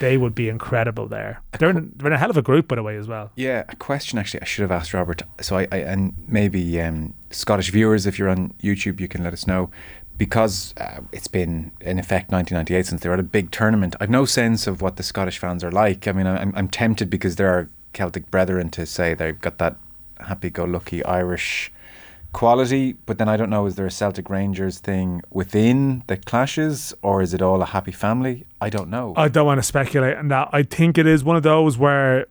They 0.00 0.16
would 0.16 0.34
be 0.34 0.48
incredible 0.48 1.06
there. 1.06 1.42
They're 1.58 1.70
in, 1.70 1.92
they're 1.94 2.08
in 2.08 2.12
a 2.12 2.18
hell 2.18 2.30
of 2.30 2.36
a 2.36 2.42
group, 2.42 2.68
by 2.68 2.74
the 2.74 2.82
way, 2.82 2.96
as 2.96 3.06
well. 3.06 3.30
Yeah, 3.36 3.64
a 3.68 3.76
question 3.76 4.18
actually 4.18 4.40
I 4.40 4.44
should 4.44 4.62
have 4.62 4.72
asked 4.72 4.92
Robert. 4.92 5.22
So 5.40 5.58
I, 5.58 5.68
I 5.70 5.76
and 5.78 6.14
maybe 6.26 6.80
um, 6.80 7.14
Scottish 7.30 7.70
viewers, 7.70 8.06
if 8.06 8.18
you're 8.18 8.28
on 8.28 8.52
YouTube, 8.62 9.00
you 9.00 9.06
can 9.06 9.22
let 9.22 9.32
us 9.32 9.46
know 9.46 9.70
because 10.18 10.74
uh, 10.78 11.00
it's 11.12 11.28
been 11.28 11.72
in 11.80 11.98
effect 11.98 12.30
1998 12.30 12.86
since 12.86 13.00
they 13.02 13.08
were 13.08 13.14
at 13.14 13.20
a 13.20 13.24
big 13.24 13.50
tournament. 13.50 13.96
I've 14.00 14.10
no 14.10 14.24
sense 14.24 14.66
of 14.66 14.80
what 14.80 14.96
the 14.96 15.02
Scottish 15.02 15.38
fans 15.38 15.62
are 15.62 15.72
like. 15.72 16.08
I 16.08 16.12
mean, 16.12 16.26
I'm, 16.26 16.52
I'm 16.56 16.68
tempted 16.68 17.10
because 17.10 17.36
there 17.36 17.50
are 17.50 17.68
Celtic 17.92 18.30
brethren 18.30 18.70
to 18.70 18.86
say 18.86 19.14
they've 19.14 19.40
got 19.40 19.58
that 19.58 19.76
happy-go-lucky 20.20 21.04
Irish 21.04 21.72
quality, 22.32 22.92
but 23.06 23.16
then 23.16 23.28
I 23.30 23.36
don't 23.38 23.48
know 23.48 23.64
is 23.64 23.76
there 23.76 23.86
a 23.86 23.90
Celtic 23.90 24.28
Rangers 24.28 24.78
thing 24.78 25.22
within 25.30 26.02
the 26.06 26.18
clashes 26.18 26.92
or 27.00 27.22
is 27.22 27.32
it 27.32 27.40
all 27.40 27.62
a 27.62 27.66
happy 27.66 27.92
family? 27.92 28.46
I 28.60 28.68
don't 28.68 28.90
know. 28.90 29.14
I 29.16 29.28
don't 29.28 29.46
want 29.46 29.58
to 29.58 29.62
speculate 29.62 30.18
on 30.18 30.28
that. 30.28 30.50
I 30.52 30.62
think 30.62 30.98
it 30.98 31.06
is 31.06 31.24
one 31.24 31.36
of 31.36 31.42
those 31.42 31.78
where 31.78 32.26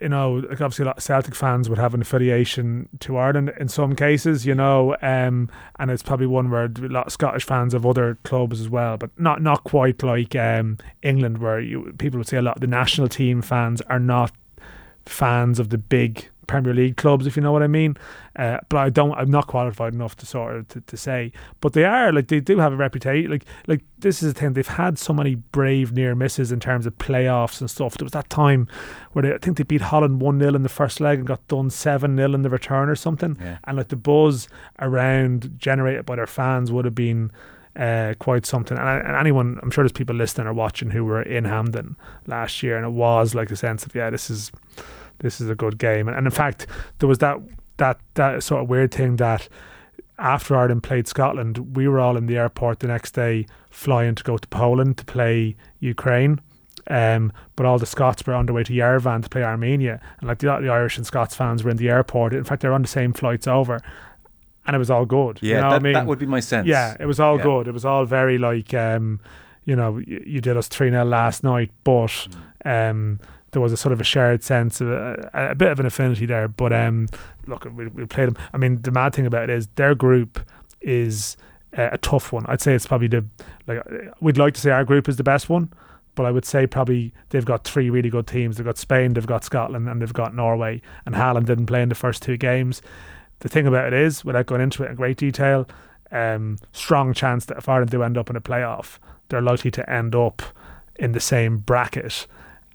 you 0.00 0.10
know, 0.10 0.34
like 0.34 0.60
obviously 0.60 0.82
a 0.82 0.86
lot 0.86 0.98
of 0.98 1.02
Celtic 1.02 1.34
fans 1.34 1.68
would 1.70 1.78
have 1.78 1.94
an 1.94 2.02
affiliation 2.02 2.88
to 3.00 3.16
Ireland 3.16 3.52
in 3.58 3.68
some 3.68 3.96
cases, 3.96 4.44
you 4.44 4.54
know, 4.54 4.94
um, 5.00 5.48
and 5.78 5.90
it's 5.90 6.02
probably 6.02 6.26
one 6.26 6.50
where 6.50 6.64
a 6.64 6.88
lot 6.88 7.06
of 7.06 7.12
Scottish 7.12 7.44
fans 7.44 7.72
of 7.72 7.86
other 7.86 8.18
clubs 8.22 8.60
as 8.60 8.68
well, 8.68 8.98
but 8.98 9.10
not 9.18 9.40
not 9.40 9.64
quite 9.64 10.02
like 10.02 10.36
um, 10.36 10.78
England, 11.02 11.38
where 11.38 11.60
you 11.60 11.94
people 11.98 12.18
would 12.18 12.28
say 12.28 12.36
a 12.36 12.42
lot 12.42 12.56
of 12.56 12.60
the 12.60 12.66
national 12.66 13.08
team 13.08 13.40
fans 13.40 13.80
are 13.82 14.00
not 14.00 14.32
fans 15.06 15.58
of 15.58 15.70
the 15.70 15.78
big 15.78 16.28
Premier 16.46 16.74
League 16.74 16.96
clubs, 16.96 17.26
if 17.26 17.36
you 17.36 17.42
know 17.42 17.52
what 17.52 17.62
I 17.62 17.66
mean. 17.66 17.96
Uh, 18.36 18.58
but 18.68 18.78
I 18.78 18.90
don't. 18.90 19.12
I'm 19.12 19.30
not 19.30 19.46
qualified 19.46 19.94
enough 19.94 20.16
to 20.16 20.26
sort 20.26 20.56
of 20.56 20.68
to, 20.68 20.80
to, 20.82 20.96
say. 20.96 21.32
But 21.60 21.72
they 21.72 21.84
are 21.84 22.12
like 22.12 22.28
they 22.28 22.40
do 22.40 22.58
have 22.58 22.72
a 22.72 22.76
reputation. 22.76 23.30
Like 23.30 23.44
like 23.66 23.82
this 23.98 24.22
is 24.22 24.32
the 24.32 24.38
thing. 24.38 24.52
They've 24.52 24.66
had 24.66 24.98
so 24.98 25.12
many 25.12 25.36
brave 25.36 25.92
near 25.92 26.14
misses 26.14 26.52
in 26.52 26.60
terms 26.60 26.86
of 26.86 26.98
playoffs 26.98 27.60
and 27.60 27.70
stuff. 27.70 27.96
There 27.96 28.04
was 28.04 28.12
that 28.12 28.28
time 28.28 28.68
where 29.12 29.22
they, 29.22 29.34
I 29.34 29.38
think 29.38 29.56
they 29.56 29.64
beat 29.64 29.80
Holland 29.80 30.20
one 30.20 30.38
0 30.38 30.54
in 30.54 30.62
the 30.62 30.68
first 30.68 31.00
leg 31.00 31.18
and 31.18 31.26
got 31.26 31.46
done 31.48 31.70
seven 31.70 32.16
0 32.16 32.34
in 32.34 32.42
the 32.42 32.50
return 32.50 32.88
or 32.88 32.96
something. 32.96 33.36
Yeah. 33.40 33.58
And 33.64 33.78
like 33.78 33.88
the 33.88 33.96
buzz 33.96 34.48
around 34.80 35.54
generated 35.58 36.04
by 36.04 36.16
their 36.16 36.26
fans 36.26 36.70
would 36.70 36.84
have 36.84 36.94
been. 36.94 37.30
Uh, 37.74 38.14
quite 38.18 38.46
something, 38.46 38.78
and, 38.78 39.06
and, 39.06 39.14
anyone, 39.16 39.60
I'm 39.62 39.70
sure 39.70 39.84
there's 39.84 39.92
people 39.92 40.16
listening 40.16 40.46
or 40.46 40.54
watching 40.54 40.88
who 40.88 41.04
were 41.04 41.20
in 41.20 41.44
Hampden 41.44 41.94
last 42.26 42.62
year, 42.62 42.78
and 42.78 42.86
it 42.86 42.92
was 42.92 43.34
like 43.34 43.50
a 43.50 43.56
sense 43.56 43.84
of 43.84 43.94
yeah, 43.94 44.08
this 44.08 44.30
is 44.30 44.50
this 45.18 45.40
is 45.40 45.48
a 45.48 45.54
good 45.54 45.78
game. 45.78 46.08
And, 46.08 46.16
and 46.16 46.26
in 46.26 46.30
fact, 46.32 46.66
there 46.98 47.08
was 47.08 47.18
that 47.18 47.38
that 47.78 47.98
that 48.14 48.42
sort 48.42 48.62
of 48.62 48.68
weird 48.68 48.92
thing 48.92 49.16
that 49.16 49.48
after 50.18 50.56
Ireland 50.56 50.82
played 50.82 51.06
Scotland, 51.06 51.76
we 51.76 51.88
were 51.88 52.00
all 52.00 52.16
in 52.16 52.26
the 52.26 52.36
airport 52.36 52.80
the 52.80 52.86
next 52.86 53.12
day 53.12 53.46
flying 53.70 54.14
to 54.14 54.24
go 54.24 54.38
to 54.38 54.48
Poland 54.48 54.96
to 54.98 55.04
play 55.04 55.56
Ukraine. 55.80 56.40
Um, 56.88 57.32
but 57.56 57.66
all 57.66 57.78
the 57.78 57.86
Scots 57.86 58.24
were 58.26 58.34
on 58.34 58.46
their 58.46 58.54
way 58.54 58.62
to 58.62 58.72
Yerevan 58.72 59.22
to 59.24 59.28
play 59.28 59.42
Armenia, 59.42 60.00
and 60.20 60.28
like 60.28 60.38
the, 60.38 60.46
the 60.60 60.68
Irish 60.68 60.96
and 60.96 61.04
Scots 61.04 61.34
fans 61.34 61.64
were 61.64 61.70
in 61.70 61.78
the 61.78 61.88
airport. 61.88 62.32
In 62.32 62.44
fact, 62.44 62.62
they 62.62 62.68
were 62.68 62.74
on 62.74 62.82
the 62.82 62.88
same 62.88 63.12
flights 63.12 63.48
over, 63.48 63.80
and 64.66 64.76
it 64.76 64.78
was 64.78 64.88
all 64.88 65.04
good. 65.04 65.40
Yeah, 65.42 65.56
you 65.56 65.62
know 65.62 65.70
that, 65.70 65.76
I 65.76 65.78
mean? 65.80 65.92
that 65.94 66.06
would 66.06 66.20
be 66.20 66.26
my 66.26 66.38
sense. 66.38 66.68
Yeah, 66.68 66.96
it 67.00 67.06
was 67.06 67.18
all 67.18 67.38
yeah. 67.38 67.42
good. 67.42 67.68
It 67.68 67.72
was 67.72 67.84
all 67.84 68.04
very 68.04 68.38
like, 68.38 68.72
um, 68.72 69.18
you 69.64 69.74
know, 69.74 69.98
you, 69.98 70.22
you 70.24 70.40
did 70.40 70.56
us 70.56 70.68
three 70.68 70.90
0 70.90 71.04
last 71.04 71.42
night, 71.42 71.72
but. 71.84 72.28
Um, 72.64 73.20
there 73.56 73.62
was 73.62 73.72
a 73.72 73.76
sort 73.78 73.94
of 73.94 74.02
a 74.02 74.04
shared 74.04 74.44
sense 74.44 74.82
of 74.82 74.90
a, 74.90 75.30
a 75.32 75.54
bit 75.54 75.72
of 75.72 75.80
an 75.80 75.86
affinity 75.86 76.26
there. 76.26 76.46
But 76.46 76.74
um, 76.74 77.08
look, 77.46 77.64
we, 77.74 77.86
we 77.86 78.04
played 78.04 78.28
them. 78.28 78.36
I 78.52 78.58
mean, 78.58 78.82
the 78.82 78.90
mad 78.90 79.14
thing 79.14 79.24
about 79.24 79.44
it 79.44 79.50
is 79.50 79.66
their 79.76 79.94
group 79.94 80.38
is 80.82 81.38
a, 81.72 81.92
a 81.92 81.98
tough 81.98 82.34
one. 82.34 82.44
I'd 82.48 82.60
say 82.60 82.74
it's 82.74 82.86
probably 82.86 83.08
the 83.08 83.24
like 83.66 83.82
we'd 84.20 84.36
like 84.36 84.52
to 84.54 84.60
say 84.60 84.72
our 84.72 84.84
group 84.84 85.08
is 85.08 85.16
the 85.16 85.24
best 85.24 85.48
one, 85.48 85.72
but 86.16 86.26
I 86.26 86.32
would 86.32 86.44
say 86.44 86.66
probably 86.66 87.14
they've 87.30 87.46
got 87.46 87.64
three 87.64 87.88
really 87.88 88.10
good 88.10 88.26
teams. 88.26 88.58
They've 88.58 88.66
got 88.66 88.76
Spain, 88.76 89.14
they've 89.14 89.26
got 89.26 89.42
Scotland, 89.42 89.88
and 89.88 90.02
they've 90.02 90.12
got 90.12 90.34
Norway. 90.34 90.82
And 91.06 91.14
Haaland 91.14 91.46
didn't 91.46 91.64
play 91.64 91.80
in 91.80 91.88
the 91.88 91.94
first 91.94 92.22
two 92.22 92.36
games. 92.36 92.82
The 93.38 93.48
thing 93.48 93.66
about 93.66 93.86
it 93.86 93.94
is, 93.94 94.22
without 94.22 94.44
going 94.44 94.60
into 94.60 94.82
it 94.82 94.90
in 94.90 94.96
great 94.96 95.16
detail, 95.16 95.66
um, 96.12 96.58
strong 96.72 97.14
chance 97.14 97.46
that 97.46 97.56
if 97.56 97.70
Ireland 97.70 97.90
do 97.90 98.02
end 98.02 98.18
up 98.18 98.28
in 98.28 98.36
a 98.36 98.40
playoff, 98.42 98.98
they're 99.30 99.40
likely 99.40 99.70
to 99.70 99.90
end 99.90 100.14
up 100.14 100.42
in 100.96 101.12
the 101.12 101.20
same 101.20 101.56
bracket 101.56 102.26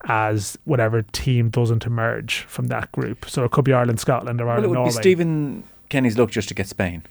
as 0.06 0.58
whatever 0.66 1.02
team 1.02 1.49
doesn't 1.49 1.86
emerge 1.86 2.41
from 2.41 2.68
that 2.68 2.91
group. 2.91 3.30
So 3.30 3.43
it 3.43 3.52
could 3.52 3.66
be 3.66 3.74
Ireland, 3.74 3.99
Scotland, 3.99 4.41
or 4.41 4.49
Ireland, 4.49 4.64
well, 4.64 4.66
it 4.66 4.70
would 4.70 4.76
Norway. 4.76 4.89
be 4.89 4.93
Stephen 4.93 5.64
Kenny's 5.89 6.18
look 6.18 6.32
just 6.32 6.47
to 6.49 6.54
get 6.54 6.68
Spain. 6.68 7.04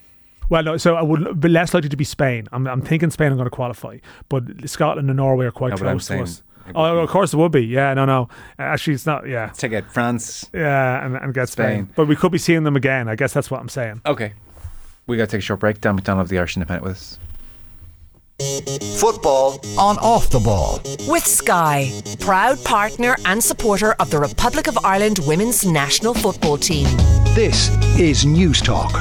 Well, 0.49 0.63
no, 0.63 0.77
so 0.77 0.95
I 0.95 1.01
would 1.01 1.39
be 1.39 1.47
less 1.47 1.73
likely 1.73 1.89
to 1.89 1.95
be 1.95 2.03
Spain. 2.03 2.47
I'm, 2.51 2.67
I'm 2.67 2.81
thinking 2.81 3.09
Spain 3.09 3.31
are 3.31 3.35
going 3.35 3.45
to 3.45 3.49
qualify, 3.49 3.99
but 4.27 4.43
Scotland 4.69 5.09
and 5.09 5.15
Norway 5.17 5.45
are 5.45 5.51
quite 5.51 5.71
no, 5.71 5.77
close 5.77 6.07
to 6.07 6.21
us. 6.21 6.43
Oh, 6.75 6.99
of 6.99 7.09
course 7.09 7.33
it 7.33 7.37
would 7.37 7.51
be. 7.51 7.65
Yeah, 7.65 7.93
no, 7.93 8.05
no. 8.05 8.27
Actually, 8.59 8.93
it's 8.93 9.05
not. 9.05 9.27
Yeah, 9.27 9.49
take 9.49 9.73
out 9.73 9.85
France. 9.91 10.49
Yeah, 10.53 11.05
and, 11.05 11.15
and 11.15 11.33
get 11.33 11.49
Spain. 11.49 11.85
Spain. 11.85 11.89
But 11.95 12.07
we 12.07 12.15
could 12.15 12.31
be 12.31 12.37
seeing 12.37 12.63
them 12.63 12.75
again. 12.75 13.07
I 13.07 13.15
guess 13.15 13.33
that's 13.33 13.49
what 13.49 13.59
I'm 13.61 13.69
saying. 13.69 14.01
Okay, 14.05 14.33
we 15.07 15.17
got 15.17 15.29
to 15.29 15.31
take 15.31 15.39
a 15.39 15.41
short 15.41 15.59
break. 15.59 15.81
Dan 15.81 15.99
McDonnell 15.99 16.21
of 16.21 16.29
the 16.29 16.37
Irish 16.37 16.57
Independent 16.57 16.83
with 16.83 16.97
us. 16.97 17.19
Football 18.97 19.59
on 19.77 19.97
off 19.99 20.29
the 20.29 20.39
ball. 20.39 20.81
With 21.07 21.25
Sky, 21.25 21.91
proud 22.19 22.63
partner 22.63 23.15
and 23.25 23.43
supporter 23.43 23.93
of 23.99 24.09
the 24.09 24.19
Republic 24.19 24.67
of 24.67 24.77
Ireland 24.83 25.19
women's 25.27 25.65
national 25.65 26.13
football 26.13 26.57
team. 26.57 26.87
This 27.35 27.69
is 27.99 28.25
News 28.25 28.61
Talk. 28.61 28.91